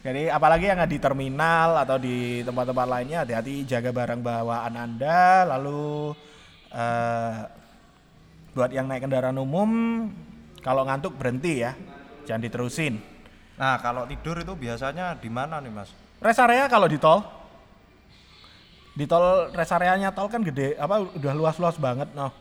Jadi 0.07 0.31
apalagi 0.31 0.71
yang 0.71 0.79
di 0.87 1.03
terminal 1.03 1.83
atau 1.83 1.99
di 1.99 2.47
tempat-tempat 2.47 2.87
lainnya 2.87 3.27
hati-hati 3.27 3.67
jaga 3.67 3.91
barang 3.91 4.23
bawaan 4.23 4.79
Anda 4.79 5.43
lalu 5.57 6.15
eh, 6.71 7.37
buat 8.55 8.71
yang 8.71 8.87
naik 8.87 9.09
kendaraan 9.09 9.43
umum 9.43 9.71
kalau 10.63 10.87
ngantuk 10.87 11.19
berhenti 11.19 11.67
ya. 11.67 11.75
Jangan 12.23 12.43
diterusin. 12.47 13.03
Nah 13.59 13.83
kalau 13.83 14.07
tidur 14.07 14.39
itu 14.39 14.55
biasanya 14.55 15.19
di 15.19 15.31
mana 15.33 15.59
nih 15.59 15.73
mas? 15.75 15.91
Rest 16.23 16.39
area 16.39 16.71
kalau 16.71 16.87
di 16.87 17.03
tol 17.03 17.27
di 18.97 19.05
tol 19.05 19.53
rest 19.53 19.77
areanya 19.77 20.09
tol 20.09 20.33
kan 20.33 20.41
gede 20.41 20.73
apa 20.81 21.05
udah 21.05 21.33
luas-luas 21.37 21.77
banget 21.77 22.09
noh. 22.17 22.33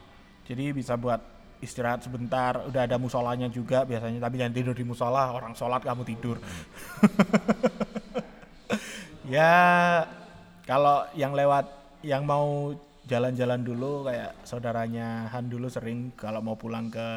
Jadi 0.48 0.72
bisa 0.72 0.96
buat 0.96 1.35
istirahat 1.64 2.04
sebentar, 2.04 2.68
udah 2.68 2.88
ada 2.88 2.98
musolanya 3.00 3.48
juga 3.48 3.88
biasanya 3.88 4.20
tapi 4.20 4.42
jangan 4.42 4.56
tidur 4.56 4.76
di 4.76 4.86
musola, 4.88 5.32
orang 5.32 5.56
sholat 5.56 5.82
kamu 5.84 6.04
tidur. 6.04 6.38
ya 9.36 9.54
kalau 10.66 11.06
yang 11.18 11.34
lewat 11.34 11.66
yang 12.06 12.26
mau 12.26 12.74
jalan-jalan 13.06 13.62
dulu 13.62 14.06
kayak 14.06 14.34
saudaranya 14.46 15.30
Han 15.30 15.50
dulu 15.50 15.70
sering 15.70 16.14
kalau 16.18 16.42
mau 16.42 16.58
pulang 16.58 16.90
ke 16.90 17.08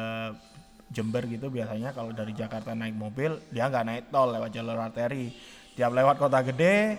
Jember 0.89 1.25
gitu 1.29 1.53
biasanya 1.53 1.93
kalau 1.93 2.13
dari 2.13 2.33
Jakarta 2.33 2.73
naik 2.73 2.97
mobil 2.97 3.37
dia 3.53 3.69
nggak 3.69 3.85
naik 3.85 4.03
tol 4.09 4.33
lewat 4.33 4.49
jalur 4.49 4.77
arteri 4.77 5.29
tiap 5.77 5.93
lewat 5.93 6.17
kota 6.17 6.41
gede 6.41 6.97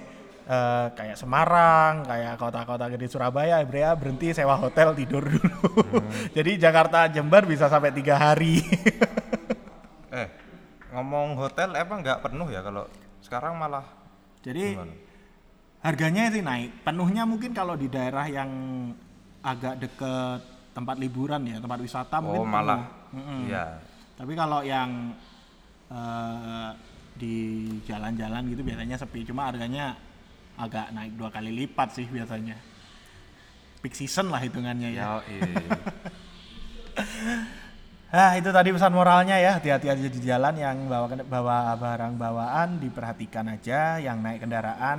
eh, 0.51 0.87
kayak 0.99 1.15
Semarang 1.15 2.03
kayak 2.03 2.35
kota-kota 2.35 2.91
gede 2.91 3.07
Surabaya 3.07 3.63
Brea 3.63 3.95
berhenti 3.95 4.35
sewa 4.35 4.59
hotel 4.59 4.99
tidur 4.99 5.23
dulu 5.23 5.71
jadi 6.37 6.59
Jakarta 6.59 7.07
Jember 7.07 7.47
bisa 7.47 7.71
sampai 7.71 7.95
tiga 7.95 8.19
hari 8.19 8.59
Eh 10.11 10.27
ngomong 10.91 11.39
hotel 11.39 11.71
emang 11.79 12.03
nggak 12.03 12.19
penuh 12.27 12.51
ya 12.51 12.67
kalau 12.67 12.83
sekarang 13.23 13.55
malah 13.55 13.87
jadi 14.43 14.75
gimana? 14.75 14.95
harganya 15.87 16.23
itu 16.27 16.43
naik 16.43 16.83
penuhnya 16.83 17.23
mungkin 17.23 17.55
kalau 17.55 17.79
di 17.79 17.87
daerah 17.87 18.27
yang 18.27 18.51
agak 19.41 19.79
deket 19.79 20.41
tempat 20.75 20.97
liburan 20.99 21.47
ya 21.47 21.63
tempat 21.63 21.79
wisata 21.79 22.19
Oh 22.19 22.27
mungkin 22.27 22.43
penuh. 22.43 22.53
malah. 22.53 22.83
Iya. 23.47 23.65
Tapi 24.19 24.33
kalau 24.35 24.61
yang 24.67 25.15
eh, 25.89 26.71
di 27.17 27.35
jalan-jalan 27.87 28.43
gitu 28.51 28.63
biasanya 28.63 28.97
sepi, 28.97 29.25
cuma 29.25 29.49
harganya 29.51 29.95
agak 30.61 30.93
naik 30.93 31.17
dua 31.17 31.33
kali 31.33 31.49
lipat 31.51 31.97
sih 31.97 32.07
biasanya. 32.07 32.57
Peak 33.81 33.97
season 33.97 34.29
lah 34.29 34.45
hitungannya 34.45 34.93
ya. 34.93 35.25
Ya, 35.25 35.41
iya. 35.41 35.77
Ah 38.11 38.35
itu 38.35 38.51
tadi 38.51 38.75
pesan 38.75 38.91
moralnya 38.91 39.39
ya 39.39 39.63
hati-hati 39.63 39.87
aja 39.87 40.03
di 40.03 40.21
jalan 40.21 40.59
yang 40.59 40.91
bawa 40.91 41.15
bawa 41.23 41.79
barang 41.79 42.19
bawaan 42.19 42.83
diperhatikan 42.83 43.47
aja 43.55 44.03
yang 44.03 44.19
naik 44.19 44.43
kendaraan 44.43 44.99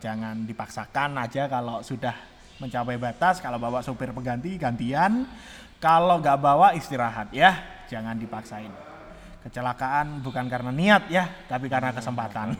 jangan 0.00 0.48
dipaksakan 0.48 1.20
aja 1.20 1.52
kalau 1.52 1.84
sudah 1.84 2.16
mencapai 2.56 2.96
batas 2.96 3.44
kalau 3.44 3.60
bawa 3.60 3.84
supir 3.84 4.08
pengganti 4.16 4.56
gantian 4.56 5.28
kalau 5.76 6.16
nggak 6.16 6.40
bawa 6.40 6.72
istirahat 6.72 7.28
ya 7.28 7.60
jangan 7.92 8.16
dipaksain 8.16 8.85
kecelakaan 9.46 10.26
bukan 10.26 10.50
karena 10.50 10.74
niat 10.74 11.06
ya 11.06 11.30
tapi 11.46 11.70
karena 11.70 11.94
kesempatan 11.94 12.58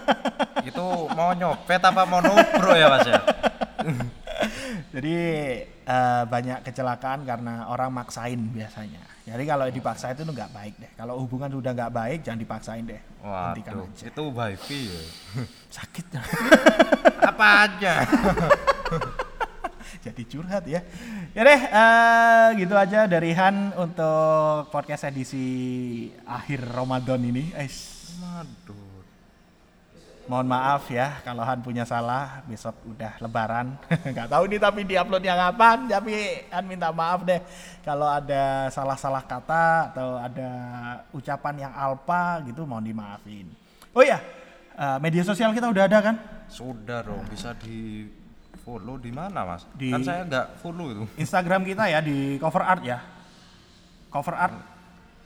itu 0.68 0.86
mau 1.12 1.36
nyopet 1.36 1.82
apa 1.84 2.08
mau 2.08 2.24
nubro 2.24 2.72
ya 2.72 2.88
mas 2.88 3.04
ya? 3.04 3.20
jadi 4.96 5.16
eh, 5.68 6.22
banyak 6.24 6.64
kecelakaan 6.64 7.28
karena 7.28 7.68
orang 7.68 7.92
maksain 7.92 8.40
biasanya 8.48 9.04
jadi 9.28 9.44
kalau 9.44 9.68
dipaksa 9.68 10.16
itu 10.16 10.24
nggak 10.24 10.50
baik 10.56 10.74
deh 10.80 10.90
kalau 10.96 11.20
hubungan 11.20 11.52
sudah 11.52 11.76
nggak 11.76 11.92
baik 11.92 12.18
jangan 12.24 12.40
dipaksain 12.40 12.84
deh 12.88 13.02
aja 13.22 14.04
itu 14.08 14.24
wifi 14.32 14.80
ya. 14.88 15.02
sakit 15.76 16.06
apa 17.22 17.46
aja? 17.68 17.92
Jadi 20.02 20.22
curhat 20.26 20.64
ya. 20.66 20.82
Ya 21.30 21.42
deh, 21.46 21.60
eh, 21.62 22.46
gitu 22.58 22.74
aja 22.74 23.06
dari 23.06 23.30
Han 23.38 23.70
untuk 23.78 24.68
podcast 24.74 25.06
edisi 25.06 26.10
akhir 26.26 26.66
Ramadan 26.74 27.22
ini. 27.22 27.54
Waduh. 28.18 28.90
mohon 30.22 30.46
maaf 30.46 30.86
ya 30.86 31.18
kalau 31.26 31.42
Han 31.42 31.66
punya 31.66 31.82
salah, 31.82 32.46
besok 32.46 32.78
udah 32.86 33.18
lebaran. 33.18 33.74
Nggak 34.14 34.30
tahu 34.30 34.44
nih 34.50 34.60
tapi 34.62 34.80
diuploadnya 34.86 35.34
kapan, 35.34 35.78
tapi 35.90 36.14
Han 36.50 36.64
minta 36.66 36.94
maaf 36.94 37.26
deh 37.26 37.42
kalau 37.82 38.06
ada 38.06 38.70
salah-salah 38.70 39.22
kata 39.26 39.92
atau 39.92 40.18
ada 40.18 40.50
ucapan 41.10 41.66
yang 41.68 41.72
alpa 41.74 42.38
gitu 42.46 42.62
mohon 42.62 42.86
dimaafin. 42.86 43.50
Oh 43.92 44.02
ya, 44.06 44.22
eh, 44.78 44.98
media 45.02 45.26
sosial 45.26 45.50
kita 45.50 45.68
udah 45.68 45.84
ada 45.90 45.98
kan? 45.98 46.16
Sudah 46.46 47.02
dong, 47.02 47.26
bisa 47.26 47.52
di 47.58 48.06
follow 48.62 48.96
di 48.96 49.10
mana 49.10 49.42
mas? 49.44 49.66
Di- 49.74 49.90
Kan 49.90 50.02
saya 50.02 50.22
nggak 50.22 50.46
follow 50.62 50.86
itu. 50.88 51.04
Instagram 51.18 51.66
kita 51.66 51.90
ya 51.90 51.98
di 51.98 52.38
cover 52.38 52.62
art 52.62 52.82
ya. 52.82 52.98
Cover 54.08 54.34
art. 54.34 54.56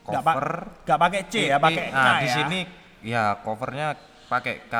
Cover. 0.06 0.46
nggak 0.86 1.00
pakai 1.02 1.20
C 1.26 1.34
ya, 1.50 1.58
pakai 1.58 1.90
K 1.90 1.96
Nah, 1.98 2.14
di 2.22 2.28
ya. 2.30 2.34
sini 2.38 2.60
ya 3.02 3.24
covernya 3.42 3.88
pakai 4.30 4.70
K 4.70 4.74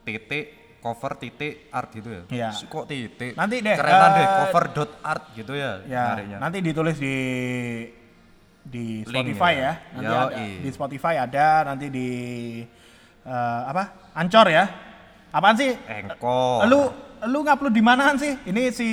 titik 0.00 0.44
cover 0.80 1.12
titik 1.20 1.68
art 1.68 1.92
gitu 1.92 2.08
ya. 2.08 2.22
Iya. 2.32 2.50
Kok 2.64 2.88
titik? 2.88 3.36
Nanti 3.36 3.60
deh, 3.60 3.76
Kerenan 3.76 4.10
deh 4.16 4.24
eh, 4.24 4.30
cover 4.40 4.64
dot 4.72 4.90
art 5.04 5.24
gitu 5.36 5.52
ya. 5.52 5.84
Ya, 5.84 6.16
nyarinya. 6.16 6.38
nanti 6.40 6.58
ditulis 6.64 6.96
di 6.96 7.16
di 8.64 9.04
Link 9.04 9.36
Spotify 9.36 9.52
ya. 9.52 9.60
ya. 9.60 9.72
Nanti 9.92 10.08
Yoi. 10.08 10.16
ada 10.24 10.40
di 10.64 10.70
Spotify 10.72 11.14
ada, 11.20 11.48
nanti 11.68 11.86
di 11.92 12.08
eh, 13.28 13.60
apa? 13.68 14.10
Ancor 14.16 14.48
ya. 14.48 14.64
Apaan 15.30 15.54
sih? 15.60 15.70
Engkol. 15.84 16.64
Lu 16.64 16.80
lu 17.22 17.42
ngupload 17.42 17.70
di 17.70 17.80
manaan 17.80 18.16
sih? 18.16 18.32
Ini 18.40 18.62
si 18.70 18.88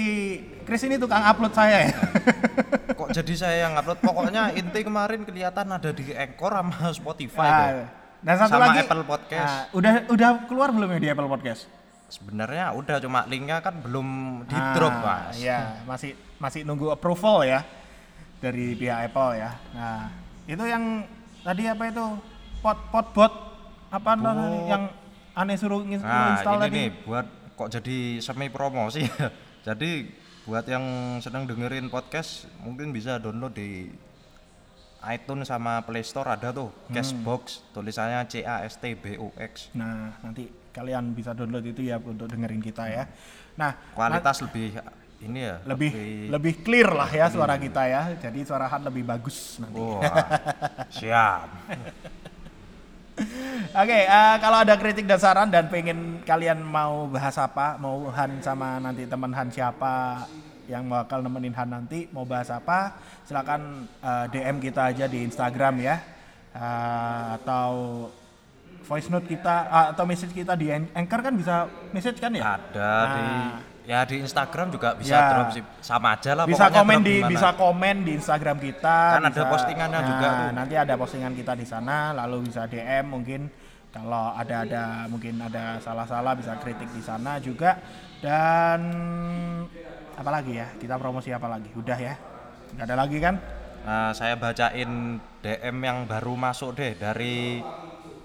Chris 0.62 0.84
ini 0.84 0.96
tukang 0.96 1.22
upload 1.22 1.52
saya 1.52 1.88
ya. 1.88 1.92
Kok 2.98 3.14
jadi 3.14 3.34
saya 3.34 3.58
yang 3.64 3.74
upload? 3.74 4.00
Pokoknya 4.00 4.52
inti 4.52 4.82
kemarin 4.82 5.24
kelihatan 5.24 5.68
ada 5.68 5.90
di 5.90 6.12
Anchor 6.12 6.52
sama 6.52 6.78
Spotify 6.92 7.48
Ah, 7.48 7.60
tuh. 7.70 7.86
dan 8.20 8.36
satu 8.38 8.52
Sama 8.52 8.64
lagi 8.66 8.80
Apple 8.82 9.04
Podcast. 9.04 9.48
ah, 9.48 9.64
udah 9.72 9.94
udah 10.08 10.30
keluar 10.46 10.70
belum 10.70 10.90
ya 10.92 11.00
di 11.00 11.10
Apple 11.10 11.28
Podcast? 11.28 11.70
Sebenarnya 12.08 12.72
udah 12.74 12.98
cuma 12.98 13.24
linknya 13.26 13.60
kan 13.60 13.76
belum 13.78 14.08
di 14.44 14.58
drop 14.74 14.96
Ah, 14.98 15.28
mas. 15.28 15.36
Iya, 15.38 15.60
masih 15.84 16.12
masih 16.38 16.62
nunggu 16.64 16.90
approval 16.90 17.44
ya 17.44 17.64
dari 18.38 18.74
pihak 18.74 19.08
Apple 19.08 19.32
ya. 19.36 19.52
Nah, 19.72 20.08
itu 20.46 20.64
yang 20.64 21.04
tadi 21.42 21.64
apa 21.64 21.84
itu 21.86 22.06
pot 22.58 22.80
pot 22.90 23.08
bot 23.12 23.34
apa 23.88 24.12
Bot. 24.14 24.68
yang 24.68 24.84
aneh 25.32 25.56
suruh 25.56 25.80
Nah 25.80 26.34
install 26.34 26.58
ini 26.58 26.64
tadi? 26.66 26.76
nih 26.76 26.88
buat 27.04 27.26
kok 27.58 27.74
jadi 27.74 28.22
semi 28.22 28.54
promosi 28.54 29.02
ya. 29.02 29.34
Jadi 29.68 30.08
buat 30.48 30.64
yang 30.64 31.18
sedang 31.20 31.44
dengerin 31.44 31.92
podcast 31.92 32.48
mungkin 32.64 32.96
bisa 32.96 33.20
download 33.20 33.52
di 33.52 33.92
iTunes 35.04 35.52
sama 35.52 35.84
Play 35.84 36.06
Store 36.08 36.32
ada 36.32 36.56
tuh 36.56 36.72
Hmm. 36.88 36.96
Cashbox 36.96 37.68
tulisannya 37.76 38.24
C 38.32 38.48
A 38.48 38.64
S 38.64 38.80
T 38.80 38.96
B 38.96 39.20
O 39.20 39.34
X. 39.36 39.74
Nah, 39.76 40.16
nanti 40.24 40.48
kalian 40.72 41.12
bisa 41.12 41.36
download 41.36 41.66
itu 41.68 41.84
ya 41.84 42.00
untuk 42.00 42.30
dengerin 42.32 42.64
kita 42.64 42.88
ya. 42.88 43.04
Nah, 43.60 43.76
Kualitas 43.92 44.40
lebih 44.40 44.78
ini 45.18 45.50
ya 45.50 45.58
lebih 45.66 45.92
lebih 46.30 46.54
clear 46.62 46.94
lah 46.94 47.10
ya 47.10 47.28
suara 47.28 47.58
kita 47.60 47.84
ya. 47.90 48.16
Jadi 48.16 48.46
suara 48.48 48.70
Han 48.72 48.88
lebih 48.88 49.04
bagus 49.04 49.60
nanti. 49.60 49.82
Wah, 49.82 50.00
siap. 50.94 51.50
Oke, 53.74 54.00
eh, 54.06 54.36
kalau 54.40 54.58
ada 54.62 54.78
kritik 54.78 55.10
dan 55.10 55.18
saran 55.18 55.50
dan 55.50 55.68
pengen 55.68 56.22
kalian 56.22 56.62
mau 56.62 57.10
bahas 57.10 57.36
apa, 57.38 57.78
mau 57.78 58.10
Han 58.14 58.42
sama 58.42 58.78
nanti 58.78 59.10
teman 59.10 59.34
Han 59.34 59.50
siapa 59.50 60.26
yang 60.70 60.86
bakal 60.86 61.22
nemenin 61.26 61.56
Han 61.56 61.70
nanti 61.72 62.06
mau 62.14 62.26
bahas 62.26 62.50
apa, 62.54 62.98
silakan 63.26 63.86
eh, 64.02 64.26
DM 64.30 64.58
kita 64.62 64.94
aja 64.94 65.06
di 65.06 65.26
Instagram 65.26 65.76
ya, 65.82 65.98
Eh, 66.58 67.26
atau 67.38 67.70
voice 68.82 69.14
note 69.14 69.30
kita 69.30 69.70
ah, 69.70 69.86
atau 69.94 70.10
message 70.10 70.34
kita 70.34 70.58
di 70.58 70.74
An- 70.74 70.90
Anchor 70.96 71.22
kan 71.22 71.34
bisa 71.38 71.70
message 71.94 72.18
kan 72.18 72.34
ya? 72.34 72.58
Ada 72.58 72.92
di 73.14 73.22
Nah. 73.22 73.77
Ya 73.88 74.04
di 74.04 74.20
Instagram 74.20 74.68
juga 74.68 74.94
bisa 74.94 75.16
Ya. 75.16 75.30
drop 75.32 75.48
sih. 75.50 75.64
Sama 75.80 76.14
aja 76.14 76.36
lah 76.36 76.44
bisa 76.44 76.68
komen 76.68 77.00
di 77.00 77.24
mana. 77.24 77.32
bisa 77.32 77.50
komen 77.56 77.96
di 78.04 78.12
Instagram 78.14 78.60
kita 78.60 78.98
Kan 79.16 79.24
ada 79.24 79.32
bisa- 79.32 79.48
postingannya 79.48 79.96
nah, 79.96 80.06
juga 80.06 80.28
tuh. 80.28 80.50
nanti 80.52 80.76
ada 80.76 80.94
postingan 80.94 81.32
kita 81.32 81.54
di 81.56 81.64
sana 81.64 82.12
lalu 82.14 82.52
bisa 82.52 82.68
DM 82.68 83.08
mungkin. 83.08 83.42
Kalau 83.88 84.36
ada 84.36 84.62
ada 84.62 84.84
mungkin 85.08 85.40
ada 85.40 85.80
salah-salah 85.80 86.36
bisa 86.36 86.54
kritik 86.60 86.92
di 86.92 87.00
sana 87.00 87.40
juga. 87.40 87.80
Dan 88.20 88.80
apa 90.14 90.30
lagi 90.30 90.54
ya? 90.54 90.68
Kita 90.76 91.00
promosi 91.00 91.32
apa 91.32 91.48
lagi? 91.48 91.72
Udah 91.74 91.96
ya? 91.96 92.14
Nggak 92.76 92.86
ada 92.86 92.96
lagi 92.98 93.18
kan? 93.18 93.36
Nah, 93.82 94.12
saya 94.12 94.36
bacain 94.36 94.92
DM 95.40 95.78
yang 95.80 96.04
baru 96.04 96.36
masuk 96.36 96.76
deh 96.76 96.94
dari 96.94 97.64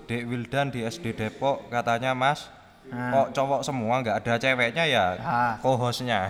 Dek 0.05 0.27
Wildan 0.27 0.69
di 0.69 0.83
SD 0.83 1.15
Depok. 1.15 1.71
Katanya 1.71 2.13
Mas 2.13 2.51
Nah. 2.93 3.25
kok 3.25 3.29
cowok 3.33 3.61
semua 3.65 3.95
nggak 3.99 4.17
ada 4.21 4.37
ceweknya 4.37 4.85
ya 4.85 5.05
Ah. 5.17 5.57
co-hostnya 5.59 6.29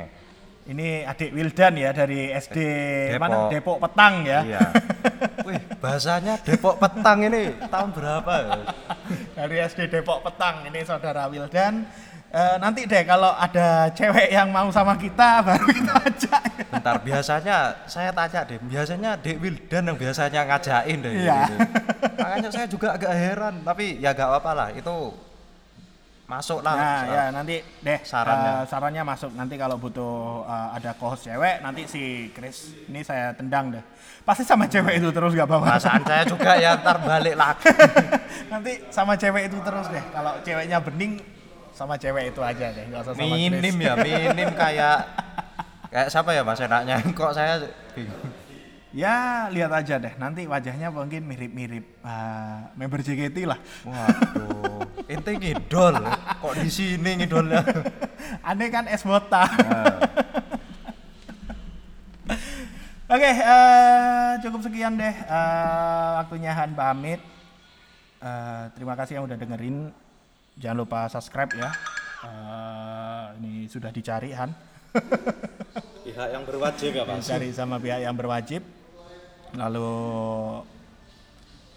ini 0.68 1.00
adik 1.02 1.32
Wildan 1.32 1.76
ya 1.76 1.92
dari 1.92 2.28
SD 2.30 2.56
Depok. 3.12 3.20
mana 3.20 3.36
Depok 3.48 3.76
Petang 3.78 4.14
ya 4.22 4.40
iya 4.42 4.64
wih 5.46 5.60
bahasanya 5.78 6.40
Depok 6.40 6.76
petang 6.76 7.18
ini 7.22 7.56
tahun 7.62 7.88
berapa 7.90 8.32
ya? 8.38 8.52
dari 9.38 9.56
SD 9.62 9.88
Depok 9.90 10.20
Petang 10.22 10.64
ini 10.64 10.80
saudara 10.82 11.24
Wildan 11.26 11.84
Eh, 12.28 12.56
nanti 12.60 12.84
deh 12.84 13.08
kalau 13.08 13.32
ada 13.32 13.88
cewek 13.88 14.28
yang 14.28 14.52
mau 14.52 14.68
sama 14.68 14.92
kita 14.94 15.40
baru 15.40 15.64
kita 15.64 15.92
ajak 15.96 16.42
bentar 16.68 17.00
biasanya 17.00 17.56
saya 17.84 18.12
tanya 18.12 18.44
deh 18.44 18.60
biasanya 18.60 19.16
Dek 19.16 19.40
Wildan 19.40 19.88
yang 19.88 19.96
biasanya 19.96 20.44
ngajakin 20.44 20.98
deh 21.00 21.12
Iya. 21.18 21.48
gitu. 21.48 21.56
makanya 22.20 22.48
saya 22.52 22.66
juga 22.66 22.92
agak 22.92 23.12
heran 23.12 23.64
tapi 23.64 23.96
ya 23.96 24.12
gak 24.12 24.28
apa-apa 24.28 24.52
lah 24.52 24.68
itu 24.70 24.96
masuk 26.28 26.60
lah 26.60 26.76
Nah, 26.76 27.00
ya 27.08 27.22
nanti 27.32 27.56
deh 27.80 27.98
Sarannya. 28.04 28.52
eh, 28.52 28.62
sarannya 28.68 29.02
masuk. 29.02 29.32
Nanti 29.32 29.56
kalau 29.56 29.80
butuh 29.80 30.44
eh, 30.44 30.68
ada 30.76 30.92
co-host 30.92 31.24
cewek, 31.24 31.64
nanti 31.64 31.88
si 31.88 32.02
Chris 32.30 32.76
ini 32.84 33.00
saya 33.00 33.32
tendang 33.32 33.72
deh. 33.72 33.84
Pasti 34.22 34.44
sama 34.44 34.68
cewek 34.68 35.00
itu 35.00 35.08
terus 35.08 35.32
gak 35.32 35.48
apa-apa. 35.48 35.80
perasaan 35.80 36.04
saya 36.04 36.22
juga 36.22 36.52
ya 36.54 36.76
ntar 36.80 37.00
balik 37.00 37.32
lagi 37.32 37.72
nanti 38.46 38.84
sama 38.92 39.16
cewek 39.16 39.48
itu 39.48 39.56
terus 39.58 39.88
deh. 39.88 40.04
Kalau 40.12 40.36
ceweknya 40.44 40.78
bening 40.78 41.12
sama 41.72 41.94
cewek 41.94 42.28
itu 42.28 42.40
aja 42.42 42.66
deh, 42.70 42.84
nggak 42.90 43.00
usah 43.00 43.14
sama 43.14 43.22
minim 43.24 43.62
Chris. 43.62 43.80
ya 43.80 43.92
minim 43.96 44.48
kayak 44.52 44.98
kayak 45.94 46.08
siapa 46.10 46.34
ya 46.34 46.42
mas 46.44 46.58
enaknya 46.58 47.00
kok 47.14 47.32
saya 47.32 47.62
bingung 47.94 48.18
Ya 48.96 49.46
lihat 49.52 49.68
aja 49.68 50.00
deh. 50.00 50.16
Nanti 50.16 50.48
wajahnya 50.48 50.88
mungkin 50.88 51.28
mirip-mirip 51.28 51.84
eh, 51.84 52.58
member 52.72 53.00
JKT 53.04 53.44
lah. 53.44 53.60
waduh 53.84 54.80
ente 55.08 55.32
ngidol 55.40 56.04
kok 56.40 56.54
di 56.60 56.68
sini 56.68 57.16
ngidolnya 57.16 57.64
Aneh 58.48 58.68
kan 58.68 58.84
es 58.88 59.04
bota. 59.04 59.44
Nah, 59.48 59.96
Oke, 63.16 63.24
eh, 63.24 64.32
cukup 64.44 64.60
sekian 64.68 65.00
deh 65.00 65.16
eh, 65.16 66.08
waktunya 66.20 66.52
Han 66.52 66.76
pamit. 66.76 67.20
Eh, 68.20 68.62
terima 68.76 68.92
kasih 68.96 69.16
yang 69.20 69.24
udah 69.24 69.40
dengerin. 69.40 69.88
Jangan 70.60 70.76
lupa 70.76 71.08
subscribe 71.08 71.48
ya. 71.56 71.72
Eh, 72.24 73.24
ini 73.40 73.64
sudah 73.64 73.88
dicari 73.88 74.36
Han, 74.36 74.52
pihak 76.04 76.28
yang 76.34 76.44
berwajib 76.44 76.90
ya 76.90 77.04
mas 77.06 77.22
dicari 77.24 77.48
sama 77.54 77.76
pihak 77.78 78.00
yang 78.02 78.16
berwajib. 78.16 78.60
Lalu 79.54 79.92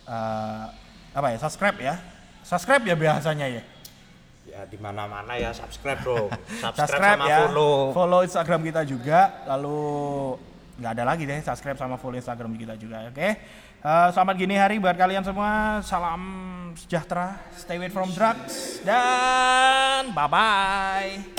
eh, 0.07 0.65
apa 1.11 1.27
ya 1.31 1.37
subscribe 1.39 1.77
ya? 1.79 1.95
Subscribe 2.41 2.83
ya 2.83 2.95
biasanya 2.97 3.47
ya? 3.47 3.63
Ya 4.47 4.61
di 4.67 4.75
mana-mana 4.81 5.37
ya 5.37 5.53
subscribe 5.53 6.01
dong. 6.01 6.27
Subscribe, 6.63 6.75
subscribe 6.75 7.19
sama 7.21 7.29
ya. 7.29 7.37
follow. 7.93 8.19
Instagram 8.25 8.61
kita 8.65 8.81
juga. 8.83 9.45
Lalu 9.47 9.79
nggak 10.81 10.91
ada 10.97 11.03
lagi 11.05 11.23
deh 11.29 11.39
subscribe 11.45 11.77
sama 11.77 11.95
follow 12.01 12.17
Instagram 12.17 12.57
kita 12.57 12.73
juga 12.75 13.05
oke? 13.07 13.29
Eh, 13.81 14.07
selamat 14.13 14.35
gini 14.37 14.55
hari 14.57 14.77
buat 14.77 14.97
kalian 14.97 15.25
semua. 15.25 15.81
Salam 15.85 16.21
sejahtera. 16.77 17.37
Stay 17.57 17.77
away 17.77 17.89
from 17.89 18.09
drugs. 18.13 18.81
Dan 18.81 20.13
bye 20.13 20.29
bye 20.29 21.21